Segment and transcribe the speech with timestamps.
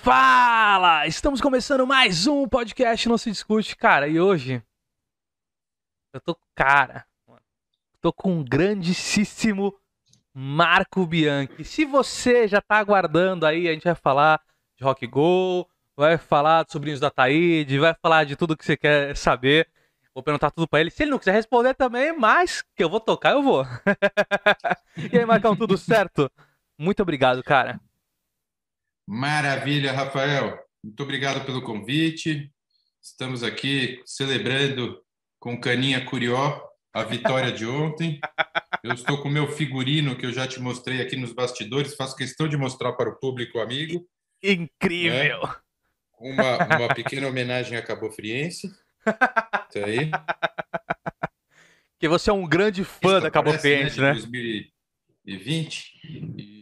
[0.00, 1.08] Fala!
[1.08, 4.06] Estamos começando mais um podcast Não Se Discute, cara.
[4.06, 4.62] E hoje
[6.14, 7.04] eu tô cara,
[8.00, 9.74] tô com um grandíssimo
[10.32, 11.64] Marco Bianchi.
[11.64, 14.40] Se você já tá aguardando aí, a gente vai falar
[14.76, 18.76] de Rock Go, vai falar dos sobrinhos da Taíde, vai falar de tudo que você
[18.76, 19.68] quer saber.
[20.14, 20.90] Vou perguntar tudo para ele.
[20.90, 23.66] Se ele não quiser responder também, mas que eu vou tocar, eu vou.
[25.12, 26.30] e aí, Marcão, tudo certo?
[26.78, 27.80] Muito obrigado, cara.
[29.10, 30.62] Maravilha, Rafael.
[30.84, 32.52] Muito obrigado pelo convite.
[33.02, 35.00] Estamos aqui celebrando
[35.40, 36.60] com caninha curió
[36.92, 38.20] a vitória de ontem.
[38.84, 41.94] Eu estou com o meu figurino que eu já te mostrei aqui nos bastidores.
[41.94, 44.06] Faço questão de mostrar para o público amigo.
[44.42, 45.40] Incrível!
[45.40, 45.54] Né?
[46.20, 48.66] Uma, uma pequena homenagem a Cabo Friense.
[48.66, 50.10] Isso aí.
[51.98, 54.08] Que você é um grande fã Isso da Cabo Friense, né?
[54.08, 54.12] né?
[54.12, 55.92] 2020.
[56.36, 56.57] E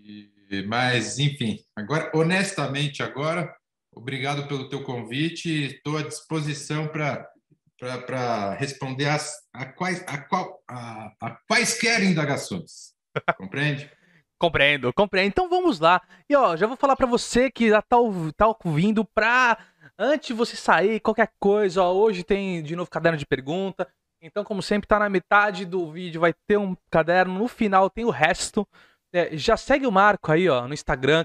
[0.66, 3.54] mas, enfim, agora, honestamente, agora,
[3.92, 5.48] obrigado pelo teu convite.
[5.48, 12.94] Estou à disposição para responder as, a, quais, a, qual, a, a quaisquer indagações.
[13.36, 13.90] Compreende?
[14.38, 15.28] Compreendo, compreendo.
[15.28, 16.02] Então vamos lá.
[16.28, 17.96] E ó, já vou falar para você que já tá,
[18.36, 19.56] tá ouvindo pra.
[19.98, 23.88] Antes de você sair, qualquer coisa, ó, hoje tem de novo caderno de pergunta.
[24.20, 27.38] Então, como sempre, tá na metade do vídeo, vai ter um caderno.
[27.38, 28.68] No final tem o resto.
[29.12, 31.24] É, já segue o Marco aí, ó, no Instagram.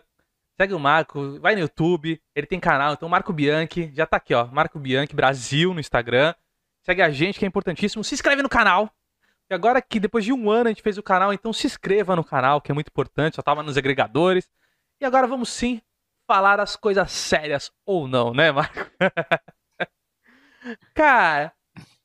[0.60, 4.34] Segue o Marco, vai no YouTube, ele tem canal, então Marco Bianchi, já tá aqui,
[4.34, 6.36] ó, Marco Bianchi Brasil no Instagram.
[6.84, 8.04] Segue a gente, que é importantíssimo.
[8.04, 8.92] Se inscreve no canal.
[9.50, 12.16] E agora que depois de um ano a gente fez o canal, então se inscreva
[12.16, 14.50] no canal, que é muito importante, só tava nos agregadores.
[15.00, 15.82] E agora vamos sim
[16.28, 18.90] falar as coisas sérias ou não, né, Marco?
[20.94, 21.54] cara,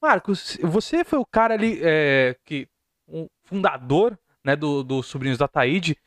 [0.01, 2.69] Marcos, você foi o cara ali é, que
[3.07, 5.99] um fundador né, do, do Sobrinhos da Taíde,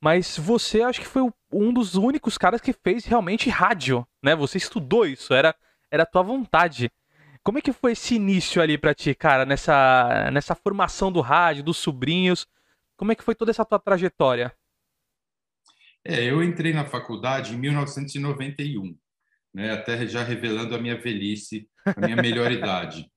[0.00, 4.36] mas você acho que foi um dos únicos caras que fez realmente rádio, né?
[4.36, 5.54] Você estudou isso, era
[5.90, 6.92] era a tua vontade.
[7.42, 11.64] Como é que foi esse início ali para ti, cara, nessa nessa formação do rádio,
[11.64, 12.46] dos sobrinhos?
[12.96, 14.54] Como é que foi toda essa tua trajetória?
[16.04, 18.96] É, eu entrei na faculdade em 1991,
[19.52, 19.72] né?
[19.72, 23.10] Até já revelando a minha velhice, a minha melhor idade.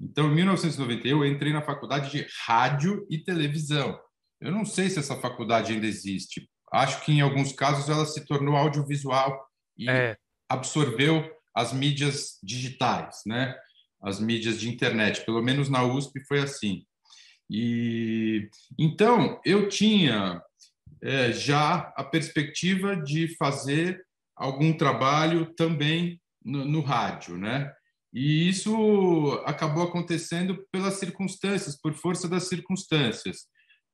[0.00, 3.98] Então, em 1991, eu entrei na faculdade de rádio e televisão.
[4.40, 6.48] Eu não sei se essa faculdade ainda existe.
[6.72, 10.16] Acho que em alguns casos ela se tornou audiovisual e é.
[10.48, 13.56] absorveu as mídias digitais, né?
[14.02, 15.24] As mídias de internet.
[15.24, 16.84] Pelo menos na USP foi assim.
[17.50, 20.42] E então eu tinha
[21.02, 24.04] é, já a perspectiva de fazer
[24.36, 27.72] algum trabalho também no, no rádio, né?
[28.12, 33.46] E isso acabou acontecendo pelas circunstâncias, por força das circunstâncias.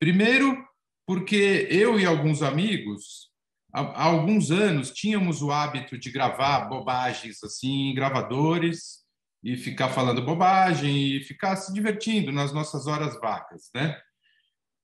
[0.05, 0.63] Primeiro,
[1.07, 3.31] porque eu e alguns amigos,
[3.73, 8.99] há, alguns anos, tínhamos o hábito de gravar bobagens assim em gravadores
[9.43, 13.99] e ficar falando bobagem e ficar se divertindo nas nossas horas vagas, né?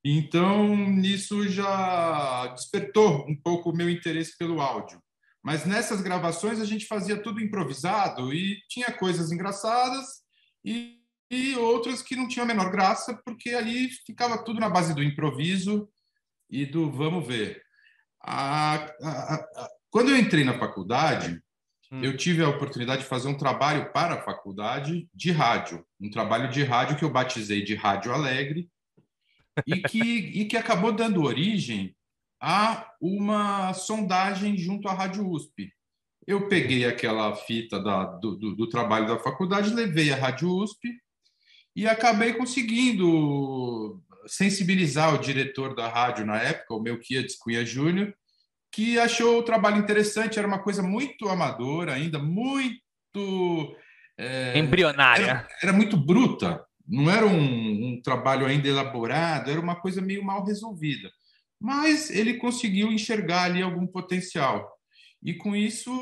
[0.03, 5.03] Então, isso já despertou um pouco o meu interesse pelo áudio.
[5.44, 10.06] Mas nessas gravações a gente fazia tudo improvisado e tinha coisas engraçadas
[10.64, 11.00] e
[11.30, 15.02] e outras que não tinham a menor graça, porque ali ficava tudo na base do
[15.02, 15.88] improviso
[16.50, 17.62] e do vamos ver.
[18.20, 21.41] A, a, a, quando eu entrei na faculdade,
[21.92, 22.02] hum.
[22.02, 26.50] eu tive a oportunidade de fazer um trabalho para a faculdade de rádio, um trabalho
[26.50, 28.68] de rádio que eu batizei de Rádio Alegre
[29.64, 30.02] e que,
[30.42, 31.94] e que acabou dando origem
[32.42, 35.72] a uma sondagem junto à Rádio USP.
[36.26, 41.00] Eu peguei aquela fita da, do, do, do trabalho da faculdade, levei à Rádio USP
[41.75, 48.14] e acabei conseguindo sensibilizar o diretor da rádio na época, o Melquiades Cunha Júnior,
[48.72, 53.76] que achou o trabalho interessante, era uma coisa muito amadora ainda, muito...
[54.19, 55.25] É, Embrionária.
[55.25, 60.22] Era, era, muito bruta, não era um, um trabalho ainda elaborado, era uma coisa meio
[60.22, 61.10] mal resolvida.
[61.60, 64.70] Mas ele conseguiu enxergar ali algum potencial.
[65.22, 65.92] E com isso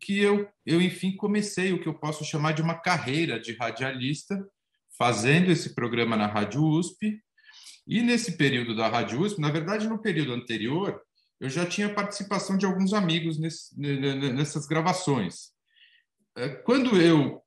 [0.00, 4.42] que eu, eu enfim, comecei o que eu posso chamar de uma carreira de radialista,
[4.96, 7.20] fazendo esse programa na Rádio USP.
[7.86, 11.00] E nesse período da Rádio USP, na verdade, no período anterior,
[11.40, 15.50] eu já tinha participação de alguns amigos nesse, nessas gravações.
[16.36, 17.42] É, quando eu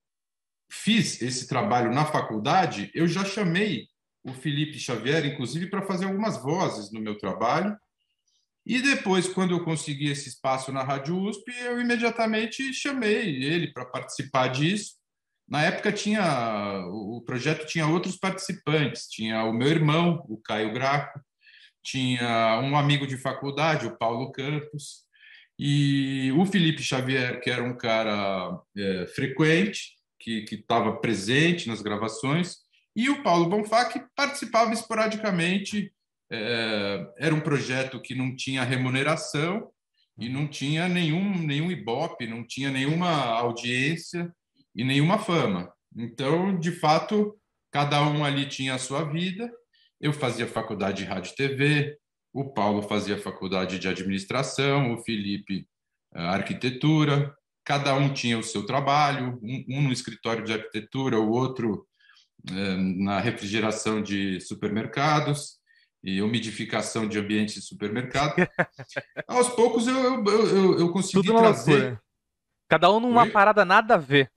[0.70, 3.88] fiz esse trabalho na faculdade, eu já chamei
[4.24, 7.78] o Felipe Xavier, inclusive, para fazer algumas vozes no meu trabalho.
[8.66, 13.86] E depois, quando eu consegui esse espaço na Rádio USP, eu imediatamente chamei ele para
[13.86, 14.96] participar disso.
[15.48, 21.20] Na época tinha o projeto tinha outros participantes, tinha o meu irmão, o Caio Graco,
[21.84, 25.06] tinha um amigo de faculdade, o Paulo Campos,
[25.58, 32.58] E o Felipe Xavier, que era um cara é, frequente, que estava presente nas gravações,
[32.96, 35.92] e o Paulo Bonfá, que participava esporadicamente.
[36.32, 39.70] É, era um projeto que não tinha remuneração
[40.18, 44.34] e não tinha nenhum, nenhum ibope, não tinha nenhuma audiência
[44.76, 45.72] e nenhuma fama.
[45.96, 47.36] Então, de fato,
[47.72, 49.52] cada um ali tinha a sua vida.
[50.00, 51.98] Eu fazia faculdade de rádio e TV,
[52.34, 55.66] o Paulo fazia faculdade de administração, o Felipe
[56.14, 57.34] eh, arquitetura,
[57.64, 61.88] cada um tinha o seu trabalho, um, um no escritório de arquitetura, o outro
[62.50, 65.58] eh, na refrigeração de supermercados
[66.04, 68.36] e umidificação de ambientes de supermercado.
[69.28, 72.00] Aos poucos eu, eu, eu, eu consegui Tudo trazer.
[72.68, 73.32] Cada um numa Oi?
[73.32, 74.30] parada nada a ver.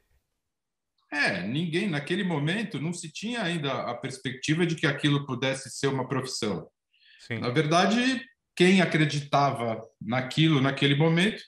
[1.10, 5.86] É, ninguém, naquele momento, não se tinha ainda a perspectiva de que aquilo pudesse ser
[5.86, 6.68] uma profissão.
[7.26, 7.38] Sim.
[7.38, 8.24] Na verdade,
[8.54, 11.42] quem acreditava naquilo naquele momento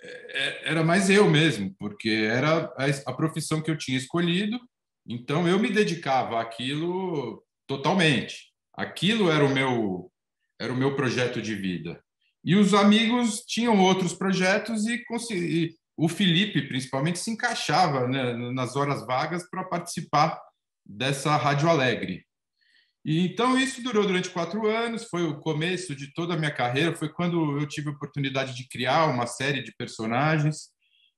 [0.00, 2.72] é, é, era mais eu mesmo, porque era
[3.06, 4.60] a profissão que eu tinha escolhido,
[5.06, 8.52] então eu me dedicava àquilo totalmente.
[8.74, 10.12] Aquilo era o meu
[10.58, 12.02] era o meu projeto de vida.
[12.44, 18.76] E os amigos tinham outros projetos e, e o Felipe, principalmente, se encaixava né, nas
[18.76, 20.38] horas vagas para participar
[20.84, 22.26] dessa Rádio Alegre.
[23.04, 26.94] E, então, isso durou durante quatro anos, foi o começo de toda a minha carreira,
[26.94, 30.70] foi quando eu tive a oportunidade de criar uma série de personagens.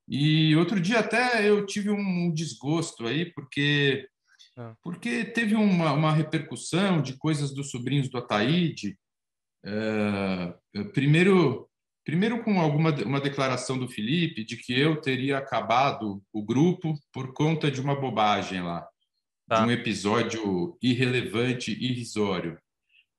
[0.07, 4.07] E outro dia até eu tive um desgosto aí, porque,
[4.57, 4.75] ah.
[4.83, 8.97] porque teve uma, uma repercussão de coisas dos sobrinhos do Ataíde.
[9.65, 10.55] É,
[10.93, 11.68] primeiro,
[12.09, 17.35] primeiro com alguma uma declaração do Felipe de que eu teria acabado o grupo por
[17.35, 18.89] conta de uma bobagem lá
[19.47, 19.57] tá.
[19.57, 22.59] de um episódio irrelevante, irrisório.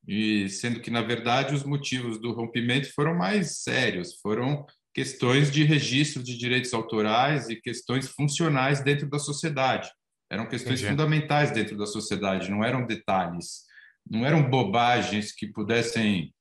[0.08, 5.64] E sendo que, na verdade, os motivos do rompimento foram mais sérios, foram questões de
[5.64, 9.88] registro de direitos autorais e questões funcionais dentro da sociedade.
[10.32, 10.90] Eram questões Entendi.
[10.90, 13.66] fundamentais dentro da sociedade, não eram detalhes,
[14.10, 16.34] não eram bobagens que pudessem.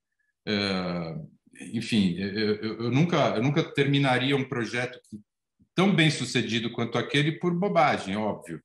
[0.49, 4.99] Uh, enfim, eu, eu, nunca, eu nunca terminaria um projeto
[5.75, 8.60] tão bem sucedido quanto aquele por bobagem, óbvio.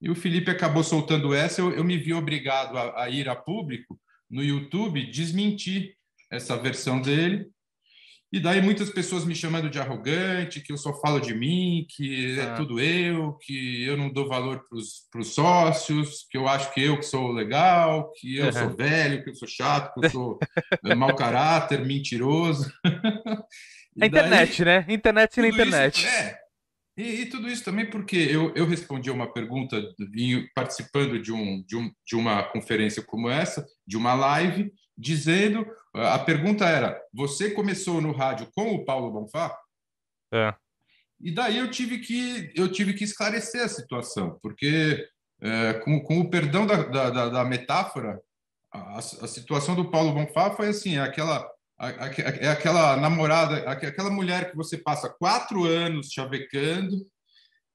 [0.00, 3.36] E o Felipe acabou soltando essa, eu, eu me vi obrigado a, a, ir a
[3.36, 3.98] público
[4.30, 5.96] no YouTube desmentir
[6.30, 7.48] essa versão dele.
[8.32, 12.36] E daí muitas pessoas me chamando de arrogante, que eu só falo de mim, que
[12.36, 12.44] é ah.
[12.44, 16.82] é tudo eu, que eu não dou valor para os sócios, que eu acho que
[16.82, 18.52] eu que sou legal, que eu uhum.
[18.52, 20.38] sou velho, que eu sou chato, que eu sou
[20.96, 22.70] mau caráter, mentiroso.
[24.00, 24.94] a internet, daí, né?
[24.94, 25.98] Internet na internet.
[25.98, 26.38] Isso, é,
[26.98, 29.80] e, e, tudo isso também porque eu, eu respondi a uma pergunta
[30.54, 36.18] participando de, um, de, um, de uma conferência como essa, de uma live, dizendo a
[36.18, 39.56] pergunta era: você começou no rádio com o Paulo Bonfá?
[40.32, 40.54] É.
[41.20, 45.08] E daí eu tive que eu tive que esclarecer a situação, porque
[45.40, 48.20] é, com, com o perdão da, da, da metáfora,
[48.72, 51.50] a, a, situação do Paulo Bonfá foi assim, aquela
[52.40, 57.06] é aquela namorada, aquela mulher que você passa quatro anos chavecando,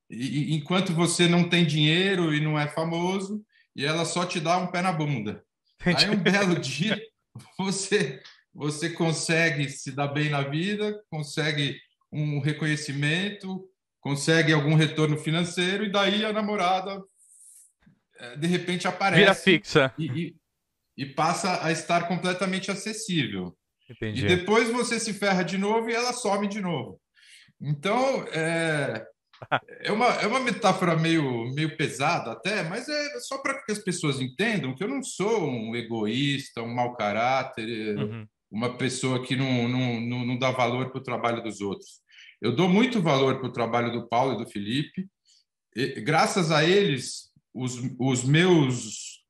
[0.10, 3.44] e, enquanto você não tem dinheiro e não é famoso,
[3.76, 5.44] e ela só te dá um pé na bunda.
[5.86, 7.00] Aí um belo dia
[7.58, 8.22] você
[8.54, 11.80] você consegue se dar bem na vida, consegue
[12.12, 13.66] um reconhecimento,
[14.02, 17.02] consegue algum retorno financeiro e daí a namorada
[18.18, 20.36] é, de repente aparece vira fixa e, e,
[20.98, 23.56] e passa a estar completamente acessível.
[23.90, 24.26] Entendi.
[24.26, 27.00] E depois você se ferra de novo e ela some de novo.
[27.60, 29.06] Então, é,
[29.82, 33.80] é, uma, é uma metáfora meio, meio pesada até, mas é só para que as
[33.80, 38.28] pessoas entendam que eu não sou um egoísta, um mau caráter, uhum.
[38.52, 42.02] uma pessoa que não, não, não, não dá valor para o trabalho dos outros.
[42.42, 45.08] Eu dou muito valor para o trabalho do Paulo e do Felipe.
[45.76, 49.22] E, graças a eles, os, os meus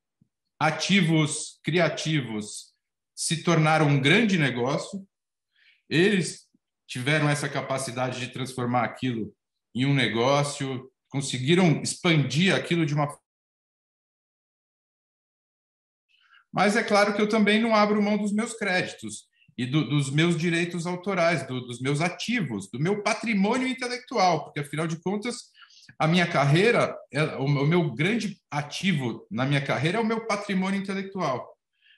[0.59, 2.71] ativos criativos
[3.15, 5.05] se tornaram um grande negócio.
[5.89, 6.47] Eles
[6.87, 9.33] tiveram essa capacidade de transformar aquilo
[9.73, 13.07] em um negócio, conseguiram expandir aquilo de uma
[16.53, 19.25] Mas é claro que eu também não abro mão dos meus créditos
[19.57, 24.59] e do, dos meus direitos autorais, do, dos meus ativos, do meu patrimônio intelectual, porque
[24.59, 25.51] afinal de contas
[25.97, 30.79] a minha carreira, é, o meu grande ativo na minha carreira é o meu patrimônio
[30.79, 31.49] intelectual.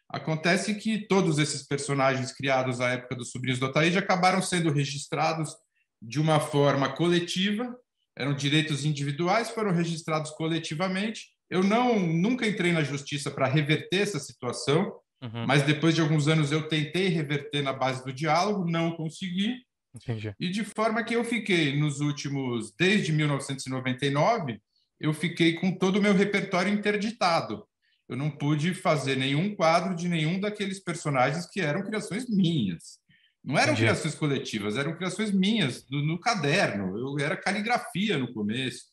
[0.10, 5.56] Acontece que todos esses personagens criados à época dos Sobrinhos do Ataíde acabaram sendo registrados
[6.04, 7.74] de uma forma coletiva,
[8.16, 11.30] eram direitos individuais, foram registrados coletivamente.
[11.50, 14.94] Eu não nunca entrei na justiça para reverter essa situação.
[15.22, 15.48] Uhum.
[15.48, 19.56] Mas depois de alguns anos eu tentei reverter na base do diálogo, não consegui.
[19.96, 20.34] Entendi.
[20.40, 24.60] E de forma que eu fiquei nos últimos, desde 1999,
[25.00, 27.66] eu fiquei com todo o meu repertório interditado.
[28.10, 33.00] Eu não pude fazer nenhum quadro de nenhum daqueles personagens que eram criações minhas.
[33.44, 33.82] Não eram Entendi.
[33.82, 36.98] criações coletivas, eram criações minhas, no, no caderno.
[36.98, 38.86] Eu era caligrafia no começo,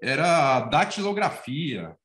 [0.00, 1.96] era datilografia,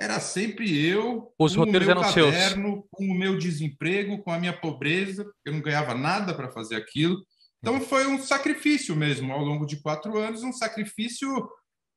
[0.00, 2.84] era sempre eu, Os com o meu caderno, seus.
[2.90, 7.24] com o meu desemprego, com a minha pobreza, eu não ganhava nada para fazer aquilo.
[7.58, 11.28] Então foi um sacrifício mesmo, ao longo de quatro anos, um sacrifício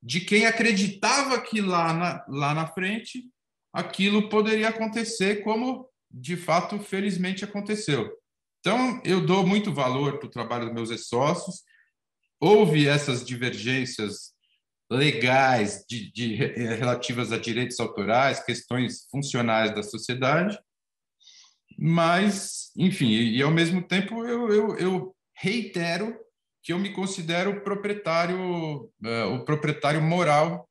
[0.01, 3.23] de quem acreditava que lá na, lá na frente
[3.71, 8.11] aquilo poderia acontecer, como de fato, felizmente aconteceu.
[8.61, 11.63] Então, eu dou muito valor para o trabalho dos meus sócios.
[12.39, 14.33] Houve essas divergências
[14.89, 20.59] legais de, de, relativas a direitos autorais, questões funcionais da sociedade,
[21.77, 26.15] mas, enfim, e, e ao mesmo tempo eu, eu, eu, reitero
[26.61, 30.69] que eu me considero proprietário, uh, o proprietário moral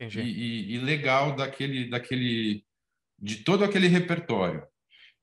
[0.00, 2.64] e, e, e, legal daquele, daquele,
[3.18, 4.66] de todo aquele repertório.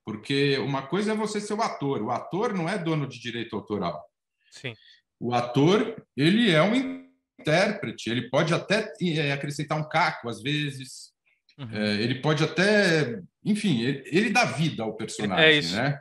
[0.06, 3.56] Porque uma coisa é você ser o ator, o ator não é dono de direito
[3.56, 4.04] autoral.
[4.52, 4.74] Sim.
[5.20, 7.08] O ator, ele é um
[7.40, 11.14] intérprete, ele pode até é, acrescentar um caco às vezes,
[11.58, 11.70] uhum.
[11.72, 15.76] é, ele pode até, enfim, ele, ele, dá vida ao personagem, é isso.
[15.76, 16.00] né?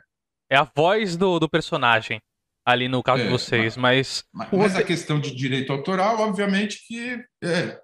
[0.49, 2.21] É a voz do, do personagem
[2.65, 6.85] ali no caso é, de vocês, mas mas, mas a questão de direito autoral, obviamente
[6.85, 7.81] que é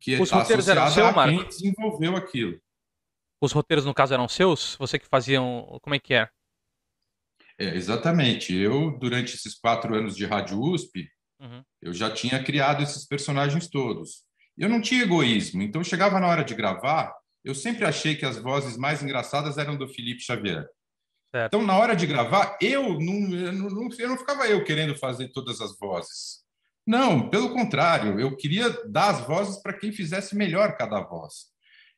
[0.00, 2.60] que Os tá eram seu, a quem desenvolveu aquilo.
[3.40, 4.76] Os roteiros no caso eram seus?
[4.76, 6.28] Você que faziam, como é que é?
[7.58, 8.54] É, exatamente.
[8.54, 11.08] Eu, durante esses quatro anos de Rádio USP,
[11.40, 11.62] Uhum.
[11.80, 14.24] Eu já tinha criado esses personagens todos.
[14.56, 17.14] Eu não tinha egoísmo, então chegava na hora de gravar,
[17.44, 20.66] eu sempre achei que as vozes mais engraçadas eram do Felipe Xavier.
[21.30, 21.54] Certo.
[21.54, 25.28] Então, na hora de gravar, eu não, eu não, eu não ficava eu querendo fazer
[25.28, 26.44] todas as vozes.
[26.86, 31.52] Não, pelo contrário, eu queria dar as vozes para quem fizesse melhor cada voz.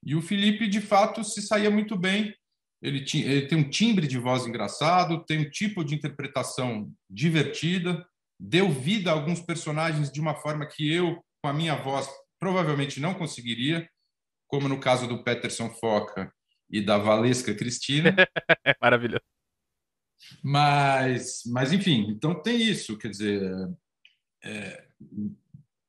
[0.05, 2.35] E o Felipe, de fato, se saía muito bem.
[2.81, 8.07] Ele, tinha, ele tem um timbre de voz engraçado, tem um tipo de interpretação divertida
[8.39, 13.01] deu vida a alguns personagens de uma forma que eu, com a minha voz, provavelmente
[13.01, 13.89] não conseguiria,
[14.47, 16.33] como no caso do Peterson Foca
[16.71, 18.15] e da Valesca Cristina.
[18.81, 19.25] Maravilhoso.
[20.43, 23.41] Mas, mas, enfim, então tem isso, quer dizer,
[24.45, 24.85] é,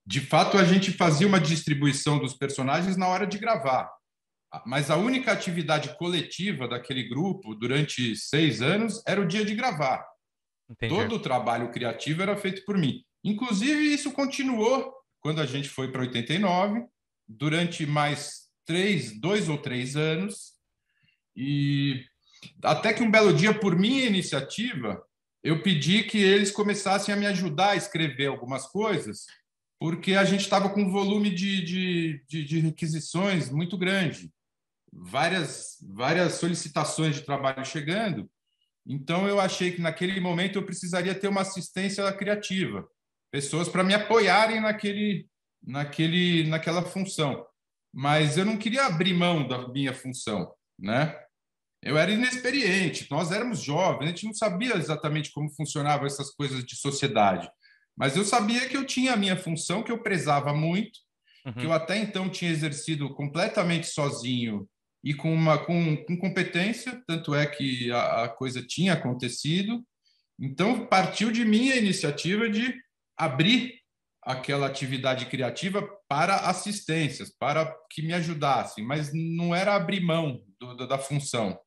[0.06, 3.92] de fato a gente fazia uma distribuição dos personagens na hora de gravar,
[4.66, 10.06] mas a única atividade coletiva daquele grupo durante seis anos era o dia de gravar.
[10.70, 10.94] Entendi.
[10.94, 13.04] Todo o trabalho criativo era feito por mim.
[13.24, 16.86] Inclusive, isso continuou quando a gente foi para 89,
[17.28, 20.54] durante mais três, dois ou três anos.
[21.36, 22.06] E
[22.64, 25.04] até que um belo dia, por minha iniciativa,
[25.44, 29.26] eu pedi que eles começassem a me ajudar a escrever algumas coisas,
[29.80, 34.32] porque a gente estava com um volume de, de, de, de, requisições muito grande,
[34.92, 38.30] várias, várias solicitações de trabalho chegando,
[38.92, 42.90] então, eu achei que naquele momento eu precisaria ter uma assistência criativa,
[43.32, 45.28] pessoas para me apoiarem naquele,
[45.64, 47.46] naquele, naquela função.
[47.94, 51.16] Mas eu não queria abrir mão da minha função, né?
[51.84, 56.66] Eu era inexperiente, nós éramos jovens, a gente não sabia exatamente como funcionavam essas coisas
[56.66, 57.50] de sociedade.
[57.96, 61.00] Mas eu sabia que eu tinha a minha função, que eu prezava muito,
[61.46, 61.54] uhum.
[61.54, 64.68] que eu até então tinha exercido completamente sozinho
[65.04, 69.84] e com, uma, com, com competência, tanto é que a, a coisa tinha acontecido.
[70.40, 72.76] Então, partiu de minha iniciativa de
[73.18, 73.80] abrir
[74.22, 80.76] aquela atividade criativa para assistências, para que me ajudassem, mas não era abrir mão do,
[80.76, 81.58] do, da função.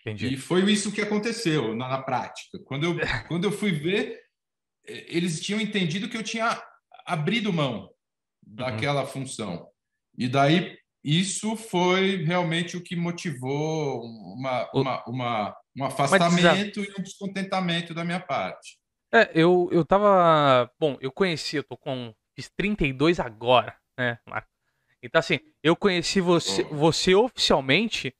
[0.00, 0.34] Entendi.
[0.34, 2.58] E foi isso que aconteceu na, na prática.
[2.64, 2.96] Quando eu,
[3.28, 4.20] quando eu fui ver,
[4.84, 6.60] eles tinham entendido que eu tinha
[7.06, 7.90] abrido mão uhum.
[8.54, 9.08] daquela uhum.
[9.08, 9.68] função.
[10.18, 17.02] E daí isso foi realmente o que motivou uma, uma, uma um afastamento e um
[17.02, 18.78] descontentamento da minha parte.
[19.12, 20.70] É, eu, eu tava.
[20.78, 22.14] Bom, eu conheci, eu tô com.
[22.34, 24.48] Fiz 32 agora, né, Marco?
[25.02, 26.76] Então, assim, eu conheci você, oh.
[26.76, 28.14] você oficialmente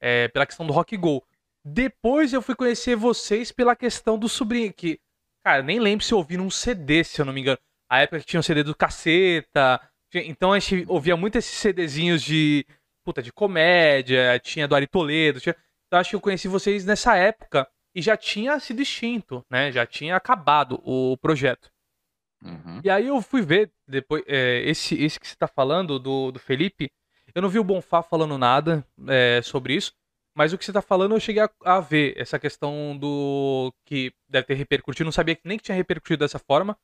[0.00, 1.22] é, pela questão do Rock Go.
[1.64, 5.00] Depois eu fui conhecer vocês pela questão do sobrinho, que,
[5.44, 7.58] cara, nem lembro se eu ouvi num CD, se eu não me engano.
[7.90, 9.80] A época que tinha um CD do Caceta,
[10.14, 12.64] então a gente ouvia muito esses CDzinhos de
[13.04, 15.56] puta de comédia, tinha do Ari Toledo, tinha...
[15.86, 19.72] então acho que eu conheci vocês nessa época e já tinha sido extinto, né?
[19.72, 21.70] Já tinha acabado o projeto.
[22.42, 22.80] Uhum.
[22.84, 26.38] E aí eu fui ver depois é, esse esse que você está falando do, do
[26.38, 26.90] Felipe,
[27.34, 29.92] eu não vi o Bonfá falando nada é, sobre isso,
[30.34, 34.12] Mas o que você tá falando, eu cheguei a, a ver essa questão do que
[34.28, 35.04] deve ter repercutido.
[35.04, 36.78] Não sabia que nem que tinha repercutido dessa forma.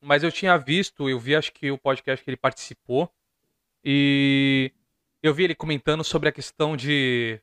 [0.00, 3.12] Mas eu tinha visto, eu vi acho que o podcast que ele participou.
[3.84, 4.72] E
[5.22, 7.40] eu vi ele comentando sobre a questão de.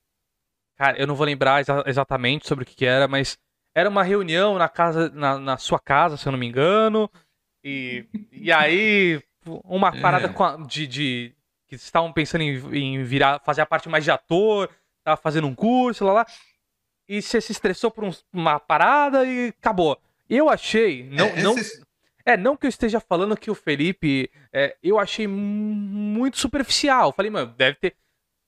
[0.75, 3.37] Cara, eu não vou lembrar exa exatamente sobre o que, que, era, mas
[3.73, 7.09] era uma reunião na casa, na, na, sua casa, se eu não me engano.
[7.63, 9.21] E, e aí,
[9.63, 10.01] uma é.
[10.01, 10.33] parada
[10.67, 11.35] de, de,
[11.67, 14.69] que estavam pensando em, em, virar, fazer a parte mais de ator,
[15.03, 16.25] tava fazendo um curso, lá lá.
[17.07, 19.99] E você se estressou por um, uma parada e acabou.
[20.29, 21.55] Eu achei, não, é, não,
[22.27, 24.29] é, não que eu esteja falando que o Felipe.
[24.51, 27.13] É, eu achei muito superficial.
[27.13, 27.95] Falei, mano, deve ter.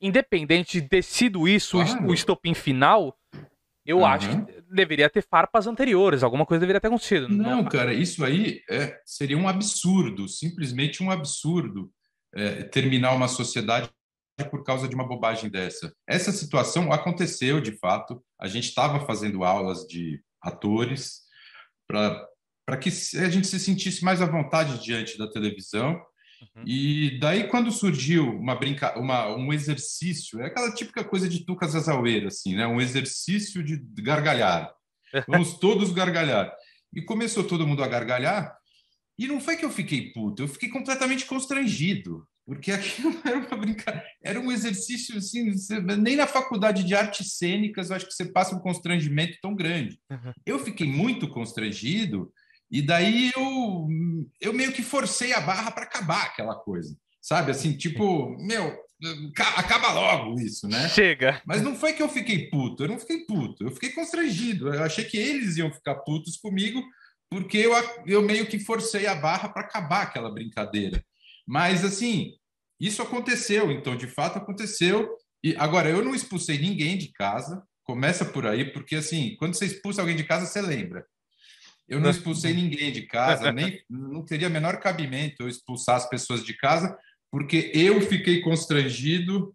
[0.01, 2.07] Independente de ter sido isso claro.
[2.07, 3.17] o estopim final,
[3.85, 4.05] eu uhum.
[4.05, 7.27] acho que deveria ter farpas anteriores, alguma coisa deveria ter acontecido.
[7.27, 7.65] Não, não...
[7.65, 11.91] cara, isso aí é, seria um absurdo, simplesmente um absurdo
[12.33, 13.89] é, terminar uma sociedade
[14.49, 15.93] por causa de uma bobagem dessa.
[16.07, 18.23] Essa situação aconteceu de fato.
[18.39, 21.23] A gente estava fazendo aulas de atores
[21.85, 22.25] para
[22.69, 25.99] para que a gente se sentisse mais à vontade diante da televisão.
[26.55, 26.63] Uhum.
[26.67, 28.97] E daí, quando surgiu uma brinca...
[28.99, 32.67] uma, um exercício, é aquela típica coisa de Tucas Azaueira, assim, né?
[32.67, 34.71] um exercício de gargalhar.
[35.27, 36.53] Vamos todos gargalhar.
[36.95, 38.55] E começou todo mundo a gargalhar,
[39.17, 43.57] e não foi que eu fiquei puto, eu fiquei completamente constrangido, porque aquilo era uma
[43.57, 45.51] brincadeira, era um exercício assim,
[45.97, 49.99] nem na faculdade de artes cênicas eu acho que você passa um constrangimento tão grande.
[50.09, 50.33] Uhum.
[50.45, 52.31] Eu fiquei muito constrangido
[52.71, 53.87] e daí eu,
[54.39, 57.51] eu meio que forcei a barra para acabar aquela coisa, sabe?
[57.51, 58.77] Assim, tipo, meu,
[59.55, 60.89] acaba logo isso, né?
[60.89, 61.41] Chega.
[61.45, 64.73] Mas não foi que eu fiquei puto, eu não fiquei puto, eu fiquei constrangido.
[64.73, 66.83] Eu achei que eles iam ficar putos comigo,
[67.29, 67.71] porque eu,
[68.05, 71.03] eu meio que forcei a barra para acabar aquela brincadeira.
[71.47, 72.33] Mas, assim,
[72.79, 75.09] isso aconteceu, então, de fato aconteceu.
[75.43, 79.65] E agora, eu não expulsei ninguém de casa, começa por aí, porque, assim, quando você
[79.65, 81.05] expulsa alguém de casa, você lembra.
[81.89, 86.45] Eu não expulsei ninguém de casa, nem não teria menor cabimento eu expulsar as pessoas
[86.45, 86.97] de casa,
[87.31, 89.53] porque eu fiquei constrangido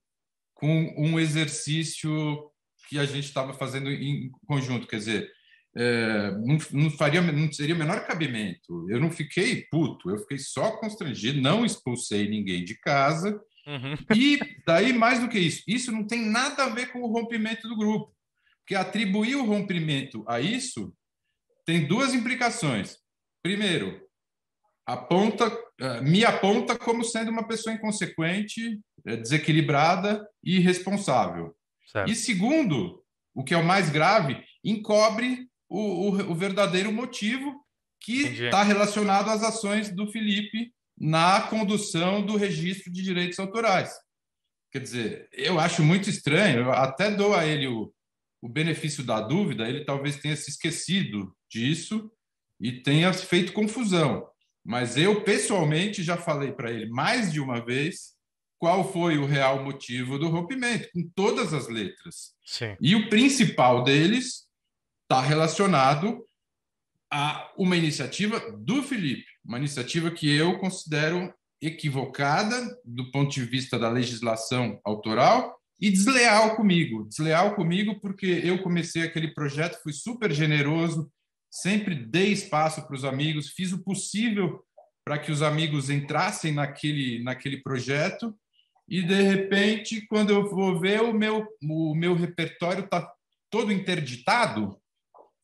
[0.55, 2.51] com um exercício
[2.89, 5.31] que a gente estava fazendo em conjunto, quer dizer,
[5.77, 8.89] é, não, não, faria, não seria o menor cabimento.
[8.89, 13.41] Eu não fiquei puto, eu fiquei só constrangido, não expulsei ninguém de casa.
[13.67, 13.95] Uhum.
[14.15, 17.69] E daí, mais do que isso, isso não tem nada a ver com o rompimento
[17.69, 18.15] do grupo.
[18.61, 20.95] Porque atribuir o rompimento a isso
[21.65, 22.99] tem duas implicações.
[23.43, 24.01] Primeiro,
[24.87, 25.51] aponta,
[25.81, 31.57] eh, me aponta como sendo uma pessoa inconsequente, eh, desequilibrada e irresponsável.
[31.87, 32.11] Certo.
[32.11, 33.03] E segundo,
[33.35, 37.65] o que é o mais grave, encobre o, o, o verdadeiro motivo
[38.01, 43.93] que está relacionado às ações do Felipe na condução do registro de direitos autorais.
[44.71, 47.93] Quer dizer, eu acho muito estranho, eu até dou a ele o,
[48.45, 52.13] o benefício da dúvida, ele talvez tenha se esquecido disso
[52.61, 54.29] e tenha feito confusão.
[54.63, 58.13] Mas eu, pessoalmente, já falei para ele mais de uma vez
[58.59, 62.35] qual foi o real motivo do rompimento, com todas as letras.
[62.45, 62.77] Sim.
[62.83, 64.47] E o principal deles
[65.05, 66.23] está relacionado
[67.11, 73.79] a uma iniciativa do Felipe, uma iniciativa que eu considero equivocada do ponto de vista
[73.79, 77.05] da legislação autoral e desleal comigo.
[77.09, 81.11] Desleal comigo porque eu comecei aquele projeto, fui super generoso,
[81.51, 84.65] sempre dei espaço para os amigos, fiz o possível
[85.05, 88.35] para que os amigos entrassem naquele, naquele projeto
[88.89, 93.11] e de repente, quando eu vou ver o meu o meu repertório está
[93.51, 94.79] todo interditado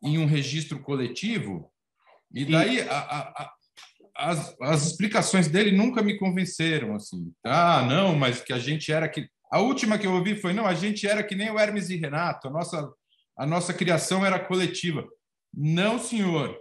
[0.02, 1.70] em um registro coletivo
[2.32, 2.80] e daí.
[2.82, 3.54] A, a, a,
[4.16, 7.32] as, as explicações dele nunca me convenceram assim.
[7.42, 10.66] Ah, não, mas que a gente era que a última que eu ouvi foi: não,
[10.66, 12.92] a gente era que nem o Hermes e Renato, a nossa,
[13.36, 15.06] a nossa criação era coletiva.
[15.52, 16.56] Não, senhor.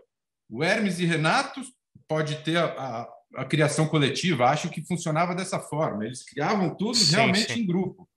[0.50, 1.62] O Hermes e Renato
[2.08, 6.06] pode ter a, a, a criação coletiva, acho que funcionava dessa forma.
[6.06, 7.60] Eles criavam tudo sim, realmente sim.
[7.62, 8.10] em grupo.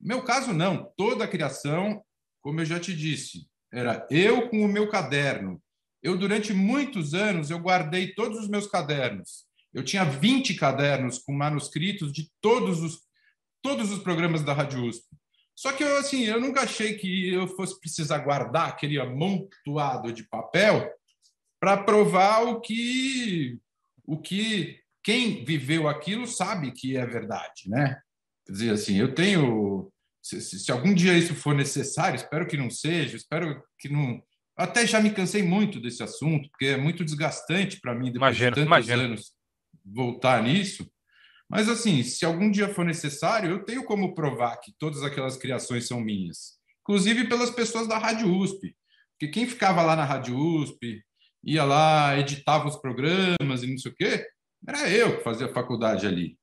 [0.00, 0.90] No meu caso, não.
[0.96, 2.02] Toda a criação,
[2.40, 5.60] como eu já te disse, era eu com o meu caderno.
[6.02, 9.44] Eu, durante muitos anos, eu guardei todos os meus cadernos.
[9.72, 13.03] Eu tinha 20 cadernos com manuscritos de todos os
[13.64, 15.06] todos os programas da Rádio USP.
[15.56, 20.22] Só que eu, assim, eu nunca achei que eu fosse precisar guardar aquele amontoado de
[20.24, 20.92] papel
[21.58, 23.58] para provar o que,
[24.04, 27.98] o que quem viveu aquilo sabe que é verdade, né?
[28.44, 29.90] Quer dizer, assim, eu tenho.
[30.22, 34.22] Se, se, algum dia isso for necessário, espero que não seja, espero que não.
[34.54, 38.50] Até já me cansei muito desse assunto, porque é muito desgastante para mim, depois imagino,
[38.50, 39.02] de tantos imagino.
[39.02, 39.32] anos,
[39.84, 40.86] voltar nisso.
[41.54, 45.86] Mas, assim, se algum dia for necessário, eu tenho como provar que todas aquelas criações
[45.86, 46.58] são minhas.
[46.82, 48.76] inclusive pelas pessoas da Rádio USP.
[49.12, 51.00] Porque quem ficava lá na Rádio USP,
[51.44, 54.26] ia lá, editava os programas e não sei o quê,
[54.66, 56.36] era eu que fazia faculdade ali.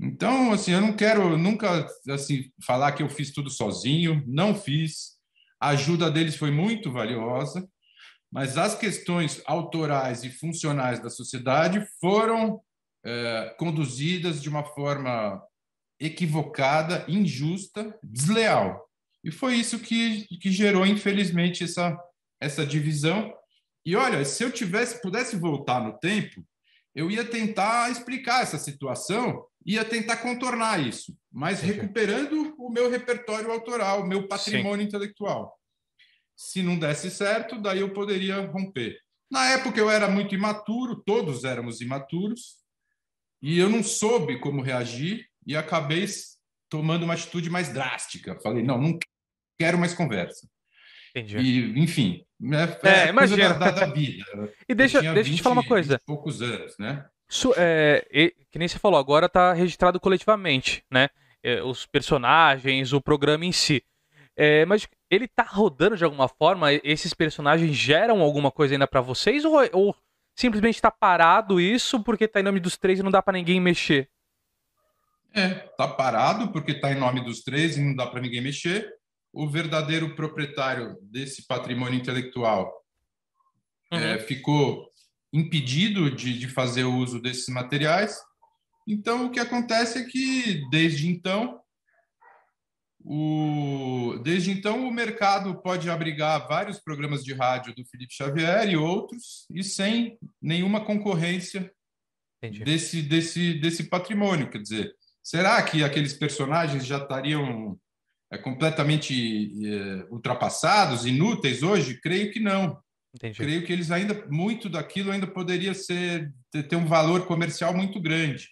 [0.00, 5.16] Então, assim, eu não quero nunca assim falar que eu fiz tudo sozinho, não fiz.
[5.60, 7.68] A ajuda deles foi muito valiosa,
[8.32, 12.60] mas as questões autorais e funcionais da sociedade foram
[13.06, 15.40] é, conduzidas de uma forma
[16.00, 18.84] equivocada, injusta, desleal.
[19.22, 21.96] E foi isso que, que gerou, infelizmente, essa,
[22.40, 23.32] essa divisão.
[23.84, 26.44] E olha, se eu tivesse pudesse voltar no tempo,
[26.94, 33.52] eu ia tentar explicar essa situação, ia tentar contornar isso, mas recuperando o meu repertório
[33.52, 34.88] autoral, o meu patrimônio Sim.
[34.88, 35.56] intelectual.
[36.36, 38.98] Se não desse certo, daí eu poderia romper.
[39.30, 42.65] Na época eu era muito imaturo, todos éramos imaturos,
[43.42, 46.06] e eu não soube como reagir e acabei
[46.68, 48.38] tomando uma atitude mais drástica.
[48.40, 48.98] Falei, não, não
[49.58, 50.48] quero mais conversa.
[51.10, 51.38] Entendi.
[51.38, 52.26] E, enfim,
[52.84, 53.54] é, é, imagina.
[53.54, 54.24] Da, da, vida.
[54.68, 55.98] e deixa, deixa 20, eu te falar uma coisa.
[56.04, 57.06] poucos anos, né?
[57.28, 58.06] Isso, é,
[58.50, 61.08] que nem você falou, agora está registrado coletivamente, né?
[61.42, 63.82] É, os personagens, o programa em si.
[64.36, 66.72] É, mas ele está rodando de alguma forma?
[66.84, 69.44] Esses personagens geram alguma coisa ainda para vocês?
[69.44, 69.96] Ou, ou
[70.36, 73.58] simplesmente está parado isso porque está em nome dos três e não dá para ninguém
[73.58, 74.10] mexer?
[75.34, 78.88] É, tá parado porque está em nome dos três e não dá para ninguém mexer.
[79.32, 82.70] O verdadeiro proprietário desse patrimônio intelectual
[83.90, 84.02] é, uhum.
[84.02, 84.90] é, ficou
[85.32, 88.16] impedido de, de fazer o uso desses materiais.
[88.86, 91.60] Então, o que acontece é que, desde então,
[93.06, 98.76] o, desde então, o mercado pode abrigar vários programas de rádio do Felipe Xavier e
[98.76, 101.72] outros, e sem nenhuma concorrência
[102.64, 104.50] desse, desse, desse patrimônio.
[104.50, 104.94] Quer dizer,
[105.26, 107.76] Será que aqueles personagens já estariam
[108.30, 112.00] é, completamente é, ultrapassados, inúteis hoje?
[112.00, 112.78] Creio que não.
[113.12, 113.36] Entendi.
[113.36, 118.50] Creio que eles ainda muito daquilo ainda poderia ser ter um valor comercial muito grande.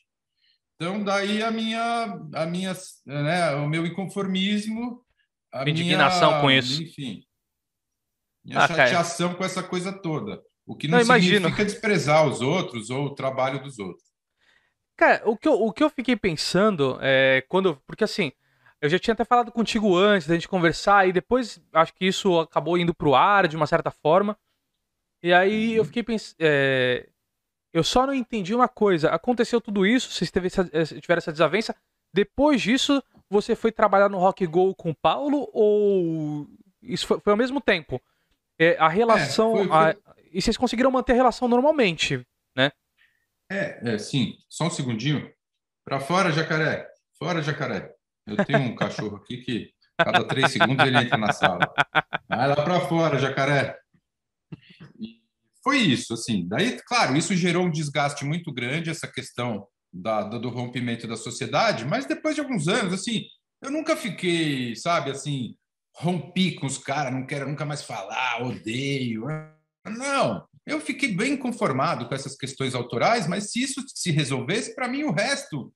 [0.74, 5.04] Então daí a minha a minha né, o meu inconformismo,
[5.52, 6.82] a indignação minha, com isso.
[6.82, 7.24] Enfim.
[8.44, 9.38] Minha ah, chateação cara.
[9.38, 10.42] com essa coisa toda.
[10.66, 11.64] O que não, não significa imagino.
[11.64, 14.04] desprezar os outros ou o trabalho dos outros.
[14.96, 17.76] Cara, o que eu, o que eu fiquei pensando é quando.
[17.86, 18.32] Porque assim,
[18.80, 22.38] eu já tinha até falado contigo antes da gente conversar, e depois acho que isso
[22.40, 24.36] acabou indo pro ar de uma certa forma.
[25.22, 25.86] E aí eu uhum.
[25.86, 26.36] fiquei pensando.
[26.40, 27.08] É,
[27.74, 29.10] eu só não entendi uma coisa.
[29.10, 30.30] Aconteceu tudo isso, vocês
[30.72, 31.74] essa, tiveram essa desavença.
[32.12, 36.46] Depois disso, você foi trabalhar no Rock Go com o Paulo ou
[36.80, 38.00] isso foi, foi ao mesmo tempo?
[38.56, 39.54] É, a relação.
[39.54, 39.76] É, foi, foi...
[39.76, 39.96] A...
[40.32, 42.24] E vocês conseguiram manter a relação normalmente,
[42.56, 42.70] né?
[43.50, 44.36] É, é sim.
[44.48, 45.28] Só um segundinho.
[45.84, 46.88] Para fora, jacaré.
[47.18, 47.92] Fora, jacaré.
[48.24, 51.72] Eu tenho um cachorro aqui que cada três segundos ele entra na sala.
[52.28, 53.78] Vai lá para fora, jacaré.
[54.98, 55.13] E
[55.64, 56.46] foi isso, assim.
[56.46, 61.86] Daí, claro, isso gerou um desgaste muito grande, essa questão da, do rompimento da sociedade,
[61.86, 63.24] mas depois de alguns anos, assim,
[63.62, 65.56] eu nunca fiquei, sabe, assim,
[65.96, 69.24] rompi com os caras, não quero nunca mais falar, odeio.
[69.86, 74.88] Não, eu fiquei bem conformado com essas questões autorais, mas se isso se resolvesse, para
[74.88, 75.72] mim o resto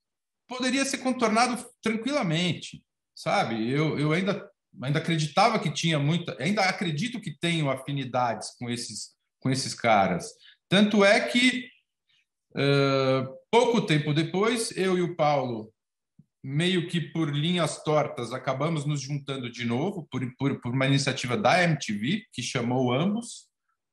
[0.47, 2.83] poderia ser contornado tranquilamente,
[3.15, 3.71] sabe?
[3.71, 4.51] Eu, eu ainda,
[4.83, 10.33] ainda acreditava que tinha muita, ainda acredito que tenho afinidades com esses, com esses caras.
[10.69, 11.69] Tanto é que,
[12.51, 15.73] uh, pouco tempo depois, eu e o Paulo,
[16.43, 21.37] meio que por linhas tortas, acabamos nos juntando de novo, por, por, por uma iniciativa
[21.37, 23.49] da MTV, que chamou ambos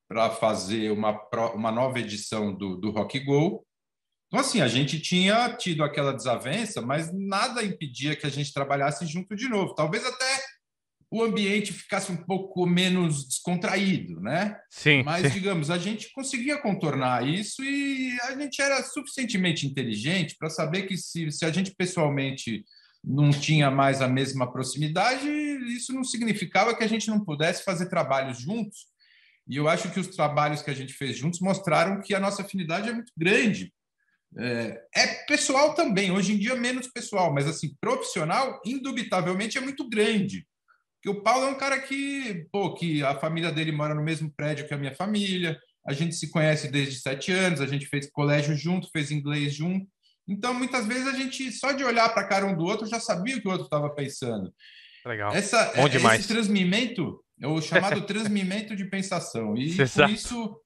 [0.08, 1.20] para fazer uma,
[1.54, 3.66] uma nova edição do, do Rock Go.
[4.28, 9.06] Então, assim, a gente tinha tido aquela desavença, mas nada impedia que a gente trabalhasse
[9.06, 9.74] junto de novo.
[9.74, 10.35] Talvez até
[11.18, 14.58] o ambiente ficasse um pouco menos descontraído, né?
[14.70, 15.04] Sim.
[15.04, 15.40] Mas, sim.
[15.40, 20.98] digamos, a gente conseguia contornar isso e a gente era suficientemente inteligente para saber que
[20.98, 22.64] se, se a gente pessoalmente
[23.04, 25.28] não tinha mais a mesma proximidade,
[25.68, 28.96] isso não significava que a gente não pudesse fazer trabalhos juntos
[29.48, 32.42] e eu acho que os trabalhos que a gente fez juntos mostraram que a nossa
[32.42, 33.72] afinidade é muito grande.
[34.38, 39.88] É, é pessoal também, hoje em dia menos pessoal, mas assim, profissional, indubitavelmente é muito
[39.88, 40.46] grande.
[41.06, 44.34] Porque o Paulo é um cara que, pô, que a família dele mora no mesmo
[44.36, 48.10] prédio que a minha família, a gente se conhece desde sete anos, a gente fez
[48.10, 49.88] colégio junto, fez inglês junto.
[50.28, 53.00] Então, muitas vezes a gente, só de olhar para a cara um do outro, já
[53.00, 54.52] sabia o que o outro estava pensando.
[55.06, 55.32] Legal.
[55.32, 56.22] Essa, Bom demais.
[56.22, 59.56] Esse transmimento é o chamado transmimento de pensação.
[59.56, 60.10] E Exato.
[60.10, 60.60] por isso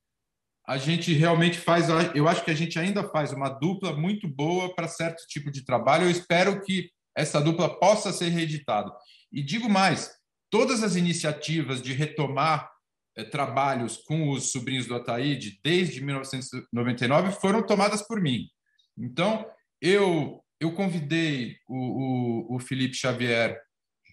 [0.66, 4.74] a gente realmente faz, eu acho que a gente ainda faz uma dupla muito boa
[4.74, 6.06] para certo tipo de trabalho.
[6.06, 8.90] Eu espero que essa dupla possa ser reeditada.
[9.32, 10.19] E digo mais,
[10.50, 12.70] todas as iniciativas de retomar
[13.16, 18.48] é, trabalhos com os sobrinhos do Ataíde desde 1999 foram tomadas por mim.
[18.98, 19.46] Então,
[19.82, 23.60] eu, eu convidei o, o, o Felipe Xavier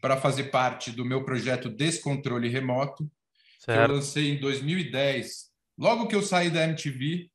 [0.01, 3.11] para fazer parte do meu projeto Descontrole Remoto,
[3.59, 3.87] certo.
[3.87, 5.47] que eu lancei em 2010.
[5.79, 7.31] Logo que eu saí da MTV,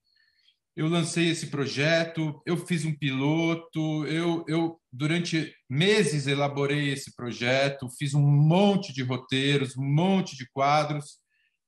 [0.81, 7.87] eu lancei esse projeto, eu fiz um piloto, eu, eu durante meses elaborei esse projeto,
[7.99, 11.19] fiz um monte de roteiros, um monte de quadros,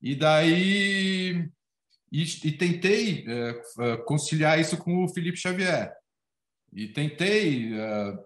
[0.02, 1.48] e daí
[2.12, 5.94] e, e tentei é, conciliar isso com o Felipe Xavier.
[6.74, 8.18] E tentei é,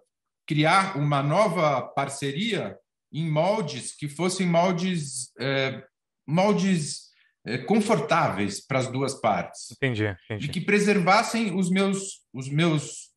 [0.45, 2.78] criar uma nova parceria
[3.12, 5.84] em moldes que fossem moldes, é,
[6.26, 7.07] moldes
[7.56, 9.72] confortáveis para as duas partes.
[9.72, 10.46] Entendi, entendi.
[10.46, 13.12] E que preservassem os meus, os meus,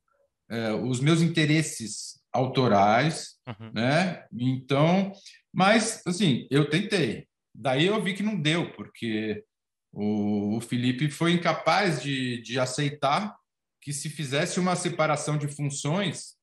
[0.49, 3.73] é, os meus interesses autorais, uhum.
[3.75, 4.25] né?
[4.33, 5.13] Então,
[5.53, 7.27] mas assim, eu tentei.
[7.53, 9.43] Daí eu vi que não deu, porque
[9.93, 13.35] o, o Felipe foi incapaz de, de aceitar
[13.83, 16.39] que se fizesse uma separação de funções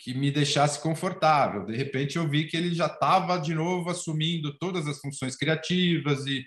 [0.00, 1.66] que me deixasse confortável.
[1.66, 6.26] De repente eu vi que ele já estava de novo assumindo todas as funções criativas
[6.26, 6.44] e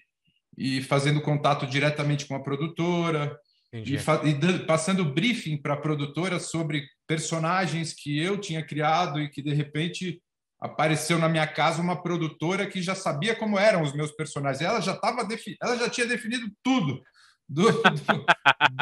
[0.58, 3.38] e fazendo contato diretamente com a produtora
[3.74, 9.42] e, e, passando briefing para a produtora sobre personagens que eu tinha criado e que
[9.42, 10.22] de repente
[10.60, 14.62] apareceu na minha casa uma produtora que já sabia como eram os meus personagens.
[14.62, 15.26] Ela já estava
[15.62, 17.02] ela já tinha definido tudo
[17.48, 17.72] do,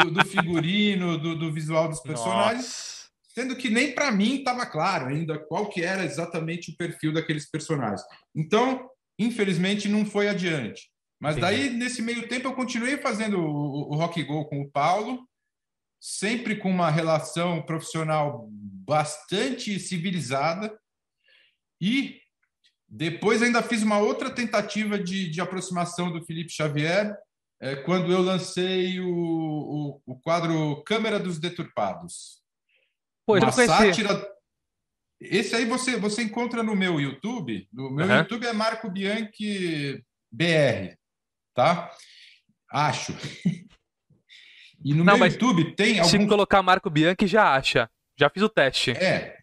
[0.03, 2.65] do, do figurino, do, do, visual dos personagens.
[2.65, 2.99] Nossa.
[3.33, 7.49] Sendo que nem para mim estava claro ainda qual que era exatamente o perfil daqueles
[7.49, 8.01] personagens.
[8.35, 10.89] Então, infelizmente, não foi adiante.
[11.19, 15.27] Mas daí, nesse meio tempo, eu continuei fazendo o, o Rock Go com o Paulo,
[15.99, 20.79] sempre com uma relação profissional bastante civilizada.
[21.81, 22.21] E
[22.87, 27.13] depois ainda fiz uma outra tentativa de, de aproximação do Felipe Xavier,
[27.61, 32.41] é, quando eu lancei o, o, o, quadro Câmara dos Deturpados.
[33.25, 34.25] Pois, uma sátira.
[35.19, 37.67] Esse aí você, você encontra no meu YouTube.
[37.73, 38.17] No meu uhum.
[38.19, 40.01] YouTube é Marco Bianchi
[40.31, 40.98] BR
[41.53, 41.91] tá?
[42.71, 43.13] Acho.
[44.83, 46.09] E no Não, meu YouTube tem algum...
[46.09, 47.89] Se colocar Marco Bianchi, já acha.
[48.17, 48.91] Já fiz o teste.
[48.91, 49.37] É,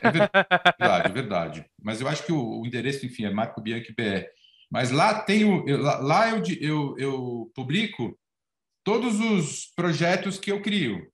[0.00, 1.66] é verdade, é verdade.
[1.82, 4.26] Mas eu acho que o, o, endereço, enfim, é Marco Bianchi BR.
[4.70, 8.18] Mas lá tem o, eu, lá eu, eu, eu publico
[8.84, 11.10] todos os projetos que eu crio.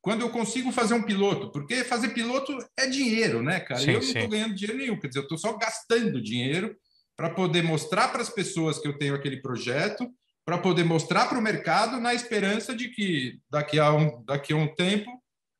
[0.00, 3.80] Quando eu consigo fazer um piloto, porque fazer piloto é dinheiro, né, cara?
[3.80, 6.76] Sim, eu não estou ganhando dinheiro nenhum, quer dizer, eu estou só gastando dinheiro
[7.16, 10.10] para poder mostrar para as pessoas que eu tenho aquele projeto,
[10.44, 14.56] para poder mostrar para o mercado na esperança de que daqui a um, daqui a
[14.56, 15.10] um tempo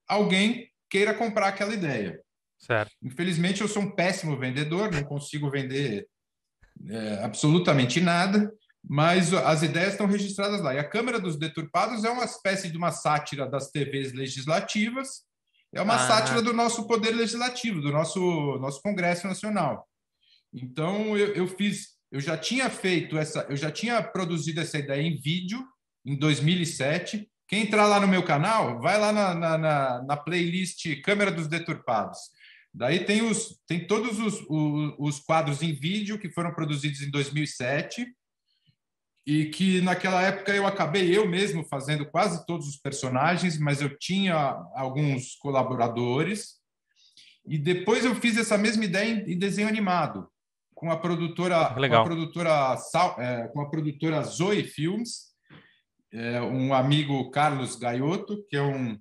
[0.08, 2.20] alguém queira comprar aquela ideia.
[2.58, 2.92] Certo.
[3.02, 6.06] Infelizmente, eu sou um péssimo vendedor, não consigo vender
[6.88, 8.52] é, absolutamente nada,
[8.84, 10.74] mas as ideias estão registradas lá.
[10.74, 15.22] E a Câmara dos Deturpados é uma espécie de uma sátira das TVs legislativas,
[15.72, 16.06] é uma ah.
[16.06, 18.20] sátira do nosso poder legislativo, do nosso,
[18.58, 19.88] nosso Congresso Nacional.
[20.52, 25.00] Então eu, eu fiz, eu já tinha feito essa, eu já tinha produzido essa ideia
[25.00, 25.64] em vídeo
[26.04, 27.28] em 2007.
[27.48, 31.48] Quem entrar lá no meu canal, vai lá na, na, na, na playlist Câmera dos
[31.48, 32.18] Deturpados.
[32.74, 37.10] Daí tem, os, tem todos os, os, os, quadros em vídeo que foram produzidos em
[37.10, 38.06] 2007
[39.26, 43.98] e que naquela época eu acabei eu mesmo fazendo quase todos os personagens, mas eu
[43.98, 44.34] tinha
[44.74, 46.60] alguns colaboradores.
[47.44, 50.31] E depois eu fiz essa mesma ideia em, em desenho animado
[50.82, 52.04] com a produtora, Legal.
[52.04, 52.76] Com a produtora,
[53.18, 55.28] é, com a produtora Zoe Films,
[56.12, 58.98] é, um amigo Carlos Gaiotto, que é um,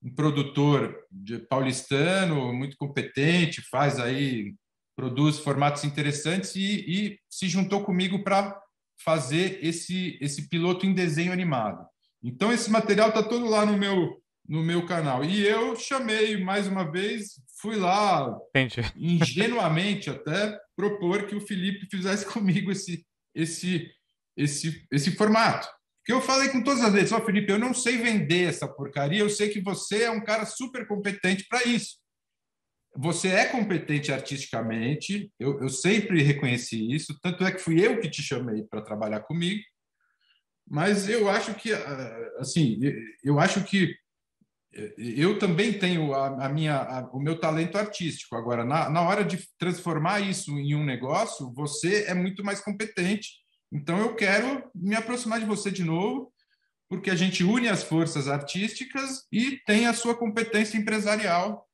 [0.00, 4.54] um produtor de paulistano, muito competente, faz aí,
[4.94, 8.56] produz formatos interessantes e, e se juntou comigo para
[9.04, 11.84] fazer esse, esse piloto em desenho animado.
[12.22, 15.24] Então, esse material está todo lá no meu, no meu canal.
[15.24, 18.82] E eu chamei mais uma vez, fui lá, Entendi.
[18.94, 23.90] ingenuamente até, propor que o Felipe fizesse comigo esse, esse,
[24.36, 25.66] esse, esse formato.
[26.04, 28.68] Que eu falei com todas as vezes, ó, oh, Felipe, eu não sei vender essa
[28.68, 31.96] porcaria, eu sei que você é um cara super competente para isso.
[32.96, 38.10] Você é competente artisticamente, eu, eu sempre reconheci isso, tanto é que fui eu que
[38.10, 39.62] te chamei para trabalhar comigo,
[40.68, 42.78] mas eu acho que, ah, assim,
[43.24, 43.96] eu acho que
[44.98, 48.36] eu também tenho a, a minha, a, o meu talento artístico.
[48.36, 53.30] Agora, na, na hora de transformar isso em um negócio, você é muito mais competente.
[53.72, 56.32] Então, eu quero me aproximar de você de novo,
[56.88, 61.66] porque a gente une as forças artísticas e tem a sua competência empresarial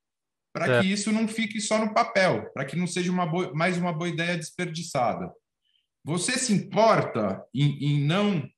[0.53, 0.81] para é.
[0.81, 3.93] que isso não fique só no papel, para que não seja uma boa, mais uma
[3.93, 5.31] boa ideia desperdiçada.
[6.05, 8.49] Você se importa em, em não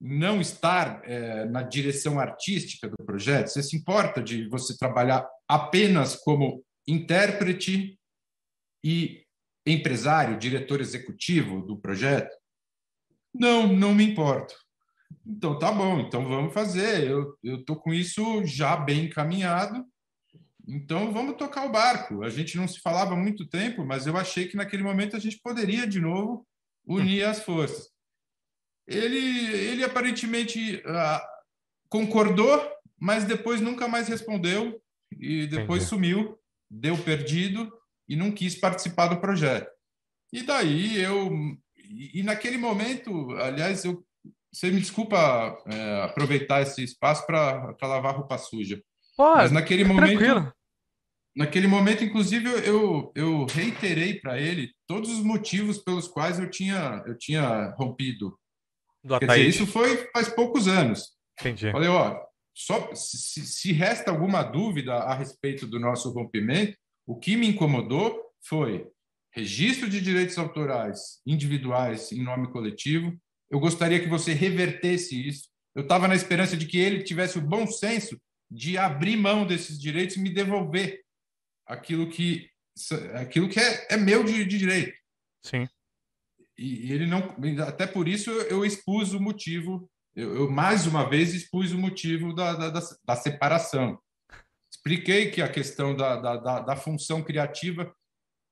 [0.00, 3.48] não estar é, na direção artística do projeto?
[3.48, 7.98] Você se importa de você trabalhar apenas como intérprete
[8.82, 9.24] e
[9.66, 12.34] empresário, diretor executivo do projeto?
[13.32, 14.54] Não, não me importo.
[15.26, 17.08] Então tá bom, então vamos fazer.
[17.08, 19.84] Eu eu tô com isso já bem encaminhado.
[20.66, 22.22] Então vamos tocar o barco.
[22.22, 25.18] A gente não se falava há muito tempo, mas eu achei que naquele momento a
[25.18, 26.46] gente poderia de novo
[26.86, 27.88] unir as forças.
[28.90, 31.26] Ele ele aparentemente ah,
[31.88, 32.60] concordou,
[32.98, 34.80] mas depois nunca mais respondeu
[35.18, 35.88] e depois Entendi.
[35.88, 36.38] sumiu,
[36.70, 37.72] deu perdido
[38.08, 39.70] e não quis participar do projeto.
[40.32, 41.30] E daí eu
[41.92, 44.04] e, naquele momento, aliás, eu
[44.52, 48.82] você me desculpa é, aproveitar esse espaço para lavar roupa suja.
[49.16, 50.52] Pode, Mas naquele momento, tranquilo.
[51.36, 57.02] naquele momento, inclusive, eu, eu reiterei para ele todos os motivos pelos quais eu tinha,
[57.06, 58.36] eu tinha rompido.
[59.02, 61.16] Do Quer dizer, isso foi faz poucos anos.
[61.38, 61.70] Entendi.
[61.70, 62.20] Falei, ó,
[62.54, 68.20] só se, se resta alguma dúvida a respeito do nosso rompimento, o que me incomodou
[68.42, 68.86] foi
[69.32, 73.16] registro de direitos autorais individuais em nome coletivo.
[73.50, 75.48] Eu gostaria que você revertesse isso.
[75.74, 79.80] Eu estava na esperança de que ele tivesse o bom senso de abrir mão desses
[79.80, 81.00] direitos e me devolver
[81.66, 82.50] aquilo que
[83.14, 84.96] aquilo que é, é meu de, de, direito.
[85.44, 85.68] Sim.
[86.60, 87.34] E, ele não,
[87.66, 89.90] até por isso eu expus o motivo.
[90.14, 93.98] Eu, eu mais uma vez expus o motivo da, da, da, da separação.
[94.70, 97.90] Expliquei que a questão da, da, da, função criativa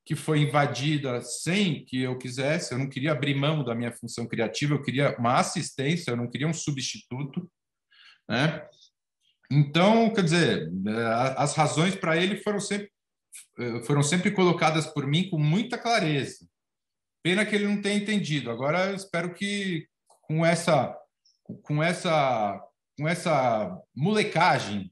[0.06, 4.26] que foi invadida sem que eu quisesse, eu não queria abrir mão da minha função
[4.26, 7.50] criativa, eu queria uma assistência, eu não queria um substituto,
[8.26, 8.66] né?
[9.50, 10.70] Então, quer dizer,
[11.36, 12.90] as razões para ele foram sempre
[13.84, 16.48] foram sempre colocadas por mim com muita clareza.
[17.28, 18.50] Pena que ele não tenha entendido.
[18.50, 19.86] Agora eu espero que
[20.22, 20.98] com essa
[21.62, 22.58] com essa
[22.96, 24.90] com essa molecagem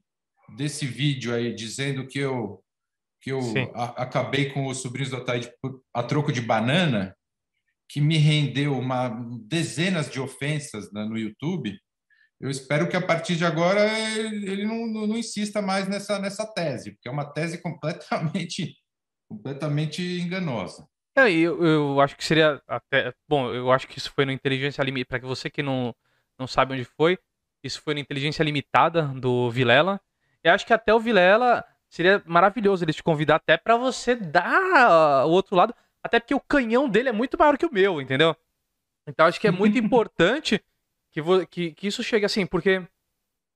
[0.55, 2.63] desse vídeo aí dizendo que eu
[3.19, 3.41] que eu
[3.73, 5.51] a, acabei com os sobrinhos do Ataíde
[5.91, 7.17] a troco de banana,
[7.89, 9.09] que me rendeu uma
[9.47, 11.75] dezenas de ofensas né, no YouTube.
[12.39, 13.81] Eu espero que a partir de agora
[14.15, 18.77] ele, ele não, não, não, insista mais nessa, nessa tese, porque é uma tese completamente,
[19.27, 20.87] completamente enganosa.
[21.17, 23.13] É, eu, eu acho que seria até.
[23.27, 25.19] Bom, eu acho que isso foi no Inteligência Limitada.
[25.19, 25.95] Para você que não,
[26.37, 27.17] não sabe onde foi,
[27.63, 29.99] isso foi no Inteligência Limitada do Vilela.
[30.43, 35.25] Eu acho que até o Vilela Seria maravilhoso ele te convidar até para você dar
[35.25, 38.35] o outro lado, até porque o canhão dele é muito maior que o meu, entendeu?
[39.07, 40.61] Então acho que é muito importante
[41.11, 42.85] que, que, que, isso chegue assim, porque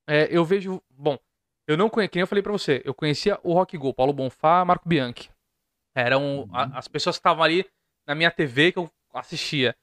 [0.08, 0.82] é, eu vejo.
[0.90, 1.18] Bom,
[1.66, 4.88] eu não conhecia, eu falei para você, eu conhecia o Rock Go, Paulo Bonfá, Marco
[4.88, 5.30] Bianchi.
[5.94, 6.70] Eram a, uhum.
[6.74, 7.64] as pessoas que estavam ali
[8.06, 9.76] na minha TV que eu assistia.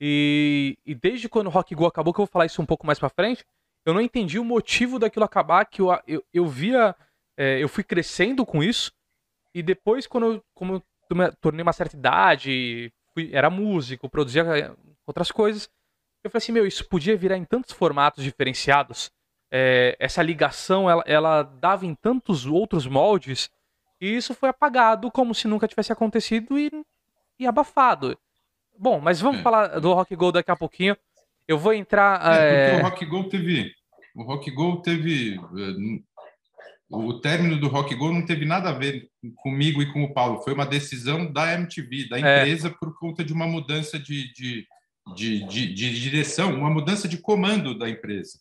[0.00, 2.86] E, e desde quando o Rock Go acabou, que eu vou falar isso um pouco
[2.86, 3.44] mais pra frente,
[3.84, 6.96] eu não entendi o motivo daquilo acabar, que eu, eu, eu via
[7.40, 8.92] é, eu fui crescendo com isso.
[9.54, 14.76] E depois, quando eu, como eu tornei uma certa idade, fui, era músico, produzia é,
[15.06, 15.68] outras coisas,
[16.22, 19.10] eu falei assim, meu, isso podia virar em tantos formatos diferenciados.
[19.50, 23.50] É, essa ligação, ela, ela dava em tantos outros moldes,
[24.00, 26.70] e isso foi apagado como se nunca tivesse acontecido e,
[27.38, 28.18] e abafado.
[28.78, 29.42] Bom, mas vamos é.
[29.42, 30.96] falar do Rock Go daqui a pouquinho.
[31.46, 32.40] Eu vou entrar.
[32.40, 32.78] É, é...
[32.78, 33.72] o Rock Go teve.
[34.14, 35.38] O Rock Go teve
[36.90, 40.42] o término do Rock Go não teve nada a ver comigo e com o Paulo.
[40.42, 42.40] Foi uma decisão da MTV, da é.
[42.40, 42.70] empresa, é.
[42.70, 44.66] por conta de uma mudança de, de,
[45.14, 48.40] de, de, de direção, uma mudança de comando da empresa.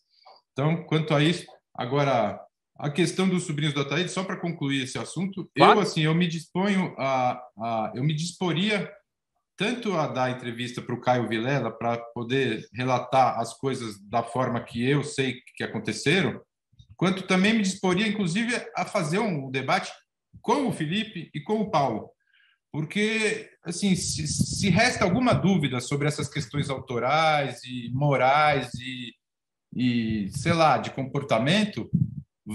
[0.51, 1.45] Então, quanto a isso,
[1.75, 2.43] agora
[2.79, 5.79] a questão dos sobrinhos do Ataíde, só para concluir esse assunto, claro.
[5.79, 8.89] eu assim, eu me disponho a, a, eu me disporia
[9.57, 14.63] tanto a dar entrevista para o Caio Vilela para poder relatar as coisas da forma
[14.63, 16.39] que eu sei que aconteceram,
[16.95, 19.91] quanto também me disporia, inclusive, a fazer um debate
[20.41, 22.09] com o Felipe e com o Paulo,
[22.71, 29.13] porque assim, se, se resta alguma dúvida sobre essas questões autorais e morais e,
[29.75, 31.89] e sei lá, de comportamento,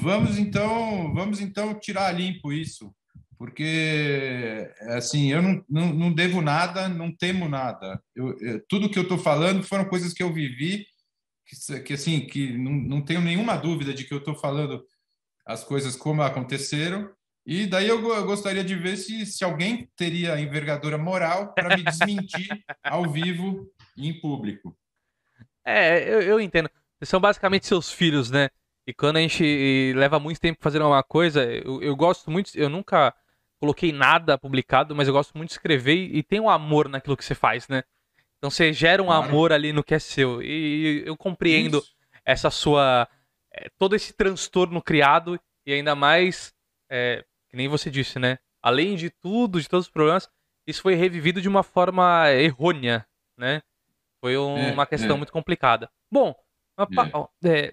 [0.03, 2.95] vamos então, vamos então tirar limpo isso,
[3.39, 8.03] porque assim, eu não, não, não devo nada, não temo nada.
[8.15, 10.87] Eu, eu, tudo que eu estou falando foram coisas que eu vivi
[11.47, 14.85] que, que assim, que não, não tenho nenhuma dúvida de que eu estou falando
[15.47, 17.11] as coisas como aconteceram.
[17.47, 21.83] E daí eu, eu gostaria de ver se, se alguém teria envergadura moral para me
[21.83, 22.49] desmentir
[22.83, 24.77] ao vivo e em público.
[25.65, 26.71] É, eu, eu entendo.
[27.03, 28.49] São basicamente seus filhos, né?
[28.87, 32.69] E quando a gente leva muito tempo fazendo uma coisa, eu, eu gosto muito, eu
[32.69, 33.15] nunca
[33.59, 37.17] coloquei nada publicado, mas eu gosto muito de escrever e, e tem um amor naquilo
[37.17, 37.83] que você faz, né?
[38.37, 39.27] Então você gera um claro.
[39.27, 40.43] amor ali no que é seu.
[40.43, 41.95] E, eu compreendo Isso.
[42.25, 43.09] essa sua.
[43.51, 46.53] É, todo esse transtorno criado e ainda mais,
[46.91, 48.39] é, que nem você disse, né?
[48.63, 50.29] Além de tudo, de todos os problemas,
[50.67, 53.07] isso foi revivido de uma forma errônea,
[53.39, 53.63] né?
[54.21, 55.19] Foi um, é, uma questão é.
[55.19, 55.91] muito complicada.
[56.11, 56.35] Bom,
[57.45, 57.73] é.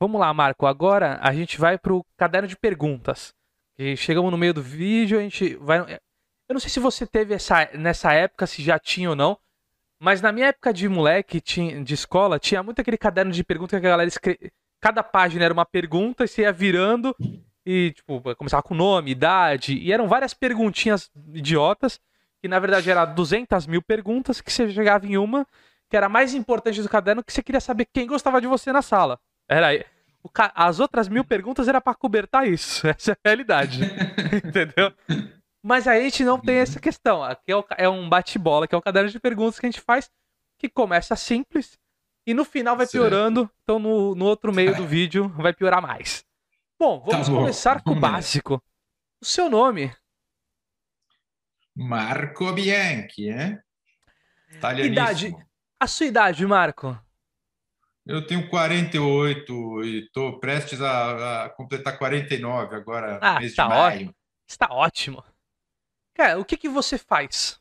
[0.00, 0.66] Vamos lá, Marco.
[0.66, 3.34] Agora a gente vai para o caderno de perguntas.
[3.78, 5.80] E chegamos no meio do vídeo, a gente vai.
[5.80, 9.38] Eu não sei se você teve essa nessa época, se já tinha ou não,
[10.00, 13.86] mas na minha época de moleque, de escola, tinha muito aquele caderno de perguntas que
[13.86, 14.50] a galera escreve.
[14.80, 17.14] Cada página era uma pergunta e você ia virando
[17.66, 22.00] e, tipo, começava com nome, idade, e eram várias perguntinhas idiotas,
[22.40, 25.46] que na verdade eram 200 mil perguntas, que você chegava em uma,
[25.88, 28.80] que era mais importante do caderno, que você queria saber quem gostava de você na
[28.80, 29.20] sala.
[29.50, 29.84] Era
[30.32, 30.52] ca...
[30.54, 32.86] As outras mil perguntas era para cobertar isso.
[32.88, 33.80] Essa é a realidade.
[34.46, 34.92] Entendeu?
[35.60, 37.22] Mas a gente não tem essa questão.
[37.22, 37.64] Aqui é, o...
[37.76, 40.08] é um bate-bola, que é o caderno de perguntas que a gente faz,
[40.56, 41.76] que começa simples
[42.26, 43.40] e no final vai piorando.
[43.40, 43.54] Certo.
[43.62, 46.24] Então no, no outro meio do vídeo vai piorar mais.
[46.78, 48.62] Bom, vamos tá começar com o básico.
[49.20, 49.92] O seu nome?
[51.74, 53.60] Marco Bianchi, é?
[54.84, 55.34] Idade.
[55.78, 56.98] A sua idade, Marco?
[58.10, 63.68] Eu tenho 48 e estou prestes a, a, completar 49 agora, ah, mês tá de
[63.68, 63.96] maio.
[63.96, 64.14] Ótimo.
[64.48, 65.24] Está ótimo.
[66.14, 67.60] Cara, o que, que você faz?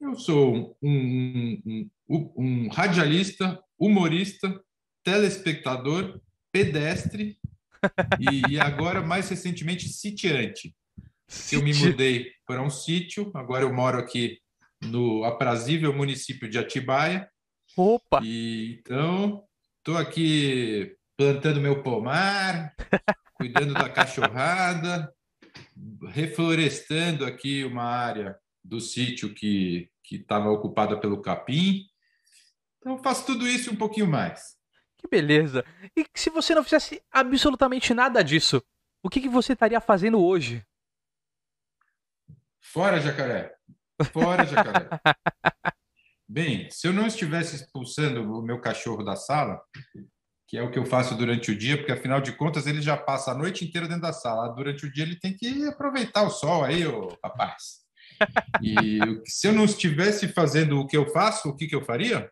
[0.00, 4.60] Eu sou um, um, um, um radialista, humorista,
[5.04, 7.38] telespectador pedestre
[8.18, 10.74] e, e, agora, mais recentemente, sitiante.
[11.52, 14.38] Eu me mudei para um sítio, agora eu moro aqui
[14.82, 17.30] no aprazível município de Atibaia.
[17.76, 18.20] Opa!
[18.22, 19.46] E, então,
[19.78, 22.74] estou aqui plantando meu pomar,
[23.34, 25.12] cuidando da cachorrada,
[26.08, 31.86] reflorestando aqui uma área do sítio que estava ocupada pelo capim.
[32.78, 34.56] Então, faço tudo isso e um pouquinho mais.
[34.96, 35.62] Que beleza.
[35.94, 38.62] E se você não fizesse absolutamente nada disso,
[39.02, 40.64] o que, que você estaria fazendo hoje?
[42.58, 43.54] Fora, jacaré.
[44.12, 44.88] Fora, jacaré.
[46.28, 49.60] Bem, se eu não estivesse expulsando o meu cachorro da sala,
[50.48, 52.96] que é o que eu faço durante o dia, porque afinal de contas ele já
[52.96, 54.54] passa a noite inteira dentro da sala.
[54.54, 57.86] Durante o dia ele tem que aproveitar o sol aí, ô rapaz.
[58.62, 62.30] E se eu não estivesse fazendo o que eu faço, o que, que eu faria?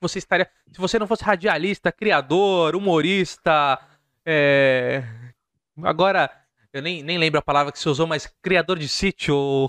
[0.00, 0.48] você estaria.
[0.72, 3.78] Se você não fosse radialista, criador, humorista.
[4.24, 5.02] É...
[5.82, 6.30] Agora,
[6.72, 9.68] eu nem, nem lembro a palavra que você usou, mas criador de sítio.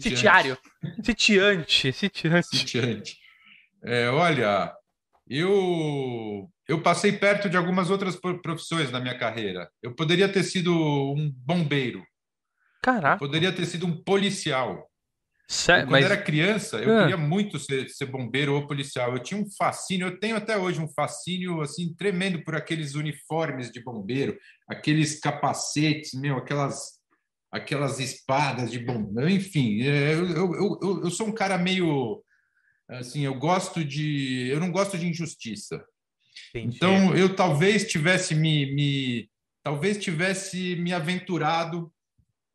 [0.00, 0.58] Sitiário.
[1.02, 1.92] Sitiante.
[1.92, 2.56] Sitiante.
[2.56, 3.16] Sitiante.
[3.84, 4.72] É, olha,
[5.28, 9.68] eu, eu passei perto de algumas outras profissões na minha carreira.
[9.82, 12.04] Eu poderia ter sido um bombeiro.
[12.82, 13.14] Caraca.
[13.14, 14.88] Eu poderia ter sido um policial.
[15.48, 15.86] Sério?
[15.86, 16.04] Quando mas...
[16.04, 17.00] era criança, eu ah.
[17.02, 19.12] queria muito ser, ser, bombeiro ou policial.
[19.12, 23.70] Eu tinha um fascínio, eu tenho até hoje um fascínio assim tremendo por aqueles uniformes
[23.70, 24.36] de bombeiro,
[24.68, 27.01] aqueles capacetes, meu, aquelas
[27.52, 29.82] aquelas espadas de bombeiro, enfim.
[29.82, 32.24] É, eu, eu, eu, eu sou um cara meio
[32.88, 35.84] assim, eu gosto de, eu não gosto de injustiça.
[36.54, 36.76] Entendi.
[36.76, 39.30] Então eu talvez tivesse me, me
[39.62, 41.92] talvez tivesse me aventurado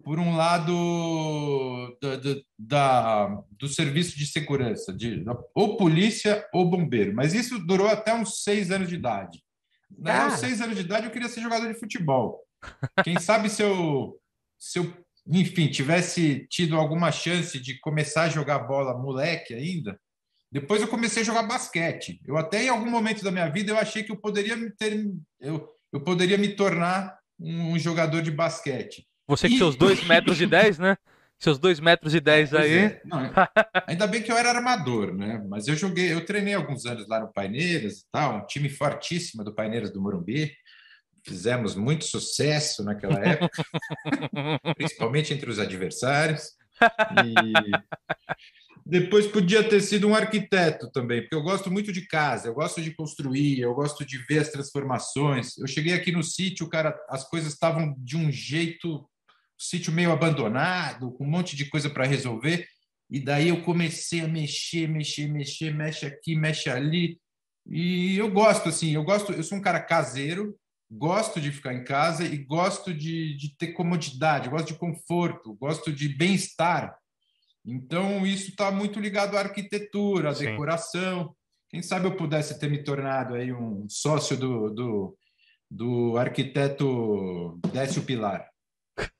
[0.03, 5.23] por um lado da, da, do serviço de segurança, de,
[5.53, 7.13] ou polícia ou bombeiro.
[7.13, 9.43] Mas isso durou até uns seis anos de idade.
[9.89, 12.41] Daí, aos seis anos de idade, eu queria ser jogador de futebol.
[13.03, 14.17] Quem sabe se eu,
[14.59, 14.93] se eu,
[15.27, 19.99] enfim, tivesse tido alguma chance de começar a jogar bola moleque ainda,
[20.51, 22.21] depois eu comecei a jogar basquete.
[22.25, 25.05] Eu até em algum momento da minha vida eu achei que eu poderia ter,
[25.39, 29.05] eu, eu poderia me tornar um jogador de basquete.
[29.27, 30.97] Você com seus 2 metros e 10, né?
[31.37, 32.77] Seus 2 metros e 10 aí.
[32.77, 33.01] É.
[33.05, 33.19] Não,
[33.85, 35.43] ainda bem que eu era armador, né?
[35.47, 39.43] Mas eu joguei, eu treinei alguns anos lá no Paineiras e tal, um time fortíssimo
[39.43, 40.51] do Paineiras do Morumbi.
[41.27, 43.61] Fizemos muito sucesso naquela época,
[44.77, 46.53] principalmente entre os adversários.
[47.25, 47.53] E
[48.85, 52.81] depois podia ter sido um arquiteto também, porque eu gosto muito de casa, eu gosto
[52.81, 55.57] de construir, eu gosto de ver as transformações.
[55.57, 59.05] Eu cheguei aqui no sítio, cara, as coisas estavam de um jeito
[59.57, 62.65] sítio meio abandonado, com um monte de coisa para resolver.
[63.09, 67.19] E daí eu comecei a mexer, mexer, mexer, mexe aqui, mexe ali.
[67.65, 70.57] E eu gosto, assim, eu gosto, eu sou um cara caseiro,
[70.89, 75.91] gosto de ficar em casa e gosto de, de ter comodidade, gosto de conforto, gosto
[75.91, 76.97] de bem-estar.
[77.65, 80.45] Então, isso está muito ligado à arquitetura, à Sim.
[80.45, 81.35] decoração.
[81.69, 85.17] Quem sabe eu pudesse ter me tornado aí um sócio do, do,
[85.69, 88.49] do arquiteto Décio Pilar.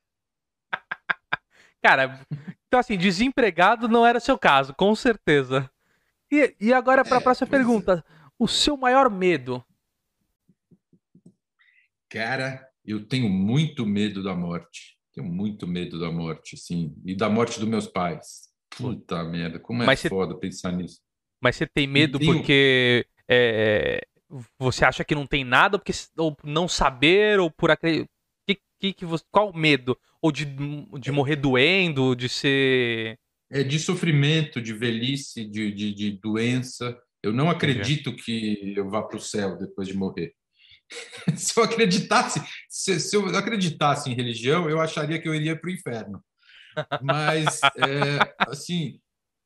[1.84, 2.22] Cara,
[2.68, 5.70] então assim, desempregado não era seu caso, com certeza.
[6.32, 8.04] E, e agora para a é, próxima pergunta.
[8.40, 9.66] O seu maior medo?
[12.10, 14.98] Cara, eu tenho muito medo da morte.
[15.14, 16.96] Tenho muito medo da morte, assim.
[17.06, 18.48] E da morte dos meus pais.
[18.70, 20.40] Puta merda, como é Mas foda cê...
[20.40, 21.00] pensar nisso.
[21.42, 22.34] Mas você tem medo tenho...
[22.34, 24.02] porque é,
[24.60, 28.10] você acha que não tem nada, porque, ou não saber, ou por acreditar.
[28.48, 29.98] Que, que, que você, qual o medo?
[30.22, 30.46] Ou de,
[31.00, 33.18] de morrer doendo, de ser.
[33.50, 36.98] É de sofrimento, de velhice, de, de, de doença.
[37.24, 40.34] Eu não acredito que eu vá para o céu depois de morrer.
[41.36, 45.70] se eu acreditasse, se, se, eu acreditasse em religião, eu acharia que eu iria para
[45.70, 46.24] o inferno.
[47.02, 49.00] Mas, é, assim,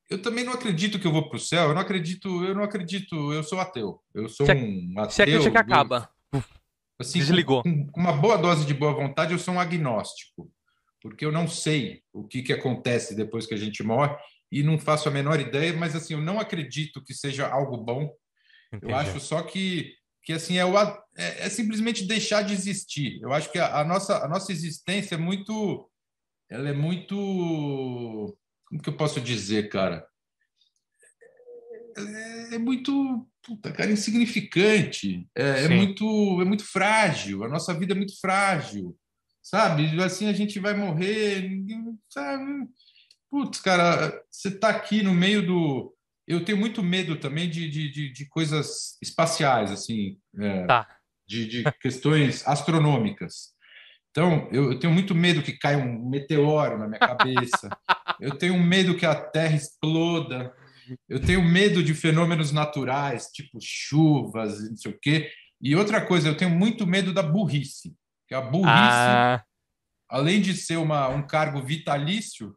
[0.10, 1.70] eu também não acredito que eu vou para o céu.
[1.70, 3.34] Eu não acredito, eu não acredito.
[3.34, 4.02] Eu sou ateu.
[4.14, 5.12] Eu sou você, um ateu.
[5.12, 6.10] Você acredita que acaba?
[7.00, 7.64] Assim, Desligou.
[7.64, 10.52] Com, com, uma boa dose de boa vontade, eu sou um agnóstico,
[11.02, 14.16] porque eu não sei o que, que acontece depois que a gente morre
[14.52, 15.74] e não faço a menor ideia.
[15.74, 18.14] Mas assim, eu não acredito que seja algo bom.
[18.74, 18.92] Entendi.
[18.92, 23.20] Eu acho só que que assim é, o, é, é, simplesmente deixar de existir.
[23.22, 25.90] Eu acho que a, a, nossa a nossa existência é muito
[26.50, 27.16] ela é muito
[28.66, 30.06] como que eu posso dizer, cara?
[31.98, 35.28] É, é muito puta, cara, insignificante.
[35.36, 37.44] É, é, muito é muito frágil.
[37.44, 38.98] A nossa vida é muito frágil,
[39.42, 40.02] sabe?
[40.02, 41.50] Assim a gente vai morrer,
[42.10, 42.68] sabe?
[43.30, 45.96] Putz, cara, você está aqui no meio do
[46.28, 50.88] eu tenho muito medo também de, de, de, de coisas espaciais, assim, é, tá.
[51.28, 53.52] de, de questões astronômicas.
[54.12, 57.70] Então, eu, eu, tenho muito medo que caia um meteoro na minha cabeça.
[58.20, 60.54] eu tenho medo que a Terra exploda.
[61.08, 65.32] Eu tenho medo de fenômenos naturais, tipo chuvas, não sei o quê.
[65.62, 67.96] E outra coisa, eu tenho muito medo da burrice.
[68.28, 69.44] Que a burrice, ah.
[70.10, 72.54] além de ser uma, um cargo vitalício,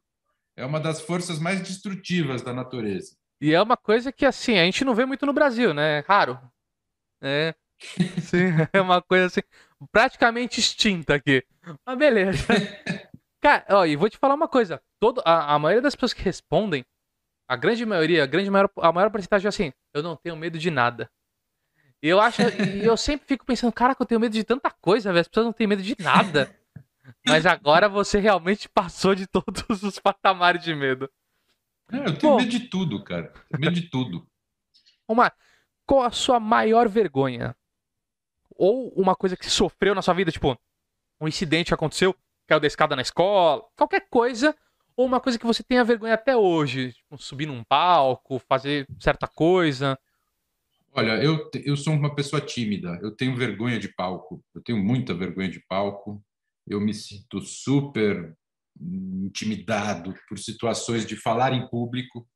[0.56, 3.16] é uma das forças mais destrutivas da natureza.
[3.40, 5.98] E é uma coisa que, assim, a gente não vê muito no Brasil, né?
[5.98, 6.38] É raro.
[7.22, 7.54] É.
[8.22, 9.40] Sim, é uma coisa assim,
[9.90, 11.44] praticamente extinta aqui.
[11.86, 12.38] Mas beleza.
[13.42, 14.80] Cara, ó, e vou te falar uma coisa.
[14.98, 16.84] Todo, a, a maioria das pessoas que respondem,
[17.48, 20.58] a grande maioria, a grande maior, a maior porcentagem é assim, eu não tenho medo
[20.58, 21.10] de nada.
[22.02, 24.70] E eu acho, e eu sempre fico pensando, cara, que eu tenho medo de tanta
[24.70, 25.22] coisa, velho.
[25.22, 26.54] As pessoas não têm medo de nada.
[27.26, 31.10] Mas agora você realmente passou de todos os patamares de medo.
[31.94, 33.32] É, eu tenho Bom, medo de tudo, cara.
[33.48, 34.26] Tenho medo de tudo.
[35.06, 35.32] Uma,
[35.86, 37.54] qual a sua maior vergonha?
[38.56, 40.56] Ou uma coisa que sofreu na sua vida, tipo,
[41.20, 42.14] um incidente que aconteceu,
[42.46, 44.56] caiu da escada na escola, qualquer coisa,
[44.96, 49.26] ou uma coisa que você tenha vergonha até hoje, tipo, subir num palco, fazer certa
[49.26, 49.98] coisa.
[50.92, 55.12] Olha, eu, eu sou uma pessoa tímida, eu tenho vergonha de palco, eu tenho muita
[55.12, 56.24] vergonha de palco,
[56.66, 58.36] eu me sinto super
[58.80, 62.26] intimidado por situações de falar em público,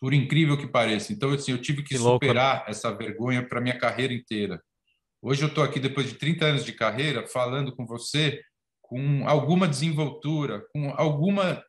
[0.00, 1.12] por incrível que pareça.
[1.12, 2.70] Então, assim, eu tive que, que superar louco.
[2.70, 4.62] essa vergonha para minha carreira inteira.
[5.22, 8.40] Hoje eu estou aqui, depois de 30 anos de carreira, falando com você
[8.80, 11.62] com alguma desenvoltura, com alguma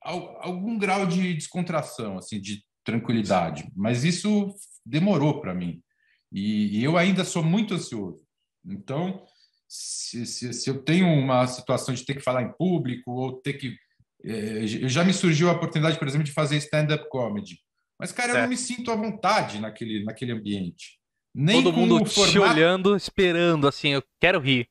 [0.00, 3.68] algum grau de descontração, assim, de tranquilidade.
[3.74, 4.54] Mas isso
[4.86, 5.82] demorou para mim.
[6.32, 8.24] E, e eu ainda sou muito ansioso.
[8.64, 9.26] Então,
[9.68, 13.54] se, se, se, eu tenho uma situação de ter que falar em público ou ter
[13.54, 13.76] que.
[14.24, 17.58] É, já me surgiu a oportunidade, por exemplo, de fazer stand-up comedy.
[17.98, 20.98] Mas, cara, eu não me sinto à vontade naquele, naquele ambiente.
[21.34, 22.32] Nem Todo mundo formato...
[22.32, 24.68] te olhando, esperando, assim, eu quero rir.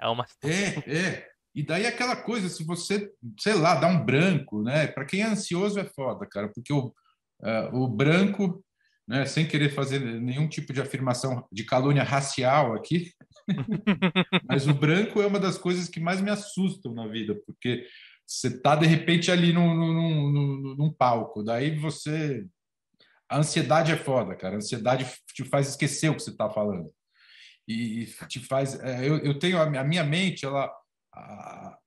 [0.00, 0.26] É uma.
[0.42, 1.28] É, é.
[1.54, 4.88] E daí aquela coisa, se você, sei lá, dá um branco, né?
[4.88, 6.92] Para quem é ansioso é foda, cara, porque o,
[7.40, 8.62] uh, o branco,
[9.06, 13.12] né, sem querer fazer nenhum tipo de afirmação de calúnia racial aqui,
[14.48, 17.86] Mas o branco é uma das coisas que mais me assustam na vida, porque
[18.26, 22.46] você está de repente ali num, num, num, num, palco, daí você.
[23.28, 24.54] A ansiedade é foda, cara.
[24.54, 26.90] A ansiedade te faz esquecer o que você está falando.
[27.66, 28.78] E te faz.
[28.80, 30.70] É, eu, eu tenho a minha mente, ela.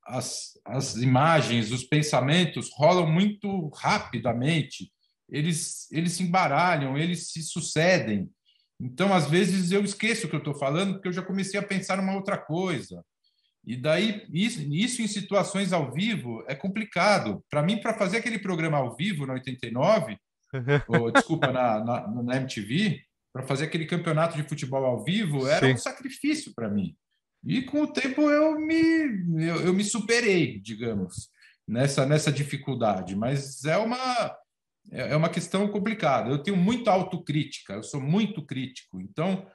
[0.05, 4.89] As, as imagens, os pensamentos rolam muito rapidamente,
[5.27, 8.29] eles, eles se embaralham, eles se sucedem.
[8.79, 11.63] Então, às vezes, eu esqueço o que eu estou falando porque eu já comecei a
[11.63, 13.03] pensar numa outra coisa.
[13.65, 17.43] E daí, isso, isso em situações ao vivo é complicado.
[17.49, 20.17] Para mim, para fazer aquele programa ao vivo na 89,
[20.87, 23.01] ou, desculpa, na, na, na MTV,
[23.33, 25.73] para fazer aquele campeonato de futebol ao vivo, era Sim.
[25.73, 26.95] um sacrifício para mim.
[27.45, 31.29] E com o tempo eu me, eu, eu me superei, digamos,
[31.67, 33.15] nessa, nessa dificuldade.
[33.15, 34.35] Mas é uma
[34.91, 36.29] é, é uma questão complicada.
[36.29, 38.99] Eu tenho muita autocrítica, eu sou muito crítico.
[39.01, 39.47] Então,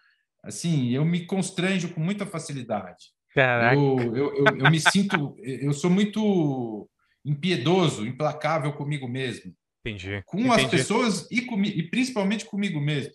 [0.42, 3.06] assim, eu me constranjo com muita facilidade.
[3.34, 3.74] Caraca.
[3.76, 6.88] Eu, eu, eu, eu me sinto, eu sou muito
[7.24, 9.54] impiedoso, implacável comigo mesmo,
[9.86, 10.22] Entendi.
[10.26, 10.64] com entendi.
[10.64, 13.12] as pessoas e, e principalmente comigo mesmo.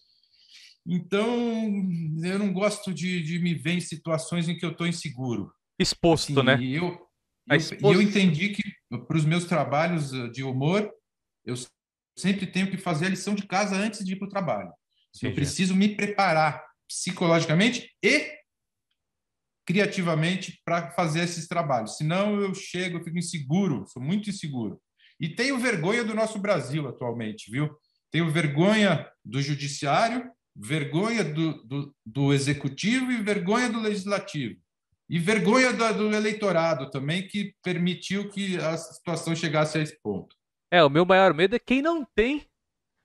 [0.85, 1.27] Então,
[2.23, 5.51] eu não gosto de, de me ver em situações em que eu estou inseguro.
[5.77, 6.57] Exposto, Assim, né?
[6.61, 6.97] E eu,
[7.49, 8.63] eu, e eu entendi que
[9.05, 10.89] para os meus trabalhos eh, de humor,
[11.45, 11.55] eu
[12.17, 14.69] sempre tenho que fazer a lição de casa antes de ir para o trabalho.
[14.69, 15.35] Eu Entendi.
[15.35, 18.37] preciso me preparar psicologicamente e
[19.65, 21.97] criativamente para fazer esses trabalhos.
[21.97, 24.81] Senão eu chego, eu fico inseguro, sou muito inseguro.
[25.19, 27.69] E tenho vergonha do nosso Brasil atualmente, viu?
[28.09, 34.59] Tenho vergonha do judiciário, vergonha do, do, do executivo e vergonha do legislativo.
[35.09, 40.36] E vergonha do, do eleitorado também, que permitiu que a situação chegasse a esse ponto.
[40.71, 42.47] É, o meu maior medo é quem não tem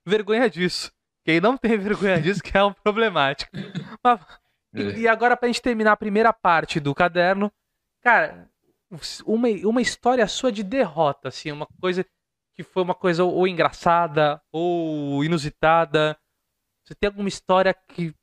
[0.05, 0.91] vergonha disso.
[1.25, 3.51] Quem não tem vergonha disso que é um problemático.
[4.03, 4.19] Mas-
[4.73, 4.97] e, É.
[4.99, 7.51] e agora, pra gente terminar a primeira parte do caderno,
[8.01, 8.49] cara,
[9.25, 12.05] uma, uma história sua de derrota, assim, uma coisa
[12.55, 16.17] que foi uma coisa ou engraçada ou inusitada.
[16.85, 18.13] Você tem alguma história que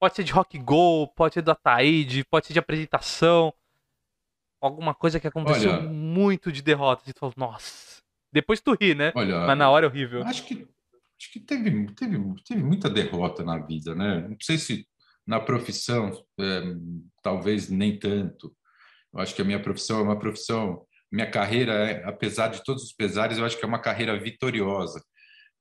[0.00, 3.52] pode ser de rock go, pode ser do Ataíde, pode ser de apresentação,
[4.60, 7.02] alguma coisa que aconteceu Olha- muito de derrota.
[7.04, 7.95] Você falou, nossa.
[8.36, 9.12] Depois tu ri, né?
[9.14, 10.22] Olha, Mas na hora é horrível.
[10.24, 10.68] Acho que,
[11.18, 14.28] acho que teve, teve, teve muita derrota na vida, né?
[14.28, 14.86] Não sei se
[15.26, 16.62] na profissão, é,
[17.22, 18.54] talvez nem tanto.
[19.10, 22.82] Eu acho que a minha profissão é uma profissão, minha carreira, é, apesar de todos
[22.82, 25.02] os pesares, eu acho que é uma carreira vitoriosa.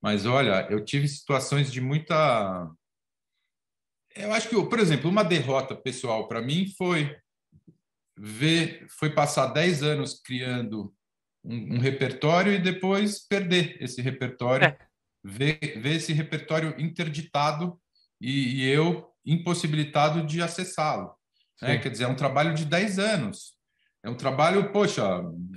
[0.02, 2.70] Mas olha, eu tive situações de muita.
[4.14, 7.16] Eu acho que, por exemplo, uma derrota pessoal para mim foi
[8.18, 10.94] ver, foi passar 10 anos criando
[11.46, 14.78] um, um repertório e depois perder esse repertório, É.
[15.24, 17.80] ver, ver esse repertório interditado
[18.20, 21.14] e, e eu impossibilitado de acessá-lo.
[21.62, 21.78] né?
[21.78, 23.54] Quer dizer, é um trabalho de 10 anos.
[24.04, 25.04] É um trabalho, poxa,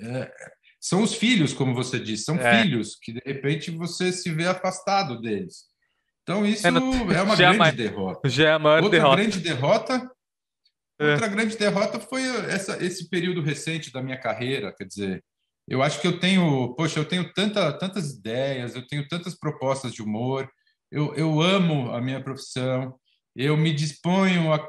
[0.02, 0.32] é,
[0.80, 2.62] são os filhos, como você disse, são É.
[2.62, 5.64] filhos que de repente você se vê afastado deles.
[6.22, 8.28] Então isso É, não- é uma é grande derrota.
[8.28, 9.16] Já é a maior Outra derrota.
[9.22, 10.10] grande derrota,
[11.00, 11.12] É.
[11.12, 14.72] outra grande derrota foi essa, esse período recente da minha carreira.
[14.74, 15.24] Quer dizer,
[15.68, 19.92] eu acho que eu tenho, poxa, eu tenho tanta, tantas ideias, eu tenho tantas propostas
[19.92, 20.50] de humor,
[20.90, 22.94] eu, eu amo a minha profissão,
[23.36, 24.66] eu me disponho a,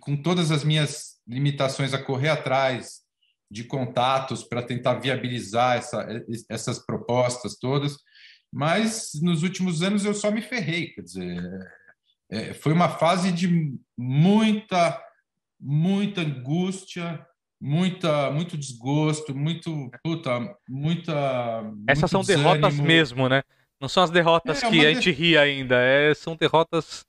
[0.00, 3.00] com todas as minhas limitações a correr atrás
[3.50, 6.06] de contatos para tentar viabilizar essa,
[6.50, 7.96] essas propostas todas,
[8.52, 11.42] mas nos últimos anos eu só me ferrei, quer dizer,
[12.30, 15.02] é, foi uma fase de muita,
[15.58, 17.24] muita angústia,
[17.60, 20.38] muita, muito desgosto, muito, puta,
[20.68, 21.62] muita.
[21.88, 22.86] Essas são muito derrotas desânimo.
[22.86, 23.42] mesmo, né?
[23.80, 25.76] Não são as derrotas É, que a de- gente ri ainda.
[25.76, 27.04] é- são derrotas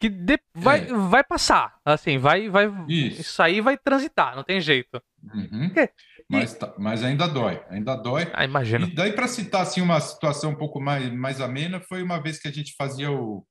[0.00, 0.92] que de- vai, É.
[0.94, 1.76] vai passar.
[1.84, 2.72] Assim, vai, vai.
[2.88, 3.20] Isso.
[3.20, 5.00] Isso aí vai transitar, não tem jeito.
[5.34, 5.70] Uhum.
[5.76, 5.90] É.
[6.28, 8.30] Mas, tá- mas ainda dói, ainda dói.
[8.32, 8.86] Ah, imagino.
[8.86, 12.38] E daí, para citar assim, uma situação um pouco mais, mais amena, foi uma vez
[12.38, 13.44] que a gente fazia o,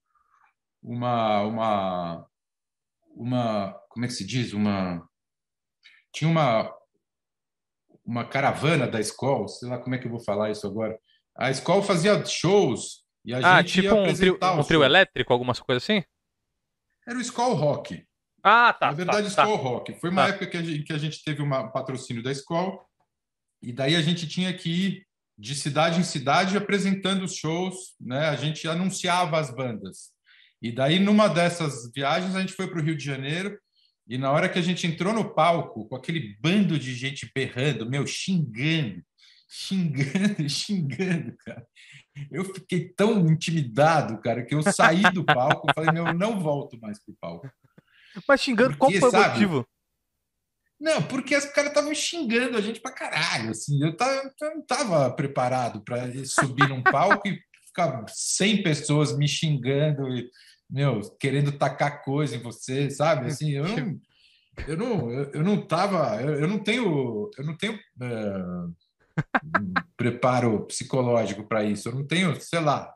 [0.81, 2.25] uma, uma,
[3.15, 3.75] uma.
[3.89, 4.53] Como é que se diz?
[4.53, 5.05] Uma.
[6.13, 6.73] Tinha uma,
[8.05, 10.97] uma caravana da escola, sei lá como é que eu vou falar isso agora.
[11.37, 15.31] A escola fazia shows e a Ah, gente ia tipo um trio, um trio elétrico,
[15.31, 16.03] alguma coisa assim?
[17.07, 18.05] Era o Skull Rock.
[18.43, 18.87] Ah, tá.
[18.87, 19.49] Na verdade, tá, tá.
[19.49, 19.93] Skull Rock.
[19.99, 20.29] Foi uma Tá.
[20.29, 22.77] época que a gente, que a gente teve um patrocínio da escola,
[23.61, 25.07] e daí a gente tinha que ir
[25.37, 28.27] de cidade em cidade apresentando os shows, né?
[28.29, 30.11] A gente anunciava as bandas.
[30.61, 33.57] E daí, numa dessas viagens, a gente foi para o Rio de Janeiro,
[34.09, 37.87] e na hora que a gente entrou no palco, com aquele bando de gente berrando,
[37.87, 39.03] meu, xingando,
[39.47, 41.63] xingando, xingando, cara.
[42.31, 46.39] Eu fiquei tão intimidado, cara, que eu saí do palco e falei, meu, eu não
[46.39, 47.47] volto mais pro palco.
[48.27, 49.33] Mas xingando, qual Porque, foi o sabe?
[49.33, 49.67] motivo?
[50.79, 53.83] Não, porque os caras estavam xingando a gente pra caralho, assim.
[53.83, 59.27] Eu, tava, eu não estava preparado para subir num palco e ficar 100 pessoas me
[59.27, 60.31] xingando e,
[60.69, 63.27] meu, querendo tacar coisa em você, sabe?
[63.27, 63.99] Assim, eu não,
[64.67, 71.47] eu não, eu, não tava, eu, eu não tenho, eu não tenho um preparo psicológico
[71.47, 71.89] para isso.
[71.89, 72.93] Eu não tenho, sei lá,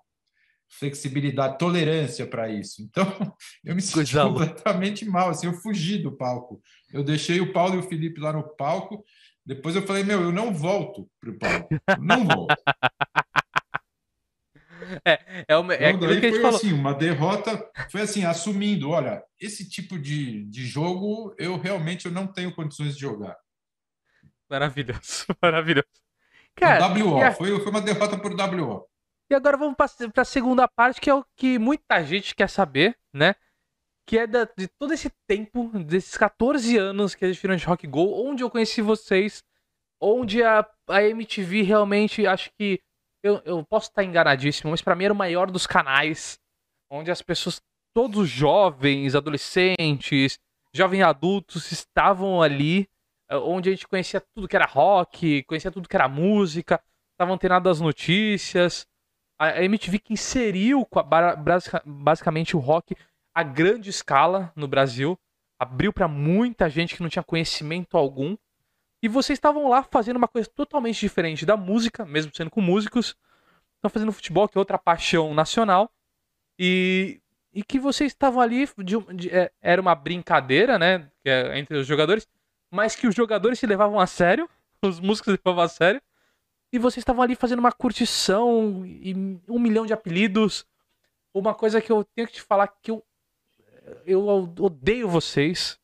[0.69, 2.82] flexibilidade, tolerância para isso.
[2.82, 3.05] Então,
[3.63, 6.61] eu me senti Coisa completamente mal, assim, eu fugi do palco.
[6.91, 9.03] Eu deixei o Paulo e o Felipe lá no palco.
[9.45, 11.67] Depois eu falei, meu, eu não volto pro palco.
[11.74, 12.55] Eu não volto.
[15.06, 16.56] É, é Então, aquilo daí foi falou.
[16.58, 22.12] assim, uma derrota, foi assim, assumindo, olha, esse tipo de, de jogo eu realmente eu
[22.12, 23.36] não tenho condições de jogar.
[24.49, 25.88] Maravilhoso, maravilhoso.
[26.56, 28.88] Cara, WO, a- foi, foi uma derrota por WO.
[29.30, 32.95] E agora vamos para a segunda parte, que é o que muita gente quer saber,
[33.12, 33.36] né?
[34.06, 38.26] Que é da, de todo esse tempo, desses 14 anos que existiram de Rock Go,
[38.28, 39.43] onde eu conheci vocês,
[39.99, 42.82] onde a, a MTV realmente, acho que.
[43.24, 46.39] Eu, eu posso estar enganadíssimo, mas para mim era o maior dos canais,
[46.91, 47.61] onde as pessoas,
[47.93, 50.38] todos os jovens, adolescentes,
[50.74, 52.89] jovens adultos estavam ali,
[53.30, 57.36] eh, onde a gente conhecia tudo que era rock, conhecia tudo que era música, estavam
[57.36, 58.86] antenados das notícias
[59.39, 60.88] a MTV que inseriu
[61.86, 62.95] basicamente o rock
[63.36, 65.19] a grande escala no Brasil,
[65.59, 68.38] abriu para muita gente que não tinha conhecimento algum.
[69.04, 73.18] E vocês estavam lá fazendo uma coisa totalmente diferente da música, mesmo sendo com músicos.
[73.76, 75.91] Estão fazendo futebol, que é outra paixão nacional.
[76.58, 77.22] E,
[77.54, 81.86] e que vocês estavam ali, de, de, é, era uma brincadeira, né, é entre os
[81.86, 82.26] jogadores,
[82.72, 84.49] mas que os jogadores se levavam a sério,
[84.82, 86.01] os músicos se levavam a sério
[86.72, 89.14] e vocês estavam ali fazendo uma curtição e
[89.49, 90.66] um milhão de apelidos.
[91.34, 93.04] Uma coisa que eu tenho que te falar que eu,
[94.06, 94.26] eu
[94.60, 95.78] odeio vocês.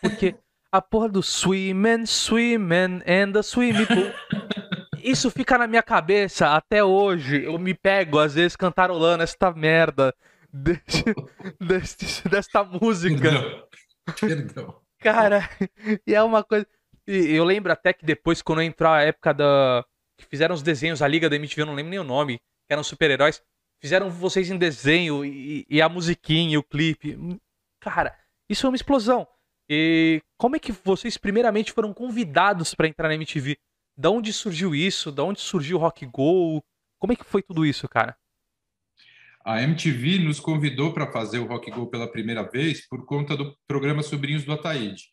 [0.00, 0.36] Porque
[0.76, 4.12] a porra do swimmen, swimmen and the swimming pool.
[5.02, 7.44] Isso fica na minha cabeça até hoje.
[7.44, 10.14] Eu me pego, às vezes, cantarolando esta merda
[10.52, 11.04] deste,
[11.60, 13.30] deste, desta música.
[13.30, 13.68] Perdão.
[14.20, 14.80] Perdão.
[14.98, 15.48] Cara,
[16.06, 16.66] e é uma coisa.
[17.06, 19.84] E eu lembro até que depois, quando entrou a época da
[20.18, 22.72] que fizeram os desenhos, a Liga da MTV, eu não lembro nem o nome, que
[22.72, 23.42] eram super-heróis,
[23.80, 27.18] fizeram vocês em desenho e, e, a musiquinha e o clipe.
[27.80, 28.18] Cara,
[28.48, 29.28] isso é uma explosão.
[29.68, 33.58] E como é que vocês primeiramente foram convidados para entrar na MTV?
[33.96, 35.10] Da onde surgiu isso?
[35.10, 36.62] Da onde surgiu o Rock Go?
[36.98, 38.16] Como é que foi tudo isso, cara?
[39.44, 43.56] A MTV nos convidou para fazer o Rock Go pela primeira vez por conta do
[43.66, 45.04] programa Sobrinhos do Ataíde.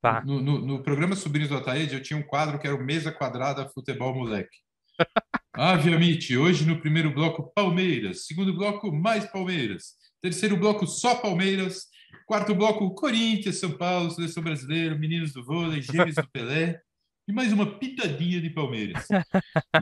[0.00, 0.22] Tá.
[0.24, 3.12] No, no, no, programa Sobrinhos do Ataíde, eu tinha um quadro que era o Mesa
[3.12, 4.58] Quadrada Futebol Moleque.
[5.52, 8.26] Ave Amite, hoje no primeiro bloco, Palmeiras.
[8.26, 9.94] Segundo bloco, mais Palmeiras.
[10.20, 11.86] Terceiro bloco, só Palmeiras.
[12.26, 16.80] Quarto bloco, Corinthians, São Paulo, Seleção Brasileira, Meninos do Vôlei, Gêmeos do Pelé.
[17.26, 19.06] E mais uma pitadinha de Palmeiras.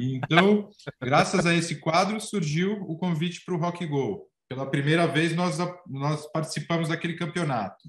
[0.01, 0.69] Então,
[1.01, 4.29] graças a esse quadro, surgiu o convite para o Rock Go.
[4.49, 5.59] Pela primeira vez, nós,
[5.89, 7.89] nós participamos daquele campeonato.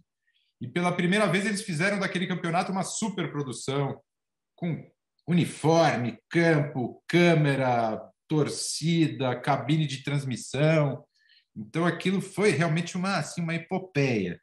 [0.60, 4.00] E pela primeira vez eles fizeram daquele campeonato uma super produção
[4.56, 4.90] com
[5.28, 11.04] uniforme, campo, câmera, torcida, cabine de transmissão.
[11.56, 14.40] Então aquilo foi realmente uma assim uma epopeia.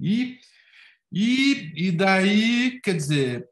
[0.00, 0.38] E
[1.16, 3.48] e, e daí, quer dizer,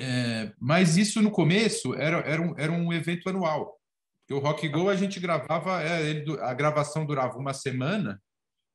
[0.00, 3.78] é, mas isso no começo era, era, um, era um evento anual.
[4.20, 8.20] Porque o Rock Go a gente gravava, é, ele, a gravação durava uma semana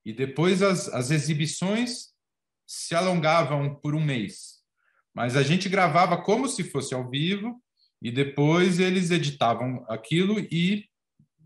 [0.06, 2.14] e depois as, as exibições
[2.66, 4.62] se alongavam por um mês.
[5.14, 7.62] Mas a gente gravava como se fosse ao vivo
[8.02, 10.86] e depois eles editavam aquilo e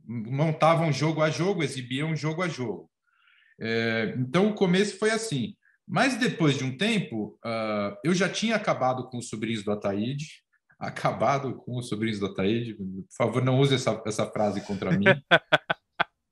[0.10, 2.90] montavam jogo a jogo, exibiam jogo a jogo.
[3.62, 5.56] É, então o começo foi assim.
[5.88, 10.26] Mas depois de um tempo, uh, eu já tinha acabado com os sobrinhos do Ataíde,
[10.80, 12.76] acabado com os sobrinhos do Ataíde.
[12.76, 15.06] Por favor, não use essa, essa frase contra mim.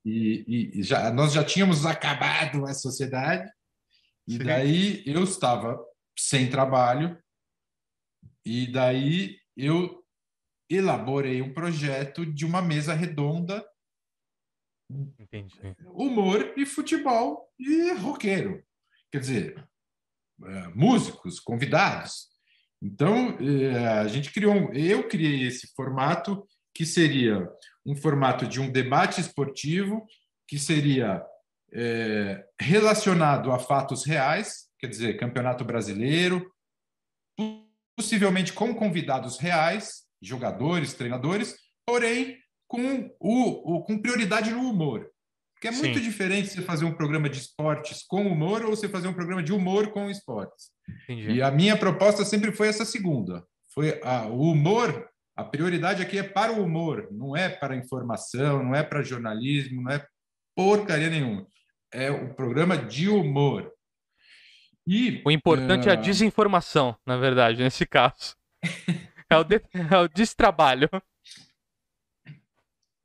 [0.06, 3.46] E, e já, nós já tínhamos acabado a sociedade.
[4.26, 4.38] E Sim.
[4.38, 5.78] daí eu estava
[6.18, 7.18] sem trabalho,
[8.42, 9.97] e daí eu
[10.68, 13.64] elaborei um projeto de uma mesa redonda.
[15.18, 15.58] Entendi.
[15.86, 18.62] Humor e futebol e roqueiro.
[19.10, 19.68] Quer dizer,
[20.44, 22.28] é, músicos, convidados.
[22.80, 27.48] Então, é, a gente criou, eu criei esse formato que seria
[27.84, 30.06] um formato de um debate esportivo,
[30.46, 31.24] que seria
[31.72, 36.50] é, relacionado a fatos reais, quer dizer, Campeonato Brasileiro,
[37.96, 41.56] possivelmente com convidados reais, jogadores, treinadores,
[41.86, 45.08] porém com, o, o com prioridade no humor.
[45.54, 45.80] Porque é Sim.
[45.80, 49.42] muito diferente você fazer um programa de esportes com humor ou você fazer um programa
[49.42, 50.70] de humor com esportes.
[51.04, 51.32] Entendi.
[51.32, 53.44] E a minha proposta sempre foi essa segunda.
[53.74, 58.62] Foi a, o humor, a prioridade aqui é para o humor, não é para informação,
[58.62, 60.06] não é para jornalismo, não é
[60.54, 61.46] porcaria nenhuma
[61.92, 63.70] é o programa de humor.
[64.86, 65.90] E, o importante uh...
[65.90, 68.36] é a ah, desinformação, na verdade, nesse caso.
[69.30, 69.62] é, o de...
[69.90, 70.88] é o destrabalho.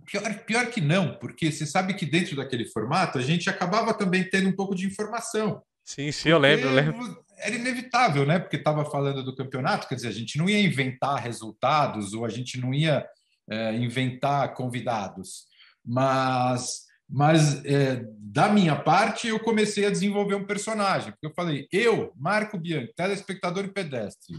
[0.05, 4.30] Pior, pior que não, porque você sabe que dentro daquele formato a gente acabava também
[4.30, 5.63] tendo um pouco de informação.
[5.84, 7.24] Sim, sim, eu lembro, eu lembro.
[7.38, 8.39] Era inevitável, né?
[8.39, 12.30] Porque estava falando do campeonato, quer dizer, a gente não ia inventar resultados ou a
[12.30, 13.05] gente não ia
[13.49, 15.45] é, inventar convidados,
[15.86, 16.84] mas
[17.15, 22.11] mas é, da minha parte eu comecei a desenvolver um personagem, porque eu falei, eu,
[22.15, 24.36] Marco Bianchi, telespectador e pedestre,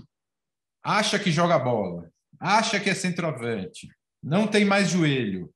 [0.85, 3.89] acha que joga bola, acha que é centroavante,
[4.23, 5.51] não tem mais joelho,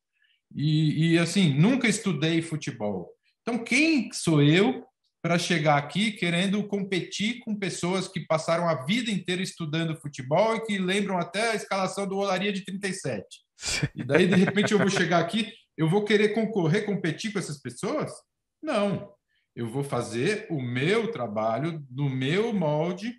[0.54, 3.10] E, e assim, nunca estudei futebol.
[3.42, 4.82] Então, quem sou eu
[5.22, 10.64] para chegar aqui querendo competir com pessoas que passaram a vida inteira estudando futebol e
[10.64, 13.24] que lembram até a escalação do Olaria de 37?
[13.94, 17.60] E daí, de repente, eu vou chegar aqui, eu vou querer concorrer, competir com essas
[17.60, 18.10] pessoas?
[18.62, 19.12] Não.
[19.54, 23.12] Eu vou fazer o meu trabalho no meu molde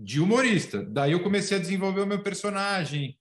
[0.00, 0.82] de humorista.
[0.82, 3.18] Daí eu comecei a desenvolver o meu personagem,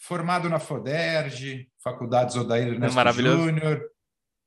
[0.00, 3.82] formado na FODERJ, Faculdade Odair Ernesto é Júnior,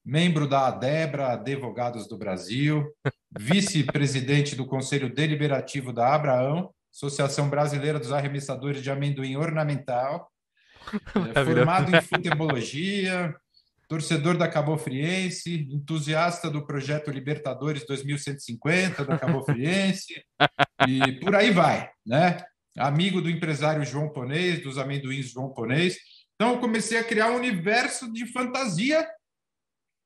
[0.05, 2.85] membro da ADEBRA, Advogados do Brasil,
[3.31, 10.31] vice-presidente do Conselho Deliberativo da Abraão, Associação Brasileira dos Arremessadores de Amendoim Ornamental,
[11.33, 13.35] é, formado em futebologia,
[13.93, 20.19] torcedor da Cabo Friense, entusiasta do projeto Libertadores 2150 da Cabo Friense,
[20.87, 22.43] e por aí vai, né?
[22.75, 25.95] amigo do empresário João Ponês, dos amendoins João Ponês.
[26.33, 29.07] Então, eu comecei a criar um universo de fantasia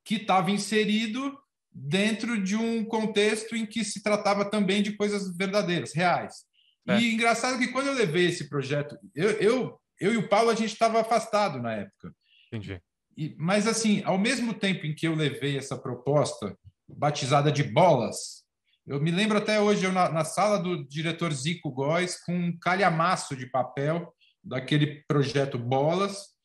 [0.03, 1.39] que estava inserido
[1.71, 6.43] dentro de um contexto em que se tratava também de coisas verdadeiras, reais.
[6.89, 6.99] É.
[6.99, 10.55] E engraçado que quando eu levei esse projeto, eu, eu, eu e o Paulo, a
[10.55, 12.13] gente estava afastado na época.
[12.47, 12.81] Entendi.
[13.17, 16.55] E, mas, assim, ao mesmo tempo em que eu levei essa proposta,
[16.87, 18.43] batizada de bolas,
[18.85, 22.57] eu me lembro até hoje, eu na, na sala do diretor Zico Góes, com um
[22.57, 26.37] calhamaço de papel daquele projeto Bolas,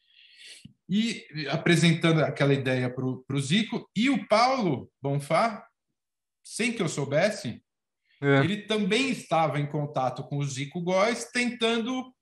[0.88, 3.88] e apresentando aquela ideia para o Zico.
[3.96, 5.64] E o Paulo Bonfá,
[6.44, 7.62] sem que eu soubesse,
[8.20, 8.40] é.
[8.40, 12.12] ele também estava em contato com o Zico Góes, tentando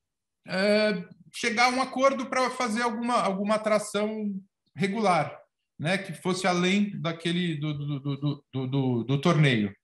[0.47, 1.03] é,
[1.33, 4.33] chegar a um acordo para fazer alguma, alguma atração
[4.75, 5.37] regular,
[5.79, 9.75] né, que fosse além daquele do, do, do, do, do, torneio.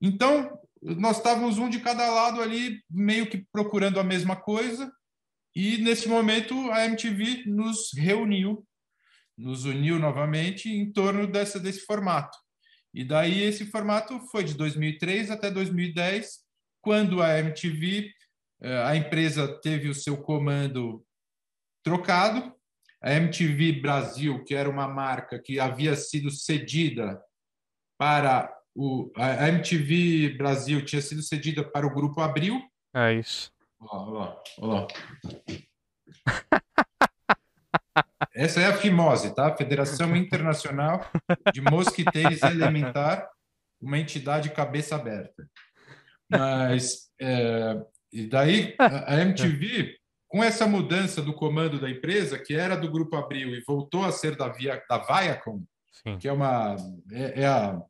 [0.00, 4.90] Então, nós estávamos um de cada lado ali, meio que procurando a mesma coisa,
[5.54, 8.66] e nesse momento a MTV nos reuniu,
[9.36, 12.36] nos uniu novamente em torno dessa, desse formato.
[12.92, 16.44] E daí esse formato foi de 2003 até 2010,
[16.80, 18.10] quando a MTV,
[18.60, 21.04] a empresa teve o seu comando
[21.82, 22.54] trocado.
[23.02, 27.22] A MTV Brasil, que era uma marca que havia sido cedida
[27.98, 32.60] para o, a MTV Brasil tinha sido cedida para o grupo Abril.
[32.94, 33.50] É isso.
[33.80, 34.86] Olha lá, olha lá.
[38.34, 39.56] Essa é a FIMOSE, tá?
[39.56, 41.10] Federação Internacional
[41.54, 43.30] de Mosquiteiros Elementar,
[43.80, 45.48] uma entidade cabeça aberta.
[46.28, 47.82] Mas, é,
[48.20, 49.94] e daí, a MTV,
[50.28, 54.12] com essa mudança do comando da empresa, que era do Grupo Abril e voltou a
[54.12, 55.62] ser da, Via, da Viacom,
[55.92, 56.18] Sim.
[56.18, 56.76] que é uma
[57.12, 57.80] é, é a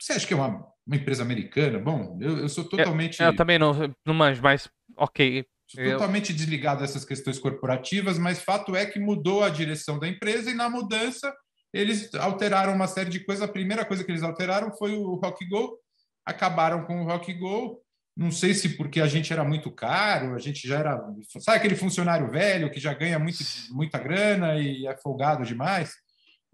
[0.00, 1.78] você acha que é uma, uma empresa americana?
[1.78, 3.20] Bom, eu, eu sou totalmente.
[3.20, 5.44] Eu, eu, também não, não manjo, mas ok.
[5.66, 10.50] Sou totalmente desligado dessas questões corporativas, mas fato é que mudou a direção da empresa
[10.50, 11.32] e na mudança
[11.72, 13.44] eles alteraram uma série de coisas.
[13.44, 15.78] A primeira coisa que eles alteraram foi o Rock Go,
[16.24, 17.80] acabaram com o Rock Go.
[18.16, 21.00] Não sei se porque a gente era muito caro, a gente já era.
[21.40, 23.38] Sabe aquele funcionário velho que já ganha muito,
[23.70, 25.94] muita grana e é folgado demais?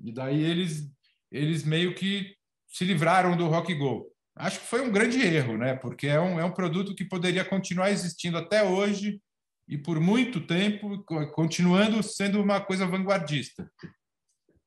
[0.04, 0.88] E daí eles,
[1.30, 2.34] eles meio que
[2.68, 4.07] se livraram do Rock Go.
[4.36, 5.74] Acho que foi um grande erro, né?
[5.74, 9.20] Porque é um, é um produto que poderia continuar existindo até hoje
[9.68, 11.02] e por muito tempo,
[11.32, 13.68] continuando sendo uma coisa vanguardista.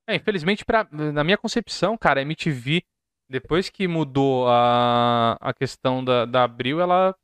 [0.08, 2.84] É, infelizmente, pra, na minha concepção, cara, a MTV,
[3.30, 7.16] depois que mudou a, a questão da, da Abril, ela,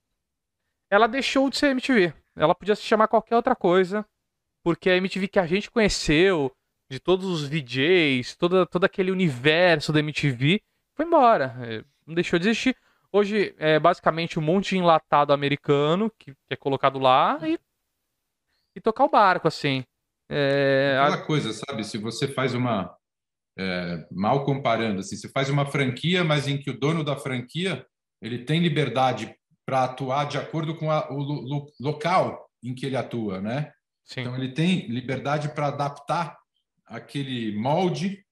[0.90, 2.14] ela deixou de ser MTV.
[2.36, 4.06] Ela podia se chamar qualquer outra coisa,
[4.64, 6.52] porque a MTV que a gente conheceu,
[6.90, 10.62] de todos os VJs, todo, todo aquele universo da MTV,
[10.96, 11.56] foi embora.
[11.62, 12.78] É, não deixou de existir.
[13.12, 17.58] Hoje é basicamente um monte de enlatado americano que, que é colocado lá e,
[18.76, 19.84] e tocar o barco, assim.
[20.30, 21.26] É, Aquela a...
[21.26, 21.84] coisa, sabe?
[21.84, 22.96] Se você faz uma.
[23.58, 27.86] É, mal comparando, assim, você faz uma franquia, mas em que o dono da franquia
[28.22, 29.34] ele tem liberdade
[29.66, 33.72] para atuar de acordo com a, o lo, local em que ele atua, né?
[34.04, 34.22] Sim.
[34.22, 36.38] Então ele tem liberdade para adaptar
[36.86, 38.24] aquele molde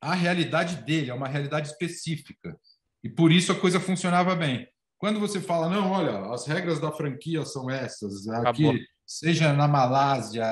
[0.00, 2.58] à realidade dele, a uma realidade específica.
[3.02, 4.66] E por isso a coisa funcionava bem.
[4.98, 8.74] Quando você fala, não, olha, as regras da franquia são essas, aqui, Acabou.
[9.06, 10.44] seja na Malásia,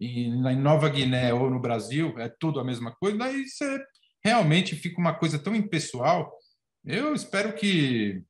[0.00, 3.82] em, Nova Guiné ou no Brasil, é tudo a mesma coisa, daí você
[4.24, 6.32] realmente fica uma coisa tão impessoal.
[6.84, 8.22] Eu espero que,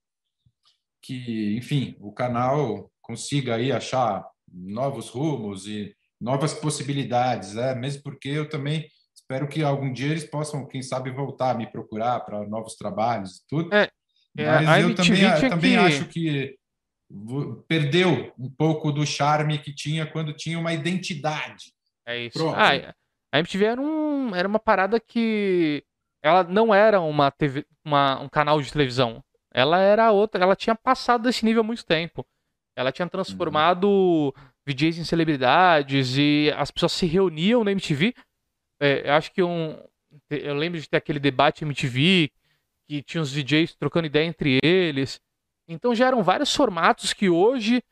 [1.02, 7.74] que enfim, o canal consiga aí achar novos rumos e novas possibilidades, né?
[7.74, 11.70] mesmo porque eu também espero que algum dia eles possam, quem sabe, voltar a me
[11.70, 13.74] procurar para novos trabalhos e tudo.
[13.74, 13.90] É,
[14.36, 15.76] é Mas eu também, também que...
[15.76, 16.58] acho que
[17.68, 21.72] perdeu um pouco do charme que tinha quando tinha uma identidade.
[22.06, 22.48] É isso.
[22.50, 22.94] Ah,
[23.32, 25.84] A MTV era, um, era uma parada que
[26.22, 29.22] ela não era uma TV, uma, um canal de televisão.
[29.52, 32.26] Ela era outra, ela tinha passado desse nível há muito tempo.
[32.76, 34.32] Ela tinha transformado uhum.
[34.66, 38.14] VJs em celebridades e as pessoas se reuniam na MTV.
[38.80, 39.78] É, eu acho que um.
[40.30, 42.30] Eu lembro de ter aquele debate MTV,
[42.88, 45.20] que tinha os DJs trocando ideia entre eles.
[45.68, 47.82] Então já eram vários formatos que hoje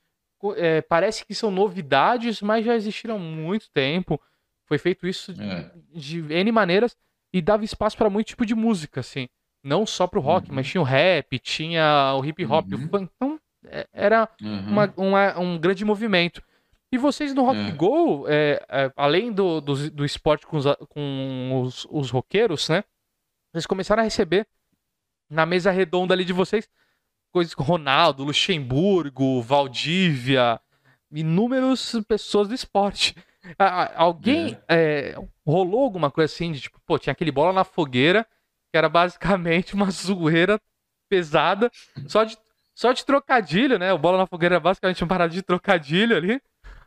[0.56, 4.20] é, parece que são novidades, mas já existiram há muito tempo.
[4.66, 5.70] Foi feito isso é.
[5.92, 6.96] de, de N maneiras
[7.32, 9.28] e dava espaço para muito tipo de música, assim.
[9.62, 10.56] Não só pro rock, uhum.
[10.56, 12.84] mas tinha o rap, tinha o hip hop, uhum.
[12.84, 13.10] o funk.
[13.14, 14.68] Então é, era uhum.
[14.68, 16.42] uma, uma, um grande movimento.
[16.90, 17.70] E vocês no Rock é.
[17.70, 22.84] Go, é, é, além do, do, do, esporte com, os, com os, os roqueiros, né?
[23.50, 24.46] Vocês começaram a receber
[25.30, 26.68] na mesa redonda ali de vocês
[27.32, 30.60] coisas com Ronaldo, Luxemburgo, Valdívia,
[31.10, 33.16] inúmeras pessoas do esporte.
[33.96, 35.14] Alguém é.
[35.14, 38.24] É, rolou alguma coisa assim de tipo, pô, tinha aquele bola na fogueira,
[38.70, 40.60] que era basicamente uma zoeira
[41.08, 41.70] pesada,
[42.06, 42.38] só de,
[42.74, 43.92] só de trocadilho, né?
[43.92, 46.40] O bola na fogueira é basicamente uma parada de trocadilho ali,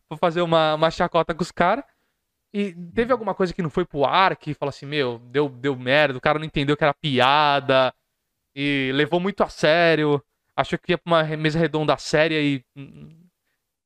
[0.08, 1.84] pra fazer uma, uma chacota com os caras.
[2.54, 5.76] E teve alguma coisa que não foi pro ar, que falou assim, meu, deu, deu
[5.76, 7.94] merda, o cara não entendeu que era piada,
[8.56, 10.24] e levou muito a sério
[10.56, 12.64] achou que ia pra uma mesa redonda séria e,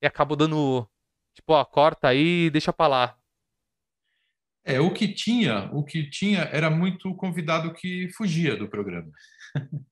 [0.02, 0.88] e acabou dando.
[1.34, 3.18] Tipo, ó, corta aí e deixa pra lá.
[4.66, 9.10] É, o que tinha, o que tinha era muito convidado que fugia do programa.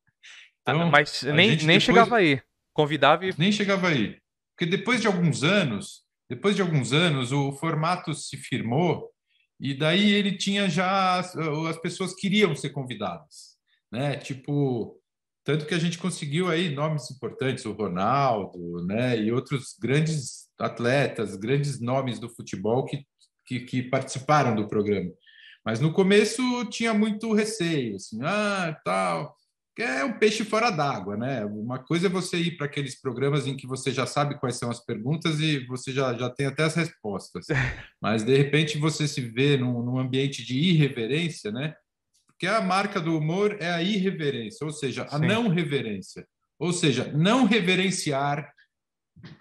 [0.61, 1.84] então, ah, mas nem, nem depois...
[1.84, 2.41] chegava aí.
[2.73, 3.34] Convidava e.
[3.38, 4.19] Nem chegava aí.
[4.55, 9.09] Porque depois de alguns anos, depois de alguns anos, o formato se firmou
[9.59, 13.57] e daí ele tinha já as pessoas queriam ser convidadas,
[13.91, 14.17] né?
[14.17, 14.99] Tipo,
[15.47, 21.37] tanto que a gente conseguiu aí nomes importantes, o Ronaldo, né, e outros grandes atletas,
[21.37, 23.05] grandes nomes do futebol que,
[23.45, 25.09] que, que participaram do programa.
[25.65, 29.37] Mas no começo tinha muito receio, assim, ah, tal,
[29.73, 31.45] que é um peixe fora d'água, né?
[31.45, 34.69] Uma coisa é você ir para aqueles programas em que você já sabe quais são
[34.69, 37.45] as perguntas e você já, já tem até as respostas.
[38.03, 41.73] Mas de repente você se vê num, num ambiente de irreverência, né?
[42.38, 45.25] Porque a marca do humor é a irreverência, ou seja, a Sim.
[45.25, 46.23] não reverência.
[46.59, 48.53] Ou seja, não reverenciar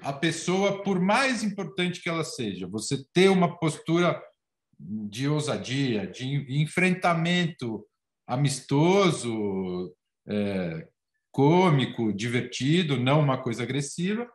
[0.00, 2.66] a pessoa por mais importante que ela seja.
[2.68, 4.18] Você ter uma postura
[4.80, 7.86] de ousadia, de enfrentamento
[8.26, 9.94] amistoso,
[10.26, 10.88] é,
[11.30, 14.26] cômico, divertido, não uma coisa agressiva,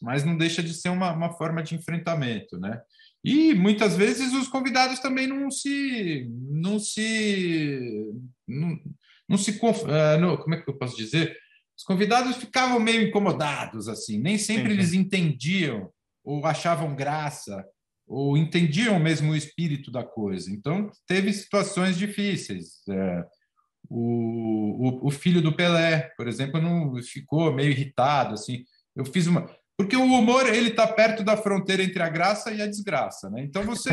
[0.00, 2.80] mas não deixa de ser uma, uma forma de enfrentamento, né?
[3.26, 6.30] E muitas vezes os convidados também não se.
[6.48, 8.12] não se.
[8.46, 8.78] não,
[9.28, 9.50] não se.
[9.50, 11.36] Uh, não, como é que eu posso dizer?
[11.76, 15.90] Os convidados ficavam meio incomodados, assim, nem sempre eles entendiam
[16.24, 17.66] ou achavam graça
[18.06, 20.48] ou entendiam mesmo o espírito da coisa.
[20.48, 22.86] Então, teve situações difíceis.
[22.88, 23.24] É,
[23.90, 28.64] o, o, o, filho do Pelé, por exemplo, não ficou meio irritado, assim.
[28.94, 32.62] Eu fiz uma porque o humor ele está perto da fronteira entre a graça e
[32.62, 33.42] a desgraça, né?
[33.42, 33.90] Então você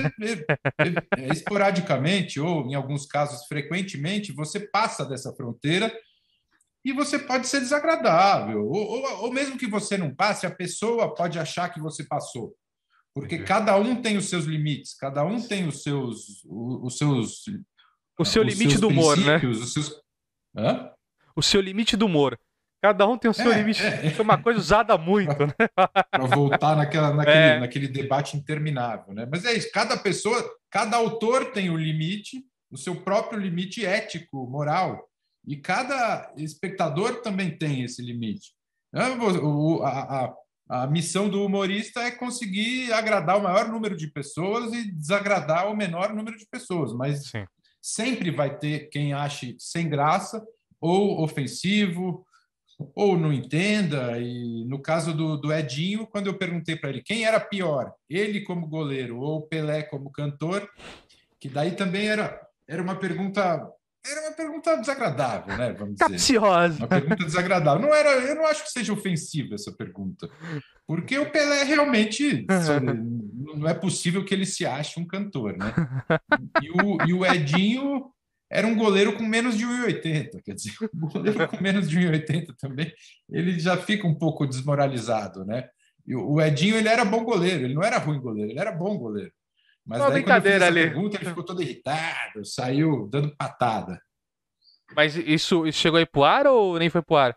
[1.29, 5.93] esporadicamente ou em alguns casos frequentemente você passa dessa fronteira
[6.85, 11.13] e você pode ser desagradável ou, ou, ou mesmo que você não passe, a pessoa
[11.13, 12.55] pode achar que você passou,
[13.13, 13.45] porque uhum.
[13.45, 17.43] cada um tem os seus limites, cada um tem os seus os seus
[18.17, 19.37] o seu limite do humor, né?
[19.37, 20.01] Os seus...
[20.55, 20.91] Hã?
[21.35, 22.39] O seu limite do humor.
[22.83, 23.81] Cada um tem o seu é, limite.
[23.81, 25.53] É, é uma coisa usada muito, né?
[26.11, 27.59] Para voltar naquela, naquele, é.
[27.61, 29.25] naquele debate interminável, né?
[29.31, 34.45] Mas é isso, cada pessoa, cada autor tem o limite, o seu próprio limite ético,
[34.49, 35.01] moral,
[35.47, 38.51] e cada espectador também tem esse limite.
[38.93, 40.33] A, a,
[40.81, 45.77] a missão do humorista é conseguir agradar o maior número de pessoas e desagradar o
[45.77, 47.45] menor número de pessoas, mas Sim.
[47.81, 50.45] sempre vai ter quem ache sem graça
[50.81, 52.25] ou ofensivo
[52.95, 54.19] ou não entenda.
[54.19, 58.41] E no caso do, do Edinho, quando eu perguntei para ele quem era pior, ele
[58.41, 60.69] como goleiro ou Pelé como cantor,
[61.39, 63.67] que daí também era, era uma pergunta.
[64.05, 65.71] Era uma pergunta desagradável, né?
[65.71, 66.69] Vamos Capciosa.
[66.69, 66.81] dizer.
[66.81, 67.81] Uma pergunta desagradável.
[67.81, 70.29] Não era, eu não acho que seja ofensiva essa pergunta.
[70.85, 72.45] Porque o Pelé realmente
[73.55, 75.73] não é possível que ele se ache um cantor, né?
[76.61, 78.11] E o, e o Edinho
[78.53, 80.41] era um goleiro com menos de 1,80.
[80.45, 82.93] Quer dizer, o goleiro com menos de 1,80 também,
[83.27, 85.67] ele já fica um pouco desmoralizado, né?
[86.05, 88.95] E o Edinho, ele era bom goleiro, ele não era ruim goleiro, ele era bom
[88.97, 89.31] goleiro.
[89.85, 90.83] Mas Uma daí, brincadeira ali.
[90.83, 93.99] Pergunta, ele ficou todo irritado, saiu dando patada.
[94.95, 97.35] Mas isso, isso chegou aí pro ar ou nem foi pro ar?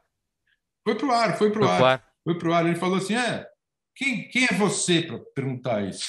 [0.85, 2.05] Foi pro ar, foi pro, foi ar, pro ar.
[2.25, 2.67] Foi pro ar.
[2.67, 3.47] Ele falou assim: é,
[3.95, 6.07] quem, quem é você para perguntar isso?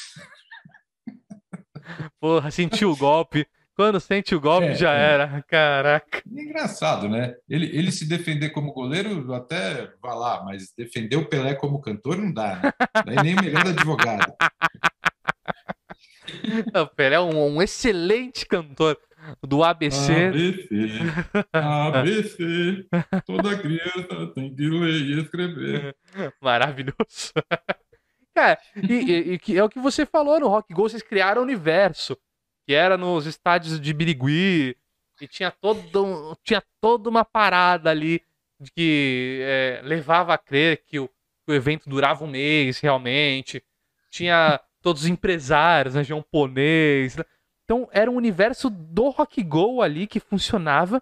[2.19, 3.47] Porra, sentiu o golpe.
[3.77, 5.13] Quando sente o golpe, É, já é.
[5.13, 5.43] era.
[5.47, 6.17] Caraca.
[6.35, 7.35] É engraçado, né?
[7.47, 12.17] Ele, ele se defender como goleiro, até vá lá, mas defender o Pelé como cantor
[12.17, 12.73] não dá, né?
[13.05, 14.33] Daí nem o melhor advogado.
[16.75, 18.97] O Pelé é um, um excelente cantor
[19.43, 20.11] do ABC.
[20.27, 20.69] ABC,
[21.53, 22.85] ABC,
[23.25, 25.95] toda criança tem que ler e escrever.
[26.41, 27.31] Maravilhoso.
[28.35, 31.43] Cara, e, e- e é o que você falou no Rock Go, vocês criaram o
[31.45, 32.15] universo,
[32.67, 34.75] que era nos estádios de Birigui,
[35.21, 38.21] e tinha todo, tinha toda uma parada ali
[38.59, 43.63] de que é, levava a crer que o, que o evento durava um mês realmente.
[44.11, 47.15] Tinha todos os empresários, né, japonês.
[47.15, 47.23] né?
[47.63, 51.01] Então era um universo do Rock Go ali que funcionava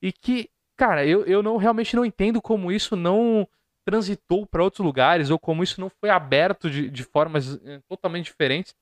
[0.00, 3.46] e que, cara, eu, eu não realmente não entendo como isso não
[3.84, 8.26] transitou para outros lugares ou como isso não foi aberto de, de formas eh, totalmente
[8.26, 8.74] diferentes.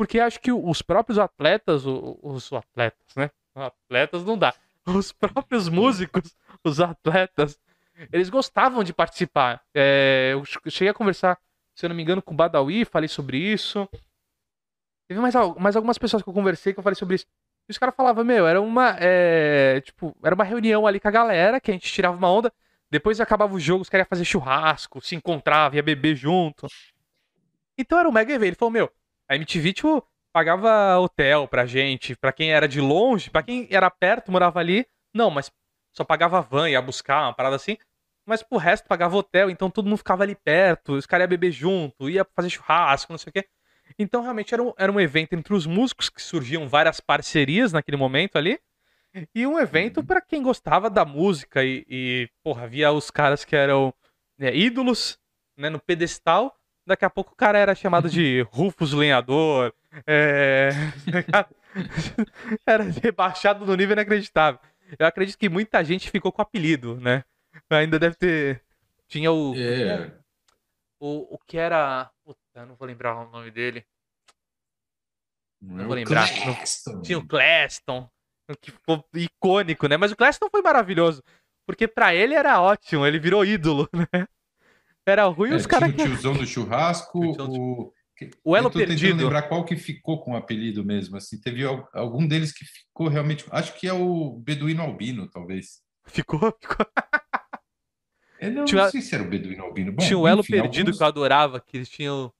[0.00, 3.30] Porque acho que os próprios atletas, os atletas, né?
[3.54, 4.54] Atletas não dá.
[4.86, 6.34] Os próprios músicos,
[6.64, 7.60] os atletas,
[8.10, 9.62] eles gostavam de participar.
[9.74, 11.38] É, eu cheguei a conversar,
[11.74, 13.86] se eu não me engano, com o Badawi, falei sobre isso.
[15.06, 17.26] Teve mais, mais algumas pessoas que eu conversei que eu falei sobre isso.
[17.68, 18.96] E os caras falavam, meu, era uma.
[18.98, 22.50] é, tipo, era uma reunião ali com a galera, que a gente tirava uma onda.
[22.90, 26.66] Depois acabava o jogo, os caras iam fazer churrasco, se encontrava, ia beber junto.
[27.76, 28.48] Então era um mega evento.
[28.48, 28.90] Ele falou, meu,
[29.30, 33.88] a MTV, tipo, pagava hotel pra gente, pra quem era de longe, pra quem era
[33.88, 35.52] perto, morava ali, não, mas
[35.96, 37.78] só pagava van, ia buscar, uma parada assim.
[38.26, 41.52] Mas pro resto pagava hotel, então todo mundo ficava ali perto, os caras iam beber
[41.52, 43.48] junto, ia fazer churrasco, não sei o quê.
[43.96, 47.96] Então realmente era um, era um evento entre os músicos, que surgiam várias parcerias naquele
[47.96, 48.58] momento ali.
[49.34, 53.56] E um evento pra quem gostava da música e, e, porra, havia os caras que
[53.56, 53.94] eram
[54.38, 55.18] né, ídolos,
[55.56, 56.56] né, no pedestal.
[56.86, 59.72] Daqui a pouco o cara era chamado de Rufus Lenhador,
[60.06, 60.70] é...
[62.66, 64.60] era rebaixado no nível inacreditável.
[64.98, 67.24] Eu acredito que muita gente ficou com o apelido, né?
[67.68, 68.62] Ainda deve ter.
[69.06, 69.54] Tinha o.
[69.56, 70.12] É,
[70.98, 72.10] O, o que era.
[72.24, 73.84] Puta, eu não vou lembrar o nome dele.
[75.60, 76.28] não é vou o lembrar.
[77.02, 78.10] Tinha o Claston,
[78.60, 79.96] que ficou icônico, né?
[79.96, 81.22] Mas o Claston foi maravilhoso.
[81.66, 84.26] Porque pra ele era ótimo, ele virou ídolo, né?
[85.06, 86.12] Era ruim É, os caras tinha que.
[86.12, 87.92] o tiozão do churrasco, O
[88.46, 88.56] o...
[88.56, 89.22] Elo Eu tô tentando Perdido.
[89.22, 93.08] lembrar qual que ficou com o apelido mesmo, assim, teve al- algum deles que ficou
[93.08, 95.80] realmente, acho que é o Beduíno Albino, talvez.
[96.06, 96.86] Ficou, ficou.
[98.38, 99.92] Eu não, Tinha- não sei se era o Beduíno Albino.
[99.92, 102.32] Bom, Tinha o Elo enfim, Perdido alguns- que eu adorava, que eles tinham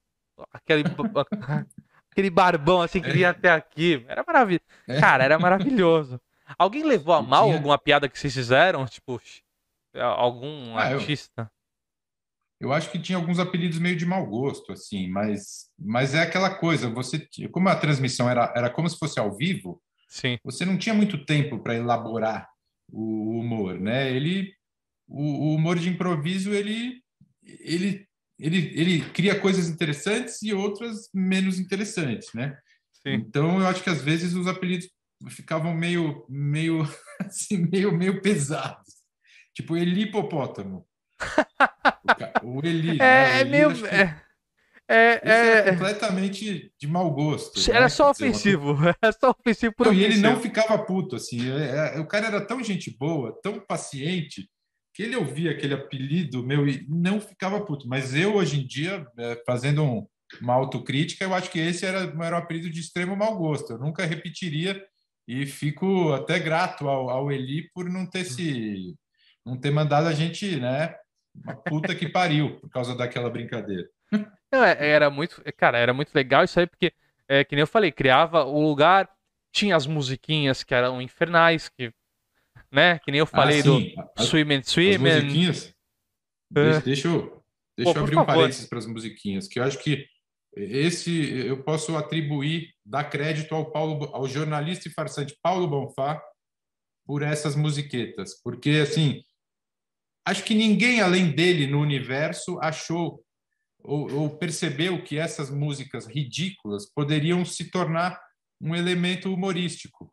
[0.52, 0.82] aquele,
[2.12, 4.04] aquele barbão assim que vinha até aqui.
[4.08, 4.64] Era maravilhoso.
[4.88, 5.00] É.
[5.00, 6.20] Cara, era maravilhoso.
[6.58, 8.84] Alguém levou a mal tinha- alguma piada que vocês fizeram?
[8.86, 9.20] Tipo,
[9.98, 11.42] algum Ah, artista?
[11.42, 11.59] Eu
[12.72, 16.90] acho que tinha alguns apelidos meio de mau gosto, assim, mas, mas é aquela coisa,
[16.90, 20.36] você, como a transmissão era, era como se fosse ao vivo, Sim.
[20.44, 22.46] você não tinha muito tempo para elaborar
[22.92, 24.12] o humor, né?
[24.14, 24.52] Ele,
[25.08, 27.02] o, o humor de improviso, ele,
[27.42, 28.06] ele,
[28.38, 32.58] ele, ele cria coisas interessantes e outras menos interessantes, né?
[32.92, 33.14] Sim.
[33.14, 34.90] Então, eu acho que às vezes os apelidos
[35.30, 36.82] ficavam meio, meio,
[37.20, 39.00] assim, meio, meio pesados.
[39.54, 40.86] Tipo, Eli Hipopótamo.
[42.42, 43.04] O Eli, né?
[43.04, 43.86] É, é Eli, meio.
[43.86, 44.16] É,
[44.88, 45.20] é,
[45.68, 47.60] é- completamente de mau gosto.
[47.70, 47.88] era né?
[47.88, 48.76] só Quer dizer, uma ofensivo.
[49.00, 50.28] Era só ofensivo por não, e ele ofensivo.
[50.32, 51.48] não ficava puto, assim.
[51.52, 54.48] é- é- o cara era tão gente boa, tão paciente,
[54.92, 57.86] que ele ouvia aquele apelido meu e não ficava puto.
[57.86, 60.06] Mas eu, hoje em dia, é, fazendo um-
[60.42, 63.72] uma autocrítica, eu acho que esse era, era um apelido de extremo mau gosto.
[63.72, 64.82] Eu nunca repetiria
[65.28, 68.96] e fico até grato ao, ao Eli por não ter se
[69.46, 70.94] não ter mandado a gente, né?
[71.34, 73.88] Uma puta que pariu por causa daquela brincadeira.
[74.52, 76.92] Não, é- era muito, cara, era muito legal isso aí, porque,
[77.28, 79.08] é, que nem eu falei, criava o lugar,
[79.52, 81.92] tinha as musiquinhas que eram infernais, que,
[82.70, 83.78] né, que nem eu falei Ah, do
[84.16, 84.98] as- Swim and As Swim and...
[84.98, 85.74] musiquinhas.
[86.50, 87.44] Deixa, deixa eu,
[87.76, 90.06] deixa Pô, eu abrir um parênteses para as musiquinhas, que eu acho que
[90.56, 96.20] esse eu posso atribuir, dar crédito ao Paulo, ao jornalista e farsante Paulo Bonfá
[97.06, 99.22] por essas musiquetas, porque assim,
[100.26, 103.22] acho que ninguém além dele no universo achou
[103.82, 108.20] ou, ou percebeu que essas músicas ridículas poderiam se tornar
[108.60, 110.12] um elemento humorístico.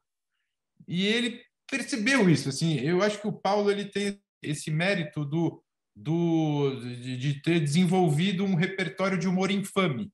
[0.88, 5.61] E ele percebeu isso, assim, eu acho que o Paulo ele tem esse mérito do,
[5.93, 10.09] do de, de ter desenvolvido um repertório de humor infame.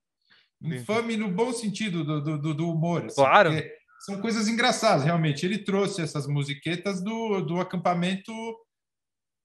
[0.61, 3.06] Infame no bom sentido do, do- do, humor.
[3.06, 3.52] assim, Claro.
[3.99, 5.45] São coisas engraçadas, realmente.
[5.45, 8.32] Ele trouxe essas musiquetas do, do acampamento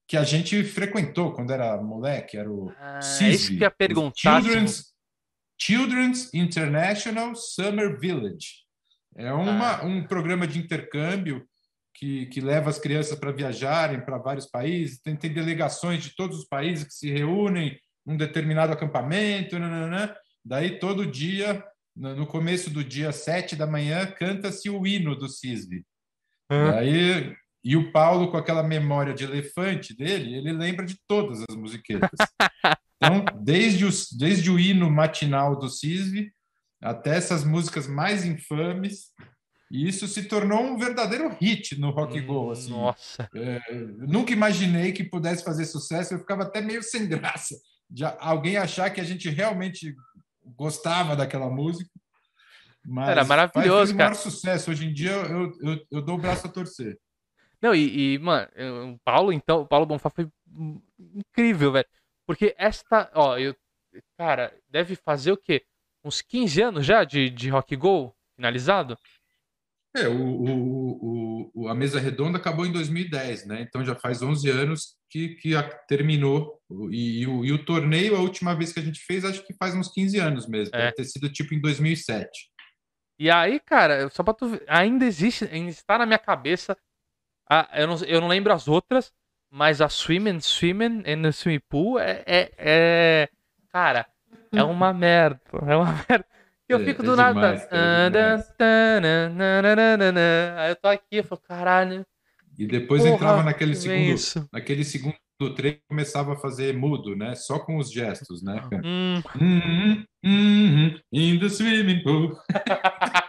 [0.09, 3.69] que a gente frequentou quando era moleque, era o Ah, CISV, é isso que ia
[3.69, 4.41] perguntar.
[4.41, 4.85] Children's,
[5.61, 8.65] Children's International Summer Village.
[9.15, 9.85] É uma, ah.
[9.85, 11.47] um programa de intercâmbio
[11.93, 14.99] que, que leva as crianças para viajarem para vários países.
[14.99, 19.59] Tem, tem delegações de todos os países que se reúnem num determinado acampamento.
[19.59, 20.11] Nananã.
[20.43, 21.63] Daí, todo dia,
[21.95, 25.83] no começo do dia, sete da manhã, canta-se o hino do CISV.
[26.51, 26.71] Uhum.
[26.71, 31.55] Daí, e o Paulo, com aquela memória de elefante dele, ele lembra de todas as
[31.55, 32.09] musiquetas.
[33.01, 36.33] Então, desde, os, desde o hino matinal do CISV
[36.81, 39.13] até essas músicas mais infames,
[39.71, 42.51] e isso se tornou um verdadeiro hit no rock hum, go.
[42.51, 42.71] Assim.
[42.71, 43.29] Nossa!
[43.33, 43.61] É,
[43.99, 47.55] nunca imaginei que pudesse fazer sucesso, eu ficava até meio sem graça
[47.89, 49.95] de alguém achar que a gente realmente
[50.55, 51.89] gostava daquela música.
[52.85, 54.15] Mas Era maravilhoso, faz, cara.
[54.15, 54.71] sucesso.
[54.71, 56.97] Hoje em dia eu, eu, eu dou o braço a torcer.
[57.61, 58.47] Não, e, e, mano,
[58.93, 60.29] o Paulo, então, o Paulo Bonfá foi
[60.97, 61.87] incrível, velho.
[62.25, 63.55] Porque esta, ó, eu,
[64.17, 65.65] cara, deve fazer o quê?
[66.03, 68.97] Uns 15 anos já de, de Rock Go finalizado?
[69.95, 73.61] É, o, o, o, a mesa redonda acabou em 2010, né?
[73.61, 76.61] Então já faz 11 anos que, que a, terminou.
[76.91, 79.53] E, e, o, e o torneio, a última vez que a gente fez, acho que
[79.55, 80.75] faz uns 15 anos mesmo.
[80.75, 80.83] É.
[80.83, 82.29] Deve ter sido tipo em 2007.
[83.17, 86.77] E aí, cara, só pra tu ainda existe, ainda está na minha cabeça.
[87.49, 89.11] A, eu, não, eu não lembro as outras,
[89.49, 93.29] mas a Swimming, Swimming in the Swimming Pool é, é, é
[93.71, 94.05] cara,
[94.51, 95.41] é uma merda.
[95.67, 96.25] É uma merda.
[96.67, 97.55] Eu é, fico do é nada.
[97.55, 97.67] Demais,
[100.57, 102.05] Aí eu tô aqui, eu falo, caralho.
[102.57, 104.47] E depois porra, entrava naquele segundo, isso.
[104.53, 105.15] naquele segundo
[105.55, 107.33] treino começava a fazer mudo, né?
[107.33, 108.61] Só com os gestos, né?
[108.83, 109.23] Hum.
[109.35, 112.37] Mm -hmm, in the swimming pool.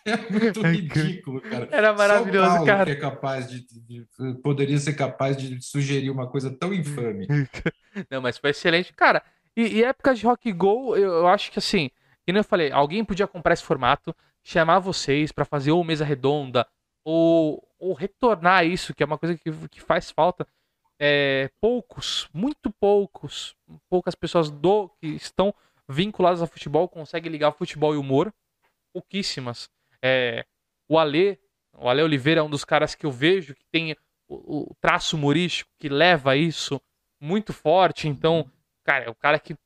[0.04, 1.68] É muito ridículo, cara.
[1.70, 2.84] Era maravilhoso, Só Paulo cara.
[2.84, 4.06] Que é capaz de, de,
[4.42, 7.26] poderia ser capaz de sugerir uma coisa tão infame.
[8.10, 9.22] Não, mas foi excelente, cara.
[9.56, 11.90] E, e épocas de Rock Go, eu, eu acho que assim,
[12.26, 16.66] como eu falei, alguém podia comprar esse formato, chamar vocês para fazer ou mesa redonda,
[17.04, 20.46] ou, ou retornar isso, que é uma coisa que, que faz falta.
[20.98, 23.56] É, poucos, muito poucos,
[23.88, 25.54] poucas pessoas do que estão
[25.88, 28.32] vinculadas a futebol conseguem ligar futebol e humor.
[28.92, 29.68] Pouquíssimas.
[30.02, 30.44] É,
[30.88, 31.38] o Ale,
[31.76, 33.96] o Ale Oliveira é um dos caras que eu vejo que tem
[34.28, 36.80] o, o traço humorístico que leva isso
[37.20, 38.08] muito forte.
[38.08, 38.50] Então,
[38.84, 39.56] cara, é o cara que.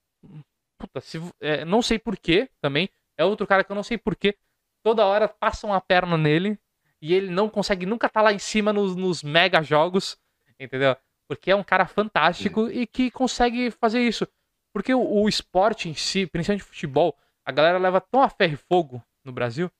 [0.78, 2.88] Puta, se, é, não sei porquê também.
[3.16, 4.36] É outro cara que eu não sei porquê.
[4.82, 6.58] Toda hora passam a perna nele
[7.00, 10.18] e ele não consegue nunca estar tá lá em cima nos, nos mega jogos,
[10.58, 10.96] entendeu?
[11.28, 14.26] Porque é um cara fantástico e que consegue fazer isso.
[14.72, 17.16] Porque o, o esporte em si, principalmente futebol,
[17.46, 19.70] a galera leva tão a ferro e fogo no Brasil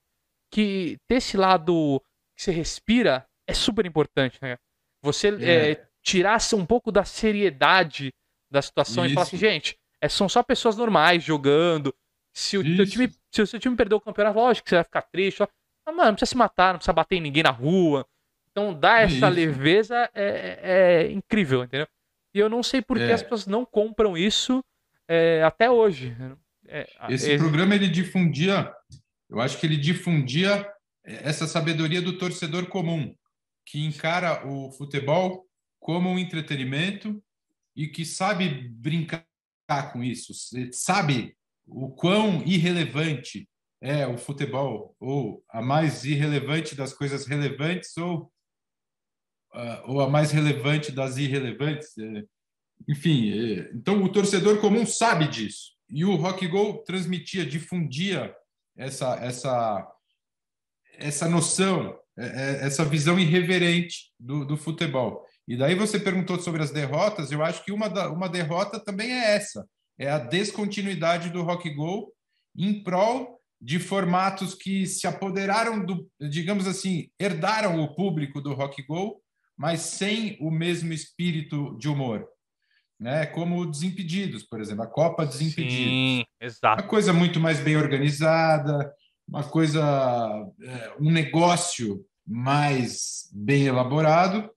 [0.51, 2.01] que ter esse lado
[2.35, 4.57] que você respira é super importante, né?
[5.01, 5.71] Você é.
[5.71, 8.13] É, tirar um pouco da seriedade
[8.51, 9.11] da situação Isso.
[9.11, 11.93] e falar assim, gente, é, são só pessoas normais jogando.
[12.33, 15.01] Se o, time, se o seu time perder o campeonato, lógico que você vai ficar
[15.03, 15.41] triste.
[15.41, 15.47] Ó.
[15.85, 18.05] Mas, mano, não precisa se matar, não precisa bater em ninguém na rua.
[18.51, 19.27] Então, dar essa isso.
[19.27, 21.87] leveza é, é, é, incrível, entendeu?
[22.33, 23.13] E eu não sei por que é.
[23.13, 24.63] as pessoas não compram isso
[25.07, 26.15] é, até hoje.
[27.09, 28.73] Esse programa, ele difundia
[29.29, 30.67] eu acho que ele difundia
[31.05, 33.15] é, essa sabedoria do torcedor comum,
[33.65, 35.45] que encara o futebol
[35.79, 37.23] como um entretenimento
[37.75, 39.25] e que sabe brincar
[39.91, 40.33] com isso,
[40.71, 41.35] sabe
[41.67, 43.49] o quão irrelevante
[43.81, 48.31] é o futebol, ou a mais irrelevante das coisas relevantes, ou,
[49.53, 51.95] uh, ou a mais relevante das irrelevantes.
[51.97, 52.23] É,
[52.87, 55.73] enfim, é, então o torcedor comum sabe disso.
[55.89, 58.35] E o Rock Go transmitia, difundia
[58.77, 59.91] essa, essa,
[60.97, 65.25] essa noção, é, é, essa visão irreverente do, do futebol.
[65.47, 69.11] E daí você perguntou sobre as derrotas, eu acho que uma, da, uma derrota também
[69.11, 69.65] é essa,
[69.97, 72.11] é a descontinuidade do rock go
[72.55, 78.83] em prol de formatos que se apoderaram do, digamos assim, herdaram o público do rock
[78.83, 79.21] go,
[79.57, 82.27] mas sem o mesmo espírito de humor
[82.99, 83.25] né?
[83.25, 85.73] Como Desimpedidos, por exemplo, a Copa Desimpedidos.
[85.73, 86.81] Sim, exato.
[86.81, 88.93] Uma coisa muito mais bem organizada,
[89.27, 89.81] uma coisa,
[90.61, 94.49] é, um negócio mais bem elaborado,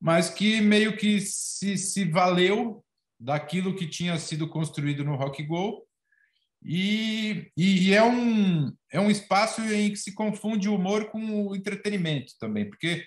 [0.00, 2.84] mas que meio que se, se valeu
[3.18, 5.82] daquilo que tinha sido construído no Rock Go
[6.64, 11.54] e, e, é, um, é um espaço em que se confunde o humor com o
[11.54, 13.04] entretenimento também, porque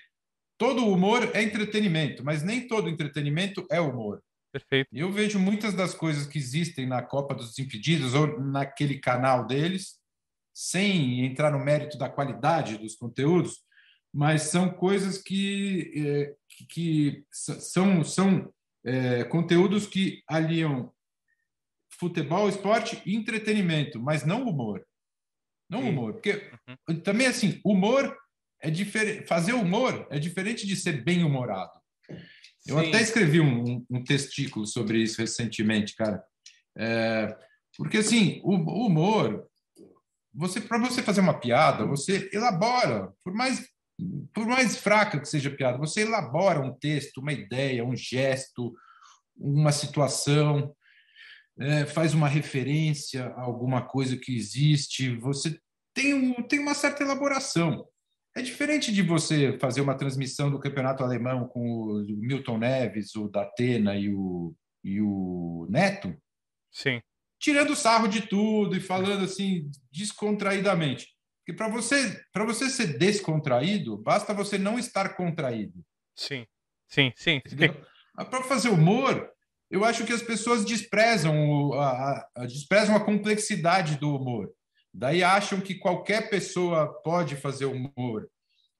[0.56, 4.22] todo humor é entretenimento, mas nem todo entretenimento é humor.
[4.52, 4.88] Perfeito.
[4.92, 9.98] Eu vejo muitas das coisas que existem na Copa dos Desimpedidos ou naquele canal deles,
[10.54, 13.62] sem entrar no mérito da qualidade dos conteúdos,
[14.12, 18.52] mas são coisas que, é, que, que, são, são
[18.84, 20.92] é, conteúdos que aliam
[21.98, 24.84] futebol, esporte e entretenimento, mas não humor.
[25.68, 25.88] Não Sim.
[25.90, 26.12] humor.
[26.14, 26.50] Porque
[26.88, 27.00] uhum.
[27.00, 28.16] também, assim, humor
[28.60, 29.26] é diferente.
[29.26, 31.77] Fazer humor é diferente de ser bem-humorado.
[32.68, 32.88] Eu Sim.
[32.88, 36.22] até escrevi um, um, testículo sobre isso recentemente, cara.
[36.76, 37.34] É,
[37.76, 39.46] porque, assim, o, o humor,
[40.34, 43.66] você para você fazer uma piada, você elabora, por mais
[44.32, 48.72] por mais fraca que seja a piada, você elabora um texto, uma ideia, um gesto,
[49.36, 50.72] uma situação,
[51.58, 55.58] é, faz uma referência a alguma coisa que existe, você
[55.92, 57.88] tem, um, tem uma certa elaboração.
[58.38, 63.26] É diferente de você fazer uma transmissão do campeonato alemão com o Milton Neves, o
[63.26, 64.54] Datena e o,
[64.84, 66.16] e o Neto.
[66.70, 67.00] Sim.
[67.40, 71.08] Tirando sarro de tudo e falando assim descontraídamente.
[71.40, 75.84] Porque para você, para você ser descontraído, basta você não estar contraído.
[76.14, 76.46] Sim.
[76.86, 77.42] Sim, sim.
[77.44, 77.56] sim.
[78.14, 79.28] Para fazer humor,
[79.68, 84.48] eu acho que as pessoas desprezam, a, a, desprezam a complexidade do humor.
[84.92, 88.28] Daí acham que qualquer pessoa pode fazer humor.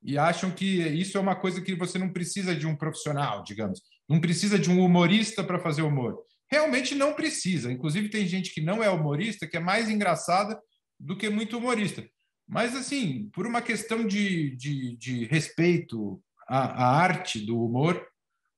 [0.03, 3.81] E acham que isso é uma coisa que você não precisa de um profissional, digamos.
[4.09, 6.19] Não precisa de um humorista para fazer humor.
[6.51, 7.71] Realmente não precisa.
[7.71, 10.59] Inclusive, tem gente que não é humorista que é mais engraçada
[10.99, 12.09] do que muito humorista.
[12.47, 18.03] Mas, assim, por uma questão de, de, de respeito à, à arte do humor,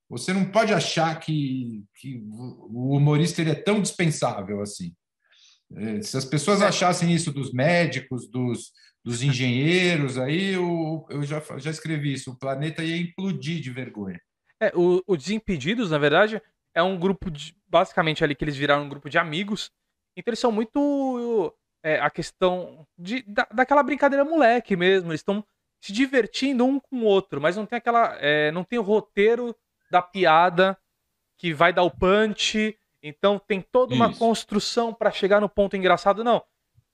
[0.09, 4.93] você não pode achar que, que o humorista ele é tão dispensável assim.
[5.75, 8.71] É, se as pessoas achassem isso dos médicos, dos,
[9.03, 14.19] dos engenheiros, aí eu, eu já, já escrevi isso, o planeta ia implodir de vergonha.
[14.61, 16.41] É, o, o Desimpedidos, na verdade,
[16.73, 17.55] é um grupo de.
[17.67, 19.71] Basicamente ali que eles viraram um grupo de amigos.
[20.15, 21.53] Então eles são muito.
[21.83, 25.11] É, a questão de, da, daquela brincadeira moleque mesmo.
[25.11, 25.43] Eles estão
[25.81, 28.15] se divertindo um com o outro, mas não tem aquela.
[28.19, 29.55] É, não tem o roteiro
[29.89, 30.77] da piada
[31.37, 32.77] que vai dar o punch.
[33.03, 34.19] Então tem toda uma Isso.
[34.19, 36.23] construção para chegar no ponto engraçado.
[36.23, 36.43] Não.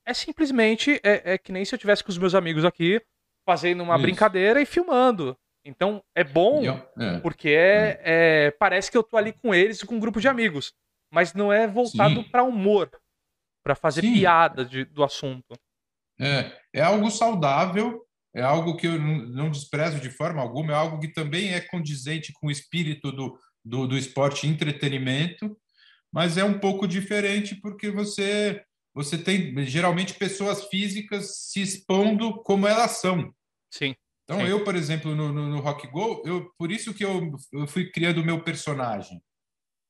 [0.06, 3.02] É simplesmente é, é, que nem se eu tivesse com os meus amigos aqui
[3.46, 4.04] fazendo uma Isso.
[4.04, 5.38] brincadeira e filmando.
[5.66, 7.20] Então é bom é.
[7.20, 10.28] porque é, é, é, parece que eu tô ali com eles com um grupo de
[10.28, 10.74] amigos,
[11.12, 12.90] mas não é voltado para humor,
[13.62, 14.14] para fazer Sim.
[14.14, 15.60] piada de, do assunto.
[16.20, 18.08] É, é algo saudável
[18.38, 22.32] é algo que eu não desprezo de forma alguma, é algo que também é condizente
[22.34, 23.36] com o espírito do,
[23.66, 25.58] do, do esporte entretenimento,
[26.18, 32.66] mas é um pouco diferente porque você você tem geralmente pessoas físicas se expondo como
[32.66, 33.32] elas são.
[33.70, 33.96] Sim.
[34.24, 34.48] Então sim.
[34.48, 37.92] eu, por exemplo, no, no, no Rock Go, eu por isso que eu, eu fui
[37.92, 39.22] criando o meu personagem,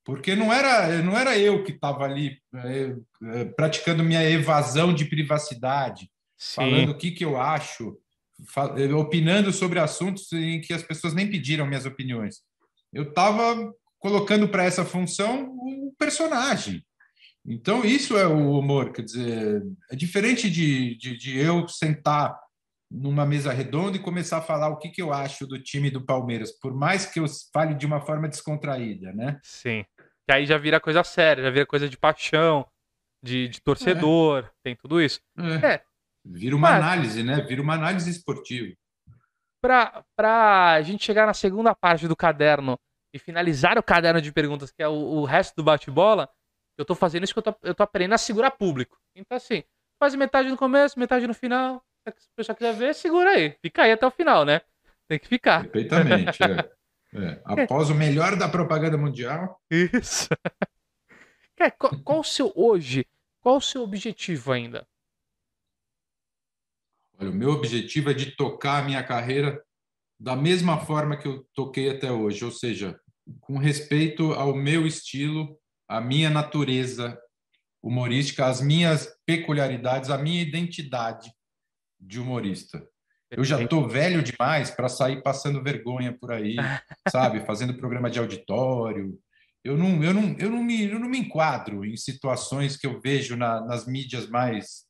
[0.03, 5.05] porque não era não era eu que estava ali é, é, praticando minha evasão de
[5.05, 6.55] privacidade, sim.
[6.55, 7.97] falando o que que eu acho,
[8.99, 12.41] opinando sobre assuntos em que as pessoas nem pediram minhas opiniões.
[12.91, 16.83] Eu estava colocando para essa função um personagem.
[17.45, 18.91] Então, isso é o humor.
[18.91, 22.37] Quer dizer, é diferente de, de, de, eu sentar
[22.91, 26.05] numa mesa redonda e começar a falar o que, que eu acho do time do
[26.05, 29.39] Palmeiras, por mais que eu fale de uma forma descontraída, né?
[29.43, 29.85] Sim.
[30.25, 32.65] Que aí já vira coisa séria, já vira coisa de paixão,
[33.23, 34.49] de, de torcedor, é.
[34.63, 35.21] tem tudo isso.
[35.37, 35.73] É.
[35.73, 35.83] é.
[36.25, 37.41] Vira uma Mas, análise, né?
[37.41, 38.73] Vira uma análise esportiva.
[39.61, 42.77] Para a gente chegar na segunda parte do caderno
[43.17, 46.29] e finalizar o caderno de perguntas, que é o, o resto do bate-bola,
[46.77, 48.97] eu tô fazendo isso que eu tô, eu tô aprendendo a segurar público.
[49.15, 49.63] Então, assim,
[49.99, 51.83] faz metade no começo, metade no final.
[52.15, 53.57] Se o pessoal quiser ver, segura aí.
[53.61, 54.61] Fica aí até o final, né?
[55.07, 55.63] Tem que ficar.
[55.63, 56.41] Perfeitamente.
[56.43, 56.77] é.
[57.13, 57.41] É.
[57.45, 59.61] Após o melhor da propaganda mundial.
[59.71, 60.27] Isso.
[61.79, 63.07] qual, qual o seu hoje?
[63.39, 64.85] Qual o seu objetivo ainda?
[67.17, 69.63] Olha, o meu objetivo é de tocar a minha carreira
[70.19, 72.99] da mesma forma que eu toquei até hoje, ou seja,
[73.41, 77.17] com respeito ao meu estilo, à minha natureza
[77.81, 81.31] humorística, às minhas peculiaridades, à minha identidade
[81.99, 82.85] de humorista.
[83.29, 86.55] Eu já estou velho demais para sair passando vergonha por aí,
[87.09, 89.17] sabe, fazendo programa de auditório.
[89.63, 93.01] Eu não, eu não, eu não, me, eu não me enquadro em situações que eu
[93.01, 94.87] vejo na, nas mídias mais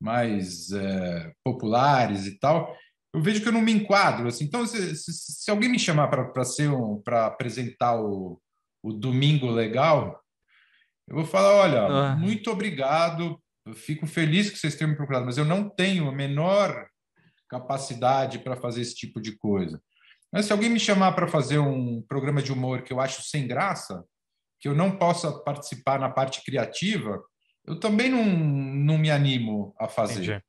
[0.00, 2.72] mais é, populares e tal,
[3.14, 4.28] eu vejo que eu não me enquadro.
[4.28, 4.44] Assim.
[4.44, 8.40] Então, se, se, se alguém me chamar para ser um, para apresentar o,
[8.82, 10.20] o Domingo Legal,
[11.08, 12.16] eu vou falar: olha, ah.
[12.16, 16.12] muito obrigado, eu fico feliz que vocês tenham me procurado, mas eu não tenho a
[16.12, 16.86] menor
[17.48, 19.80] capacidade para fazer esse tipo de coisa.
[20.30, 23.46] Mas se alguém me chamar para fazer um programa de humor que eu acho sem
[23.46, 24.04] graça,
[24.60, 27.22] que eu não possa participar na parte criativa,
[27.66, 30.44] eu também não, não me animo a fazer.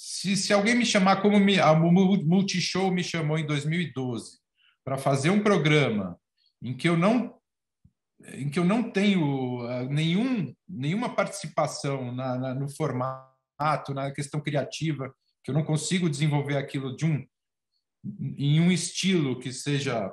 [0.00, 4.38] Se, se alguém me chamar como me, a Multishow me chamou em 2012
[4.84, 6.16] para fazer um programa
[6.62, 7.36] em que eu não
[8.32, 14.40] em que eu não tenho uh, nenhum, nenhuma participação na, na, no formato, na questão
[14.40, 15.12] criativa,
[15.42, 17.26] que eu não consigo desenvolver aquilo de um
[18.36, 20.12] em um estilo que seja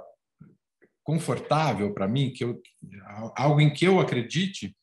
[1.03, 2.59] confortável para mim, que eu,
[3.35, 4.75] algo em que eu acredite,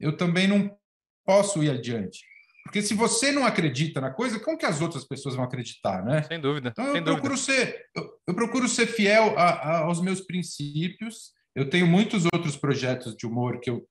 [0.00, 0.76] eu também não
[1.24, 2.29] posso ir adiante.
[2.64, 6.22] Porque se você não acredita na coisa, como que as outras pessoas vão acreditar, né?
[6.22, 6.70] Sem dúvida.
[6.70, 7.36] Então eu procuro dúvida.
[7.36, 11.32] ser, eu, eu, procuro ser fiel a, a, aos meus princípios.
[11.54, 13.86] Eu tenho muitos outros projetos de humor que eu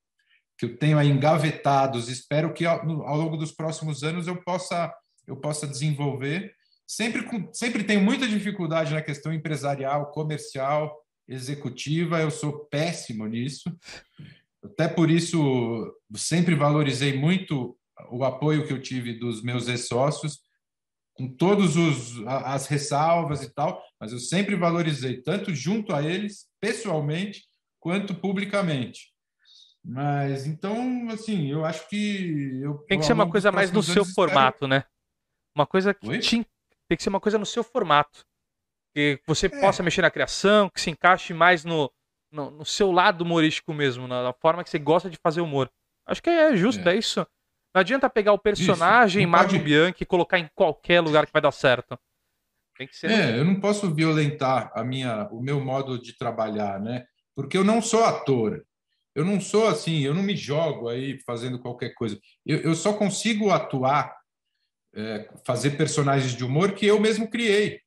[0.58, 2.10] que eu tenho aí engavetados.
[2.10, 4.92] Espero que ao, ao longo dos próximos anos eu possa
[5.26, 6.52] eu possa desenvolver.
[6.86, 10.94] Sempre com, sempre tenho muita dificuldade na questão empresarial, comercial,
[11.26, 12.20] executiva.
[12.20, 13.74] Eu sou péssimo nisso.
[14.62, 17.78] Até por isso sempre valorizei muito
[18.10, 20.40] o apoio que eu tive dos meus ex-sócios,
[21.14, 21.74] com todas
[22.26, 27.44] as ressalvas e tal, mas eu sempre valorizei, tanto junto a eles, pessoalmente,
[27.78, 29.10] quanto publicamente.
[29.84, 32.60] Mas então, assim, eu acho que.
[32.62, 34.84] Eu, tem que ser uma coisa mais no seu formato, né?
[35.54, 36.46] Uma coisa que te,
[36.88, 38.24] tem que ser uma coisa no seu formato.
[38.94, 39.60] Que você é.
[39.60, 41.90] possa mexer na criação, que se encaixe mais no,
[42.30, 45.70] no, no, seu lado humorístico mesmo, na forma que você gosta de fazer humor.
[46.06, 47.26] Acho que é justo, é, é isso.
[47.74, 49.62] Não adianta pegar o personagem Marco pode...
[49.62, 51.98] Bianchi e colocar em qualquer lugar que vai dar certo.
[52.76, 53.10] Tem que ser.
[53.10, 57.04] É, eu não posso violentar a minha, o meu modo de trabalhar, né?
[57.34, 58.64] Porque eu não sou ator.
[59.14, 62.18] Eu não sou assim, eu não me jogo aí fazendo qualquer coisa.
[62.46, 64.16] Eu, eu só consigo atuar,
[64.94, 67.80] é, fazer personagens de humor que eu mesmo criei.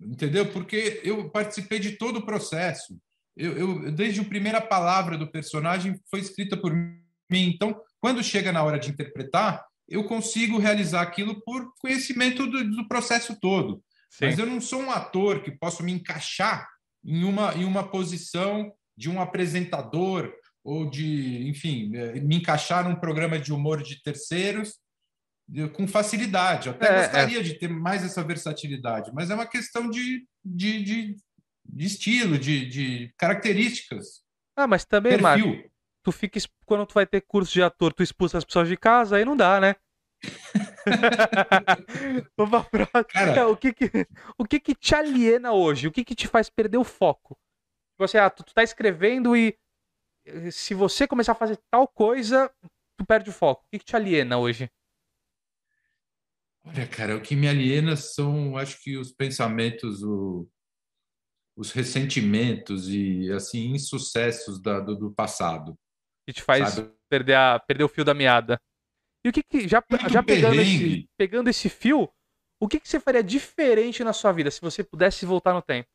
[0.00, 0.46] Entendeu?
[0.46, 2.98] Porque eu participei de todo o processo.
[3.36, 7.02] Eu, eu, desde a primeira palavra do personagem foi escrita por mim.
[7.38, 12.88] Então, quando chega na hora de interpretar, eu consigo realizar aquilo por conhecimento do, do
[12.88, 13.82] processo todo.
[14.10, 14.26] Sim.
[14.26, 16.68] Mas eu não sou um ator que posso me encaixar
[17.04, 20.32] em uma, em uma posição de um apresentador
[20.62, 24.74] ou de, enfim, eh, me encaixar num programa de humor de terceiros
[25.72, 26.68] com facilidade.
[26.68, 27.42] Eu até é, gostaria é.
[27.42, 31.16] de ter mais essa versatilidade, mas é uma questão de, de, de,
[31.64, 34.22] de estilo, de, de características.
[34.54, 35.69] Ah, mas também, Perfil
[36.02, 39.16] tu fica quando tu vai ter curso de ator, tu expulsa as pessoas de casa,
[39.16, 39.76] aí não dá, né?
[42.36, 43.90] Vamos pra Cara, o que que,
[44.36, 45.88] o que que te aliena hoje?
[45.88, 47.38] O que que te faz perder o foco?
[47.98, 49.58] Você, tipo ah, tu, tu tá escrevendo e
[50.50, 52.52] se você começar a fazer tal coisa,
[52.96, 53.64] tu perde o foco.
[53.64, 54.70] O que que te aliena hoje?
[56.64, 60.46] Olha, cara, o que me aliena são, acho que os pensamentos, o,
[61.56, 65.76] os ressentimentos e assim insucessos da, do, do passado
[66.32, 68.60] que te faz perder, a, perder o fio da meada.
[69.24, 72.08] E o que, que já, já pegando, esse, pegando esse fio,
[72.60, 75.88] o que, que você faria diferente na sua vida se você pudesse voltar no tempo?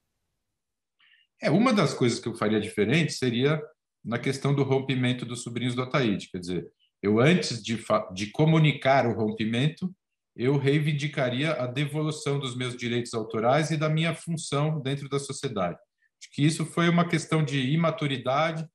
[1.41, 3.61] É, uma das coisas que eu faria diferente seria
[4.03, 6.29] na questão do rompimento dos sobrinhos do Ataíde.
[6.29, 6.71] Quer dizer,
[7.01, 7.83] eu antes de,
[8.13, 9.93] de comunicar o rompimento,
[10.35, 15.79] eu reivindicaria a devolução dos meus direitos autorais e da minha função dentro da sociedade.
[16.21, 18.67] Acho que isso foi uma questão de imaturidade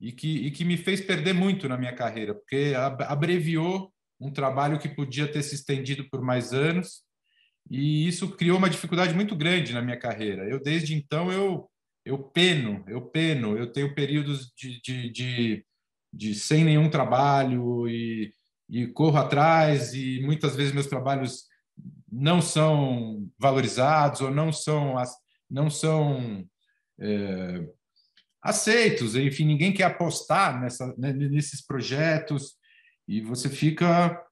[0.00, 4.78] e que, e que me fez perder muito na minha carreira, porque abreviou um trabalho
[4.78, 7.02] que podia ter se estendido por mais anos
[7.70, 10.48] e isso criou uma dificuldade muito grande na minha carreira.
[10.48, 11.68] Eu desde então eu
[12.04, 15.66] eu peno, eu peno, eu tenho períodos de, de, de,
[16.12, 18.32] de sem nenhum trabalho e,
[18.70, 21.46] e corro atrás e muitas vezes meus trabalhos
[22.10, 24.94] não são valorizados ou não são
[25.50, 26.48] não são
[27.00, 27.66] é,
[28.46, 29.16] aceitos.
[29.16, 32.54] Enfim, ninguém quer apostar nessa, né, nesses projetos
[33.06, 34.22] e você fica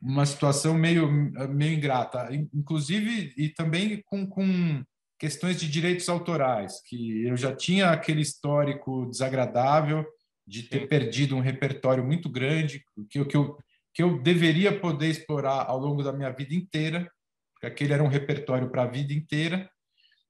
[0.00, 1.10] uma situação meio,
[1.48, 4.84] meio ingrata, inclusive e também com, com
[5.18, 10.04] questões de direitos autorais, que eu já tinha aquele histórico desagradável
[10.46, 13.56] de ter perdido um repertório muito grande que, que, eu,
[13.94, 17.10] que eu deveria poder explorar ao longo da minha vida inteira,
[17.54, 19.68] porque aquele era um repertório para a vida inteira,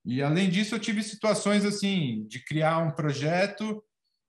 [0.07, 3.83] e além disso, eu tive situações assim de criar um projeto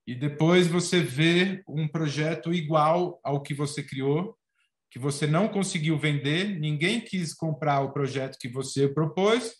[0.08, 4.36] e depois você vê um projeto igual ao que você criou,
[4.90, 9.54] que você não conseguiu vender, ninguém quis comprar o projeto que você propôs.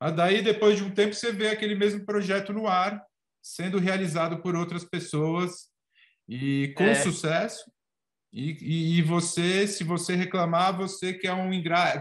[0.00, 3.02] Mas daí, depois de um tempo, você vê aquele mesmo projeto no ar,
[3.42, 5.68] sendo realizado por outras pessoas
[6.28, 6.94] e com é.
[6.94, 7.64] sucesso.
[8.32, 11.50] E, e, e, você, se você reclamar, você que é um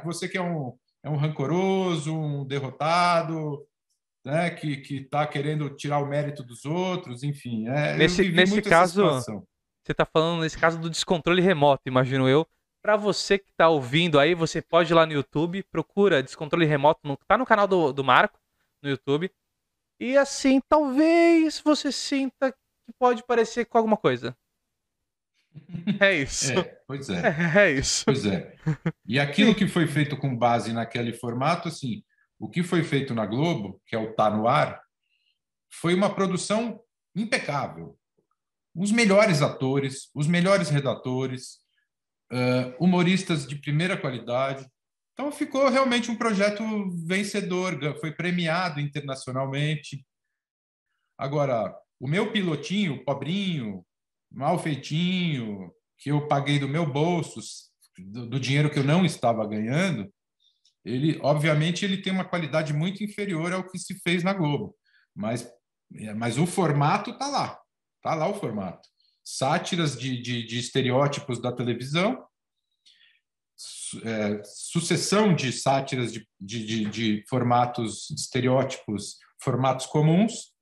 [0.03, 3.63] você que é um é um rancoroso, um derrotado,
[4.25, 7.67] né, que está querendo tirar o mérito dos outros, enfim.
[7.67, 12.47] É, nesse nesse caso, você está falando nesse caso do descontrole remoto, imagino eu.
[12.83, 17.01] Para você que está ouvindo aí, você pode ir lá no YouTube, procura descontrole remoto,
[17.03, 18.39] no, tá no canal do, do Marco,
[18.81, 19.31] no YouTube.
[19.99, 24.35] E assim, talvez você sinta que pode parecer com alguma coisa.
[25.99, 26.51] É isso.
[26.51, 27.21] É, pois é.
[27.27, 28.05] É, é isso.
[28.05, 28.55] Pois é.
[29.05, 32.03] E aquilo que foi feito com base naquele formato, assim,
[32.39, 34.81] o que foi feito na Globo, que é o Tá no Ar,
[35.71, 36.81] foi uma produção
[37.15, 37.97] impecável.
[38.73, 41.59] Os melhores atores, os melhores redatores,
[42.31, 44.67] uh, humoristas de primeira qualidade.
[45.13, 46.63] Então ficou realmente um projeto
[47.05, 50.05] vencedor, foi premiado internacionalmente.
[51.17, 53.84] Agora, o meu pilotinho, pobrinho,
[54.35, 57.39] mal feitinho, que eu paguei do meu bolso,
[57.97, 60.11] do, do dinheiro que eu não estava ganhando,
[60.83, 64.75] ele, obviamente, ele tem uma qualidade muito inferior ao que se fez na Globo.
[65.15, 65.51] Mas,
[65.95, 67.59] é, mas o formato está lá.
[67.97, 68.87] Está lá o formato.
[69.23, 72.23] Sátiras de, de, de estereótipos da televisão,
[74.03, 80.53] é, sucessão de sátiras de, de, de, formatos estereótipos, formatos comuns,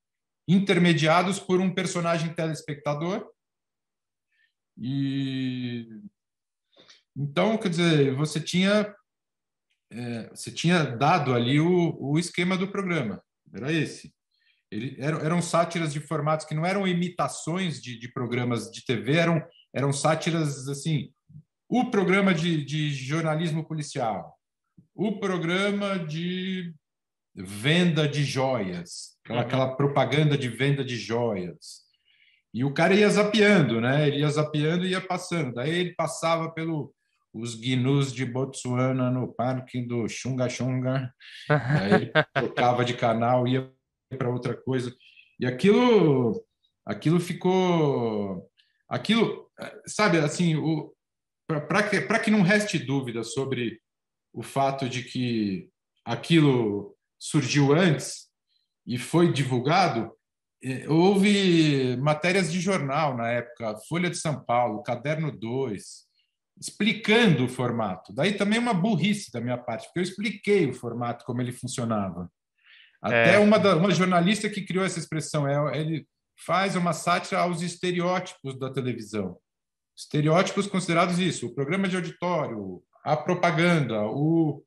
[0.48, 3.33] intermediados por um personagem telespectador.
[4.78, 5.88] E
[7.16, 8.94] então, quer dizer, você tinha
[9.92, 13.22] é, você tinha dado ali o, o esquema do programa,
[13.54, 14.14] era esse.
[14.72, 19.18] Ele, eram, eram sátiras de formatos que não eram imitações de, de programas de TV,
[19.18, 21.12] eram, eram sátiras assim.
[21.70, 24.36] O programa de, de jornalismo policial,
[24.96, 26.74] o programa de
[27.36, 29.46] venda de joias, aquela, uhum.
[29.46, 31.83] aquela propaganda de venda de joias.
[32.54, 34.08] E o cara ia zapeando, né?
[34.08, 35.54] Ele ia zapeando e ia passando.
[35.54, 36.94] Daí ele passava pelo
[37.34, 41.12] os gnus de Botsuana no parque do Xunga Xunga.
[41.50, 43.72] Aí ele trocava de canal, ia
[44.18, 44.96] para outra coisa.
[45.40, 46.46] E aquilo
[46.86, 48.50] aquilo ficou
[48.88, 49.50] aquilo,
[49.88, 50.94] sabe, assim, o
[51.48, 53.80] para que para que não reste dúvida sobre
[54.32, 55.70] o fato de que
[56.06, 58.28] aquilo surgiu antes
[58.86, 60.12] e foi divulgado,
[60.88, 65.84] houve matérias de jornal na época, Folha de São Paulo, Caderno 2,
[66.60, 68.14] explicando o formato.
[68.14, 72.30] Daí também uma burrice da minha parte, porque eu expliquei o formato, como ele funcionava.
[73.02, 73.40] Até é.
[73.40, 76.08] uma, da, uma jornalista que criou essa expressão, é, ele
[76.46, 79.38] faz uma sátira aos estereótipos da televisão.
[79.96, 84.64] Estereótipos considerados isso, o programa de auditório, a propaganda, o,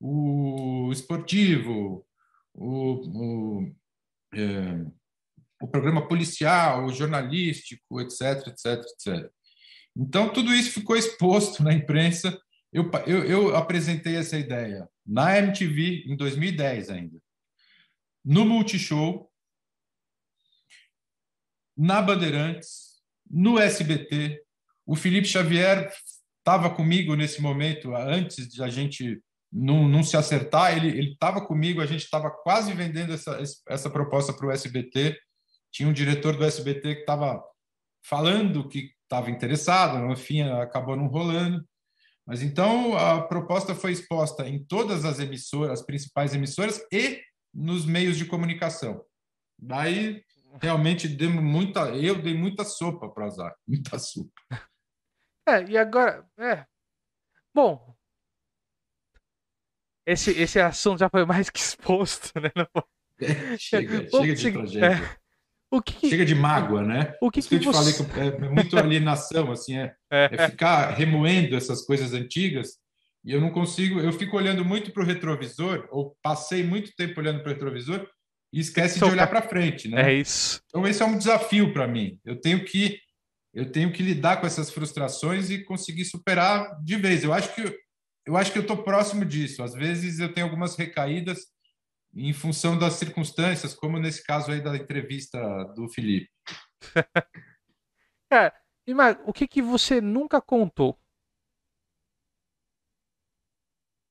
[0.00, 2.04] o esportivo,
[2.52, 3.72] o, o,
[4.34, 4.84] é,
[5.60, 9.30] o programa policial, o jornalístico, etc, etc, etc.
[9.96, 12.38] Então, tudo isso ficou exposto na imprensa.
[12.72, 17.18] Eu, eu, eu apresentei essa ideia na MTV em 2010 ainda,
[18.24, 19.30] no Multishow,
[21.76, 23.00] na Bandeirantes,
[23.30, 24.42] no SBT.
[24.84, 25.92] O Felipe Xavier
[26.38, 29.20] estava comigo nesse momento, antes de a gente
[29.52, 34.32] não, não se acertar, ele estava comigo, a gente estava quase vendendo essa, essa proposta
[34.32, 35.18] para o SBT.
[35.76, 37.44] Tinha um diretor do SBT que estava
[38.02, 41.62] falando que estava interessado, no fim acabou não rolando.
[42.26, 47.22] Mas então a proposta foi exposta em todas as emissoras, as principais emissoras e
[47.52, 49.04] nos meios de comunicação.
[49.58, 50.24] Daí
[50.62, 54.32] realmente demos muita, eu dei muita sopa para azar, muita sopa.
[55.46, 56.64] É, e agora, é.
[57.54, 57.94] Bom,
[60.06, 62.50] esse, esse assunto já foi mais que exposto, né?
[63.20, 63.26] É,
[63.60, 64.86] chega, chega de tragédia.
[64.86, 65.25] É.
[65.76, 67.14] O que, Chega de mágoa, né?
[67.20, 67.92] O que, que, que eu te você...
[67.92, 70.28] falei que é muito alienação, assim, é, é.
[70.32, 72.78] é ficar remoendo essas coisas antigas
[73.26, 77.18] e eu não consigo, eu fico olhando muito para o retrovisor, ou passei muito tempo
[77.18, 78.06] olhando para o retrovisor
[78.52, 80.12] e esquece de olhar para frente, né?
[80.12, 80.60] É isso.
[80.68, 82.20] Então esse é um desafio para mim.
[82.24, 83.00] Eu tenho que
[83.52, 87.24] eu tenho que lidar com essas frustrações e conseguir superar de vez.
[87.24, 87.76] Eu acho que
[88.24, 89.62] eu acho que eu estou próximo disso.
[89.62, 91.46] Às vezes eu tenho algumas recaídas
[92.16, 95.38] em função das circunstâncias, como nesse caso aí da entrevista
[95.74, 96.30] do Felipe.
[98.32, 98.52] é,
[98.94, 100.98] mas o que, que você nunca contou?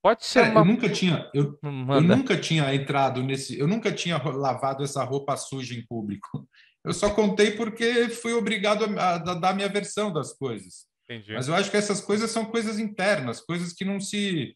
[0.03, 0.61] Pode ser é, uma...
[0.61, 5.35] Eu nunca tinha, eu, eu, nunca tinha entrado nesse, eu nunca tinha lavado essa roupa
[5.35, 6.47] suja em público.
[6.83, 10.85] Eu só contei porque fui obrigado a, a dar minha versão das coisas.
[11.05, 11.33] Entendi.
[11.33, 14.55] Mas eu acho que essas coisas são coisas internas, coisas que não se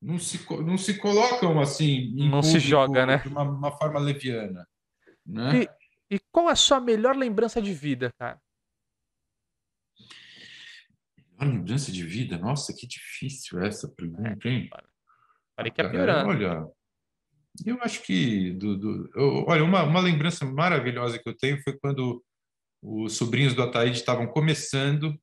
[0.00, 3.18] não se, não se colocam assim não se joga né?
[3.18, 4.66] de uma, uma forma leviana
[5.26, 5.62] né?
[5.62, 8.40] e, e, qual a sua melhor lembrança de vida cara?
[11.38, 12.38] Melhor lembrança de vida?
[12.38, 14.70] Nossa que difícil essa pergunta é, hein?
[15.54, 16.30] parei que é piorando.
[16.30, 16.66] olha
[17.66, 21.76] eu acho que do, do eu, olha uma, uma lembrança maravilhosa que eu tenho foi
[21.78, 22.24] quando
[22.82, 25.20] os sobrinhos do Ataíde estavam começando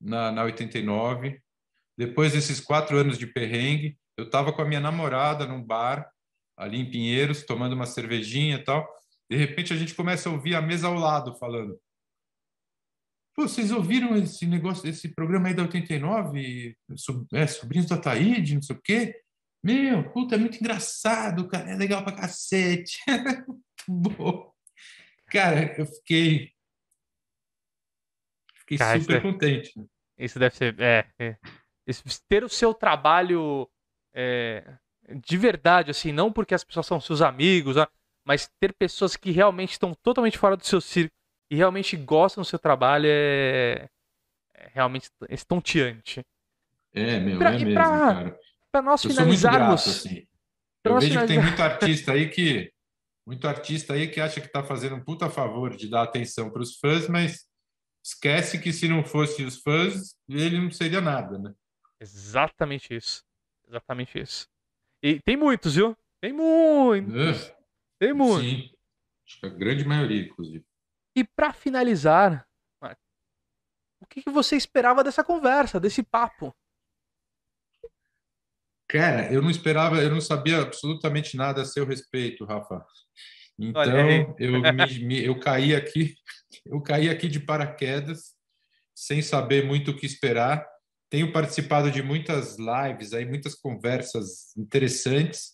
[0.00, 1.38] na, na 89
[1.98, 6.10] depois desses quatro anos de perrengue eu estava com a minha namorada num bar
[6.56, 8.86] ali em Pinheiros, tomando uma cervejinha e tal.
[9.30, 11.78] De repente a gente começa a ouvir a mesa ao lado falando:
[13.34, 16.76] Pô, vocês ouviram esse negócio, esse programa aí da 89?
[17.34, 19.20] É, Sobrinhos da Taíde, não sei o quê?
[19.62, 21.70] Meu, puta, é muito engraçado, cara.
[21.70, 22.98] É legal pra cacete.
[23.46, 24.52] muito bom.
[25.26, 26.52] Cara, eu fiquei.
[28.60, 29.72] Fiquei Cara, super isso é- contente.
[30.18, 30.80] Isso deve ser.
[30.80, 31.36] É, é.
[32.28, 33.68] Ter o seu trabalho
[34.16, 34.64] é,
[35.24, 37.88] de verdade, assim, não porque as pessoas são seus amigos, ah,
[38.24, 41.12] mas ter pessoas que realmente estão totalmente fora do seu círculo
[41.50, 43.88] e realmente gostam do seu trabalho é,
[44.54, 46.22] é realmente estonteante.
[46.92, 47.84] É, meu, Pra- é mesmo, pra-
[48.14, 48.38] cara.
[48.72, 49.88] Para nós Eu sou muito grato, finalizarmos.
[49.88, 50.26] assim.
[50.84, 52.72] Eu vejo que tem finalizar- muito artista aí que
[53.26, 56.62] muito artista aí que acha que está fazendo um puta favor de dar atenção para
[56.62, 57.44] os fãs, mas
[58.04, 61.52] esquece que se não fosse os fãs, ele não seria nada, né?
[62.00, 63.24] Exatamente isso.
[63.68, 64.48] Exatamente isso.
[65.02, 65.96] E tem muitos, viu?
[66.20, 67.48] Tem muitos.
[67.48, 67.56] É,
[67.98, 68.50] Tem muitos.
[68.50, 68.70] Sim.
[69.26, 70.64] Acho que a grande maioria, inclusive.
[71.16, 72.46] E pra finalizar,
[73.98, 76.54] o que, que você esperava dessa conversa, desse papo?
[78.88, 82.84] Cara, eu não esperava, eu não sabia absolutamente nada a seu respeito, Rafa.
[83.58, 86.14] Então, eu, me- me- eu caí aqui,
[86.64, 88.36] eu caí aqui de paraquedas,
[88.94, 90.64] sem saber muito o que esperar.
[91.08, 95.52] Tenho participado de muitas lives, aí muitas conversas interessantes,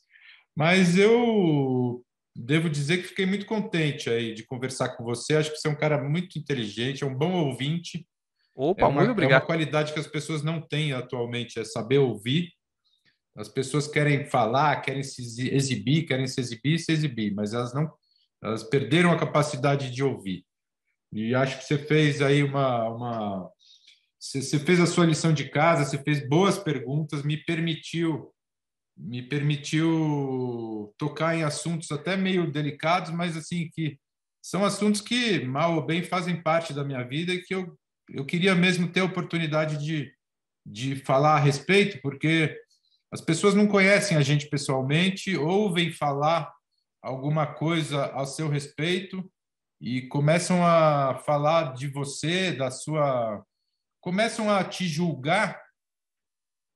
[0.57, 2.03] mas eu
[2.35, 5.37] devo dizer que fiquei muito contente aí de conversar com você.
[5.37, 8.07] Acho que você é um cara muito inteligente, é um bom ouvinte.
[8.55, 9.47] Opa, É uma, muito é uma obrigado.
[9.47, 12.51] qualidade que as pessoas não têm atualmente, é saber ouvir.
[13.37, 17.73] As pessoas querem falar, querem se exi- exibir, querem se exibir se exibir, mas elas
[17.75, 17.91] não,
[18.43, 20.45] elas perderam a capacidade de ouvir.
[21.13, 23.52] E acho que você fez aí uma, uma
[24.23, 28.33] você, fez a sua lição de casa, você fez boas perguntas, me permitiu
[28.95, 33.99] me permitiu tocar em assuntos até meio delicados, mas assim que
[34.41, 37.77] são assuntos que mal ou bem fazem parte da minha vida e que eu
[38.11, 40.13] eu queria mesmo ter a oportunidade de,
[40.67, 42.57] de falar a respeito, porque
[43.11, 46.53] as pessoas não conhecem a gente pessoalmente, ouvem falar
[47.03, 49.31] alguma coisa a seu respeito
[49.81, 53.45] e começam a falar de você, da sua.
[54.03, 55.59] Começam a te julgar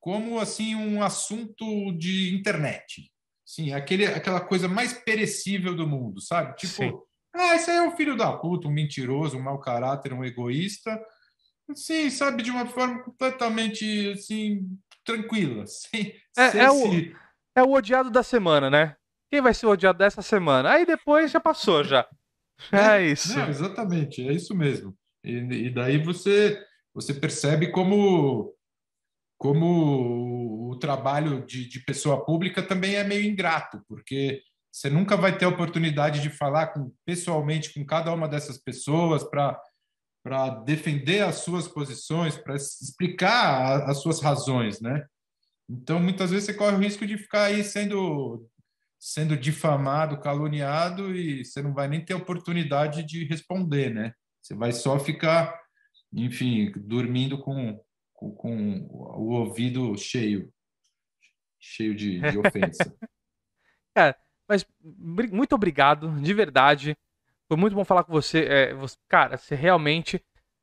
[0.01, 3.11] como assim um assunto de internet.
[3.45, 6.57] Sim, aquele, aquela coisa mais perecível do mundo, sabe?
[6.57, 6.93] Tipo, Sim.
[7.35, 10.99] ah, esse aí é um filho da puta, um mentiroso, um mau caráter, um egoísta.
[11.75, 14.67] Sim, sabe, de uma forma completamente assim,
[15.05, 15.65] tranquila.
[15.69, 17.17] Sem, É- sem é o- se-
[17.57, 18.97] É o odiado da semana, né?
[19.31, 20.71] Quem vai ser o odiado dessa semana?
[20.73, 22.07] Aí depois já passou, já.
[22.71, 23.37] É isso.
[23.37, 24.97] Não, exatamente, é isso mesmo.
[25.25, 25.33] E,
[25.67, 26.63] e daí você
[26.97, 28.55] você percebe como
[29.39, 34.43] como o trabalho de, de pessoa pública também é meio ingrato, porque
[34.73, 39.23] você nunca vai ter a oportunidade de falar com, pessoalmente com cada uma dessas pessoas
[39.23, 39.61] para
[40.25, 45.07] para defender as suas posições, para explicar as suas razões, né?
[45.71, 48.45] Então, muitas vezes você corre o risco de ficar aí sendo
[48.99, 54.15] sendo difamado, caluniado e você não vai nem ter oportunidade de responder, né?
[54.43, 55.57] Você vai só ficar,
[56.13, 60.53] enfim, dormindo com, com, com o ouvido cheio,
[61.59, 62.95] cheio de, de ofensa.
[64.49, 66.97] Mas bri- muito obrigado, de verdade.
[67.49, 68.45] Foi muito bom falar com você.
[68.45, 70.23] É, você- cara, você realmente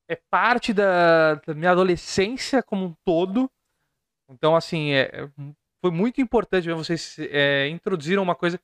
[0.10, 3.50] é parte da, da minha adolescência como um todo.
[4.30, 5.30] Então, assim, é,
[5.82, 8.64] foi muito importante ver vocês é, introduziram uma coisa que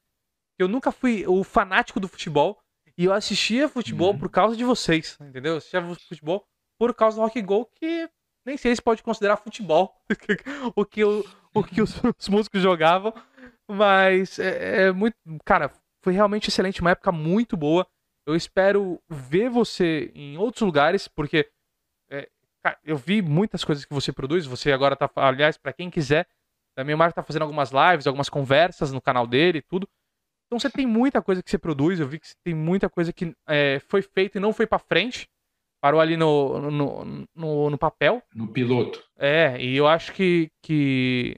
[0.64, 2.62] eu nunca fui o fanático do futebol.
[2.98, 4.20] E eu assistia futebol Uhum.
[4.20, 5.54] por causa de vocês, entendeu?
[5.54, 6.46] Eu assistia futebol
[6.80, 8.10] por causa do Rock Go, que
[8.46, 9.94] nem sei se pode considerar futebol
[10.76, 13.14] o que, o, o que os, os músicos jogavam.
[13.70, 15.16] Mas é, é muito.
[15.46, 17.86] Cara, foi realmente excelente, uma época muito boa.
[18.26, 21.50] Eu espero ver você em outros lugares, porque
[22.10, 22.30] é,
[22.64, 24.46] cara, eu vi muitas coisas que você produz.
[24.46, 25.10] Você agora tá.
[25.18, 26.28] Aliás, para quem quiser,
[26.76, 29.88] também o Marco tá fazendo algumas lives, algumas conversas no canal dele e tudo.
[30.48, 32.00] Então você tem muita coisa que você produz.
[32.00, 34.80] Eu vi que você tem muita coisa que é, foi feita e não foi para
[34.80, 35.30] frente.
[35.82, 38.22] Parou ali no, no, no, no papel.
[38.36, 39.04] No piloto.
[39.18, 41.38] É, e eu acho que, que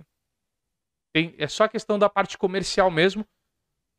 [1.14, 3.26] tem, é só questão da parte comercial mesmo,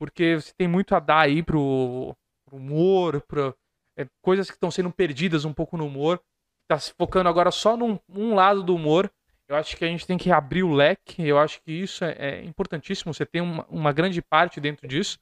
[0.00, 3.54] porque você tem muito a dar aí pro, pro humor, pra,
[3.96, 6.20] é, coisas que estão sendo perdidas um pouco no humor.
[6.68, 9.10] Tá se focando agora só num um lado do humor.
[9.48, 11.22] Eu acho que a gente tem que abrir o leque.
[11.26, 13.12] Eu acho que isso é, é importantíssimo.
[13.12, 15.18] Você tem uma, uma grande parte dentro disso.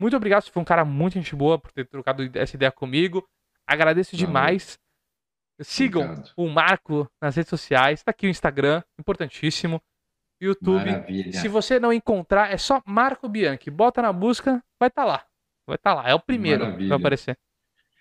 [0.00, 3.26] Muito obrigado, você foi um cara muito gente boa por ter trocado essa ideia comigo.
[3.66, 4.26] Agradeço Valeu.
[4.26, 4.78] demais.
[5.60, 6.32] Sigam Obrigado.
[6.36, 8.02] o Marco nas redes sociais.
[8.02, 9.80] Tá aqui o Instagram, importantíssimo.
[10.40, 10.84] YouTube.
[10.90, 11.32] Maravilha.
[11.32, 13.70] Se você não encontrar, é só Marco Bianchi.
[13.70, 15.24] Bota na busca, vai estar lá.
[15.66, 16.08] Vai estar lá.
[16.08, 16.88] É o primeiro que Maravilha.
[16.88, 17.38] vai aparecer.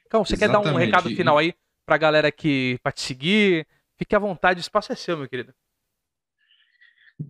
[0.08, 0.86] Então, você quer dar um Exatamente.
[0.88, 1.54] recado final aí
[1.86, 3.68] pra galera que pra te seguir.
[3.98, 5.54] Fique à vontade, o espaço é seu, meu querido.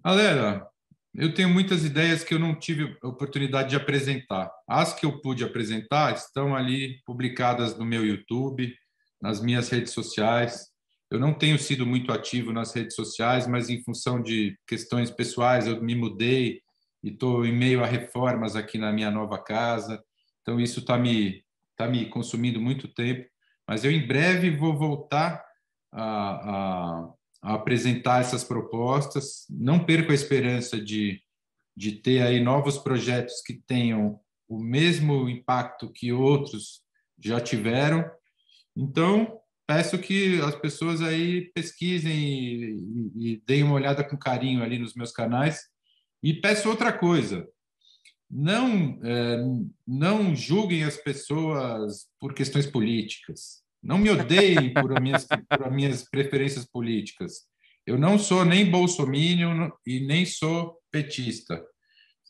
[0.03, 0.67] Galera,
[1.15, 4.51] eu tenho muitas ideias que eu não tive oportunidade de apresentar.
[4.67, 8.73] As que eu pude apresentar estão ali publicadas no meu YouTube,
[9.21, 10.71] nas minhas redes sociais.
[11.11, 15.67] Eu não tenho sido muito ativo nas redes sociais, mas em função de questões pessoais,
[15.67, 16.61] eu me mudei
[17.03, 20.03] e estou em meio a reformas aqui na minha nova casa.
[20.41, 21.43] Então, isso está me,
[21.77, 23.29] tá me consumindo muito tempo.
[23.67, 25.43] Mas eu, em breve, vou voltar
[25.91, 27.13] a, a,
[27.43, 29.45] a apresentar essas propostas.
[29.49, 31.21] Não perco a esperança de,
[31.75, 34.17] de ter aí novos projetos que tenham
[34.47, 36.81] o mesmo impacto que outros
[37.21, 38.09] já tiveram.
[38.75, 44.63] Então, peço que as pessoas aí pesquisem e, e, e, deem uma olhada com carinho
[44.63, 45.61] ali nos meus canais.
[46.23, 47.45] E peço outra coisa:
[48.29, 49.37] não é,
[49.85, 53.62] não julguem as pessoas por questões políticas.
[53.83, 57.41] Não me odeiem por, minhas, por minhas preferências políticas.
[57.85, 61.61] Eu não sou nem bolsominion e nem sou petista.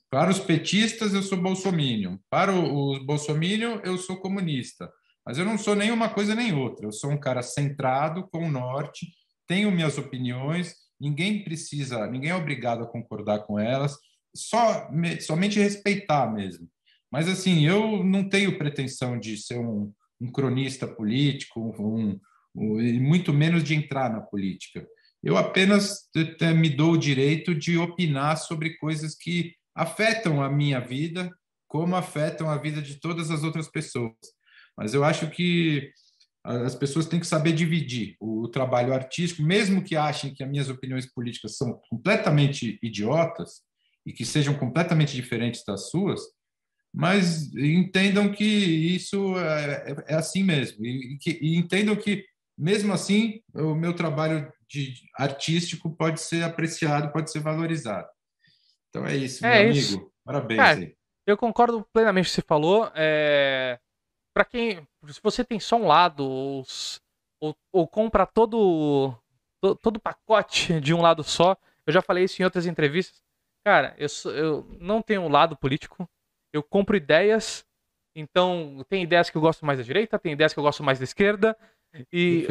[0.09, 2.17] Para os petistas, eu sou bolsominion.
[2.29, 4.91] Para os bolsominion, eu sou comunista.
[5.25, 6.87] Mas eu não sou nem uma coisa nem outra.
[6.87, 9.07] Eu sou um cara centrado, com o norte,
[9.47, 13.97] tenho minhas opiniões, ninguém precisa, ninguém é obrigado a concordar com elas,
[14.35, 14.89] só
[15.21, 16.67] somente respeitar mesmo.
[17.11, 19.93] Mas assim, eu não tenho pretensão de ser um,
[20.23, 22.19] um cronista político, um,
[22.55, 24.87] um, muito menos de entrar na política.
[25.21, 26.09] Eu apenas
[26.55, 31.29] me dou o direito de opinar sobre coisas que afetam a minha vida,
[31.67, 34.15] como afetam a vida de todas as outras pessoas.
[34.77, 35.91] Mas eu acho que
[36.43, 40.69] as pessoas têm que saber dividir o trabalho artístico, mesmo que achem que as minhas
[40.69, 43.61] opiniões políticas são completamente idiotas
[44.05, 46.21] e que sejam completamente diferentes das suas,
[46.93, 52.25] mas entendam que isso é, é assim mesmo e, que, e entendam que
[52.57, 58.07] mesmo assim o meu trabalho de artístico pode ser apreciado, pode ser valorizado.
[58.89, 59.95] Então é isso, é meu isso.
[59.95, 60.13] amigo.
[60.23, 60.59] Parabéns.
[60.59, 60.93] É,
[61.25, 62.91] eu concordo plenamente com o que você falou.
[62.95, 63.79] É
[64.33, 64.87] para quem.
[65.07, 66.65] Se você tem só um lado, ou,
[67.39, 69.15] ou, ou compra todo,
[69.61, 71.55] todo, todo pacote de um lado só,
[71.85, 73.21] eu já falei isso em outras entrevistas.
[73.65, 76.09] Cara, eu, sou, eu não tenho um lado político,
[76.53, 77.65] eu compro ideias.
[78.15, 80.99] Então, tem ideias que eu gosto mais da direita, tem ideias que eu gosto mais
[80.99, 81.57] da esquerda.
[82.11, 82.47] E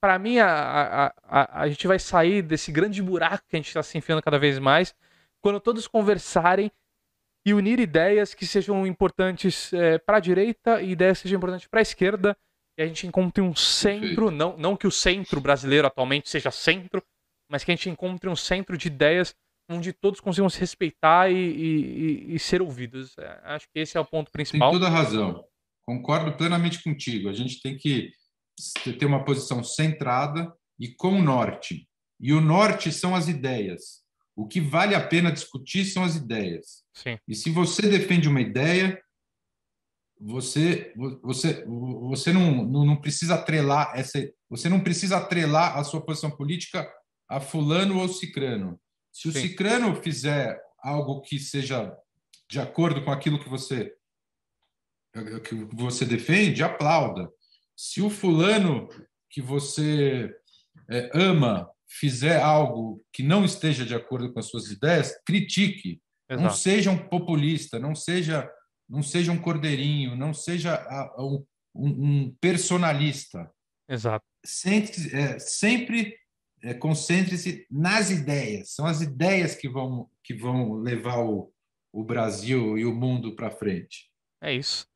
[0.00, 3.68] para mim, a, a, a, a, gente vai sair desse grande buraco que a gente
[3.68, 4.94] está se enfiando cada vez mais
[5.40, 6.70] quando todos conversarem
[7.46, 11.66] e unir ideias que sejam importantes é, para a direita e ideias que sejam importantes
[11.66, 12.36] para a esquerda.
[12.76, 17.02] E a gente encontre um centro, não, não que o centro brasileiro atualmente seja centro,
[17.48, 19.34] mas que a gente encontre um centro de ideias
[19.70, 23.16] onde todos consigam se respeitar e, e, e ser ouvidos.
[23.16, 24.70] É, acho que esse é o ponto principal.
[24.70, 25.44] Tem toda a razão.
[25.82, 27.28] Concordo plenamente contigo.
[27.28, 28.10] A gente tem que
[28.98, 31.88] ter uma posição centrada e com o norte.
[32.18, 34.00] E o norte são as ideias.
[34.36, 36.82] O que vale a pena discutir são as ideias.
[36.92, 37.18] Sim.
[37.26, 39.00] E se você defende uma ideia,
[40.20, 40.92] você
[41.22, 44.18] você você não, não, não precisa atrelar essa
[44.50, 46.86] você não precisa atrelar a sua posição política
[47.28, 48.78] a fulano ou cicrano.
[49.12, 49.40] Se o Sim.
[49.40, 51.94] cicrano fizer algo que seja
[52.48, 53.94] de acordo com aquilo que você
[55.44, 57.28] que você defende, aplauda.
[57.76, 58.88] Se o fulano
[59.28, 60.32] que você
[60.88, 66.00] é, ama fizer algo que não esteja de acordo com as suas ideias, critique.
[66.28, 66.44] Exato.
[66.44, 68.48] Não seja um populista, não seja,
[68.88, 70.80] não seja um cordeirinho, não seja
[71.18, 73.50] um, um personalista.
[73.88, 74.24] Exato.
[75.12, 76.16] É, sempre
[76.62, 78.74] é, concentre-se nas ideias.
[78.74, 81.52] São as ideias que vão, que vão levar o,
[81.92, 84.10] o Brasil e o mundo para frente.
[84.42, 84.86] É isso.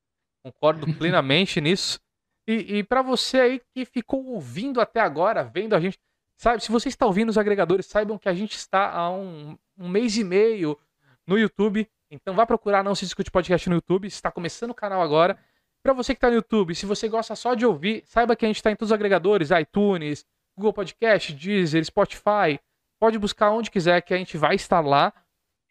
[0.42, 1.98] Concordo plenamente nisso.
[2.46, 5.98] E, e para você aí que ficou ouvindo até agora, vendo a gente,
[6.36, 9.88] Sabe, se você está ouvindo os agregadores, saibam que a gente está há um, um
[9.88, 10.78] mês e meio
[11.26, 11.88] no YouTube.
[12.10, 14.06] Então vá procurar Não Se Discute Podcast no YouTube.
[14.06, 15.38] Está começando o canal agora.
[15.82, 18.48] Para você que está no YouTube, se você gosta só de ouvir, saiba que a
[18.48, 20.24] gente está em todos os agregadores, iTunes,
[20.56, 22.60] Google Podcast, Deezer, Spotify.
[23.00, 25.12] Pode buscar onde quiser que a gente vai estar lá.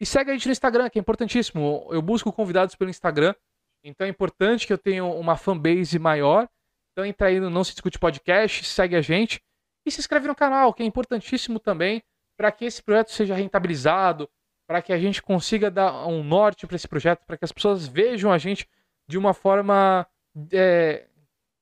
[0.00, 1.88] E segue a gente no Instagram, que é importantíssimo.
[1.90, 3.34] Eu busco convidados pelo Instagram.
[3.82, 6.48] Então é importante que eu tenha uma fanbase maior.
[6.92, 9.42] Então entra aí no Não Se Discute Podcast, segue a gente.
[9.86, 12.02] E se inscreve no canal, que é importantíssimo também
[12.36, 14.28] para que esse projeto seja rentabilizado,
[14.66, 17.86] para que a gente consiga dar um norte para esse projeto, para que as pessoas
[17.86, 18.68] vejam a gente
[19.06, 20.06] de uma forma,
[20.52, 21.06] é,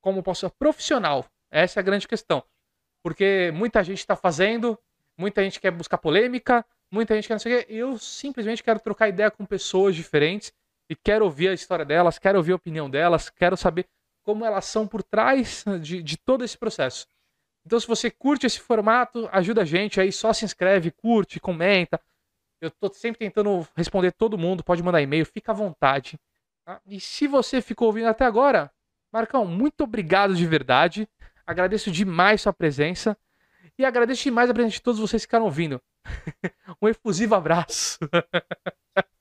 [0.00, 1.26] como posso profissional.
[1.50, 2.42] Essa é a grande questão.
[3.02, 4.78] Porque muita gente está fazendo,
[5.16, 7.66] muita gente quer buscar polêmica, muita gente quer não sei o quê.
[7.72, 10.52] Eu simplesmente quero trocar ideia com pessoas diferentes
[10.88, 13.86] e quero ouvir a história delas, quero ouvir a opinião delas, quero saber
[14.22, 17.06] como elas são por trás de, de todo esse processo.
[17.64, 22.00] Então, se você curte esse formato, ajuda a gente aí, só se inscreve, curte, comenta.
[22.60, 26.18] Eu tô sempre tentando responder todo mundo, pode mandar e-mail, fica à vontade.
[26.64, 26.80] Tá?
[26.86, 28.70] E se você ficou ouvindo até agora,
[29.12, 31.08] Marcão, muito obrigado de verdade.
[31.52, 33.16] Agradeço demais sua presença.
[33.78, 35.80] E agradeço demais a presença de todos vocês que ficaram ouvindo.
[36.80, 37.98] um efusivo abraço.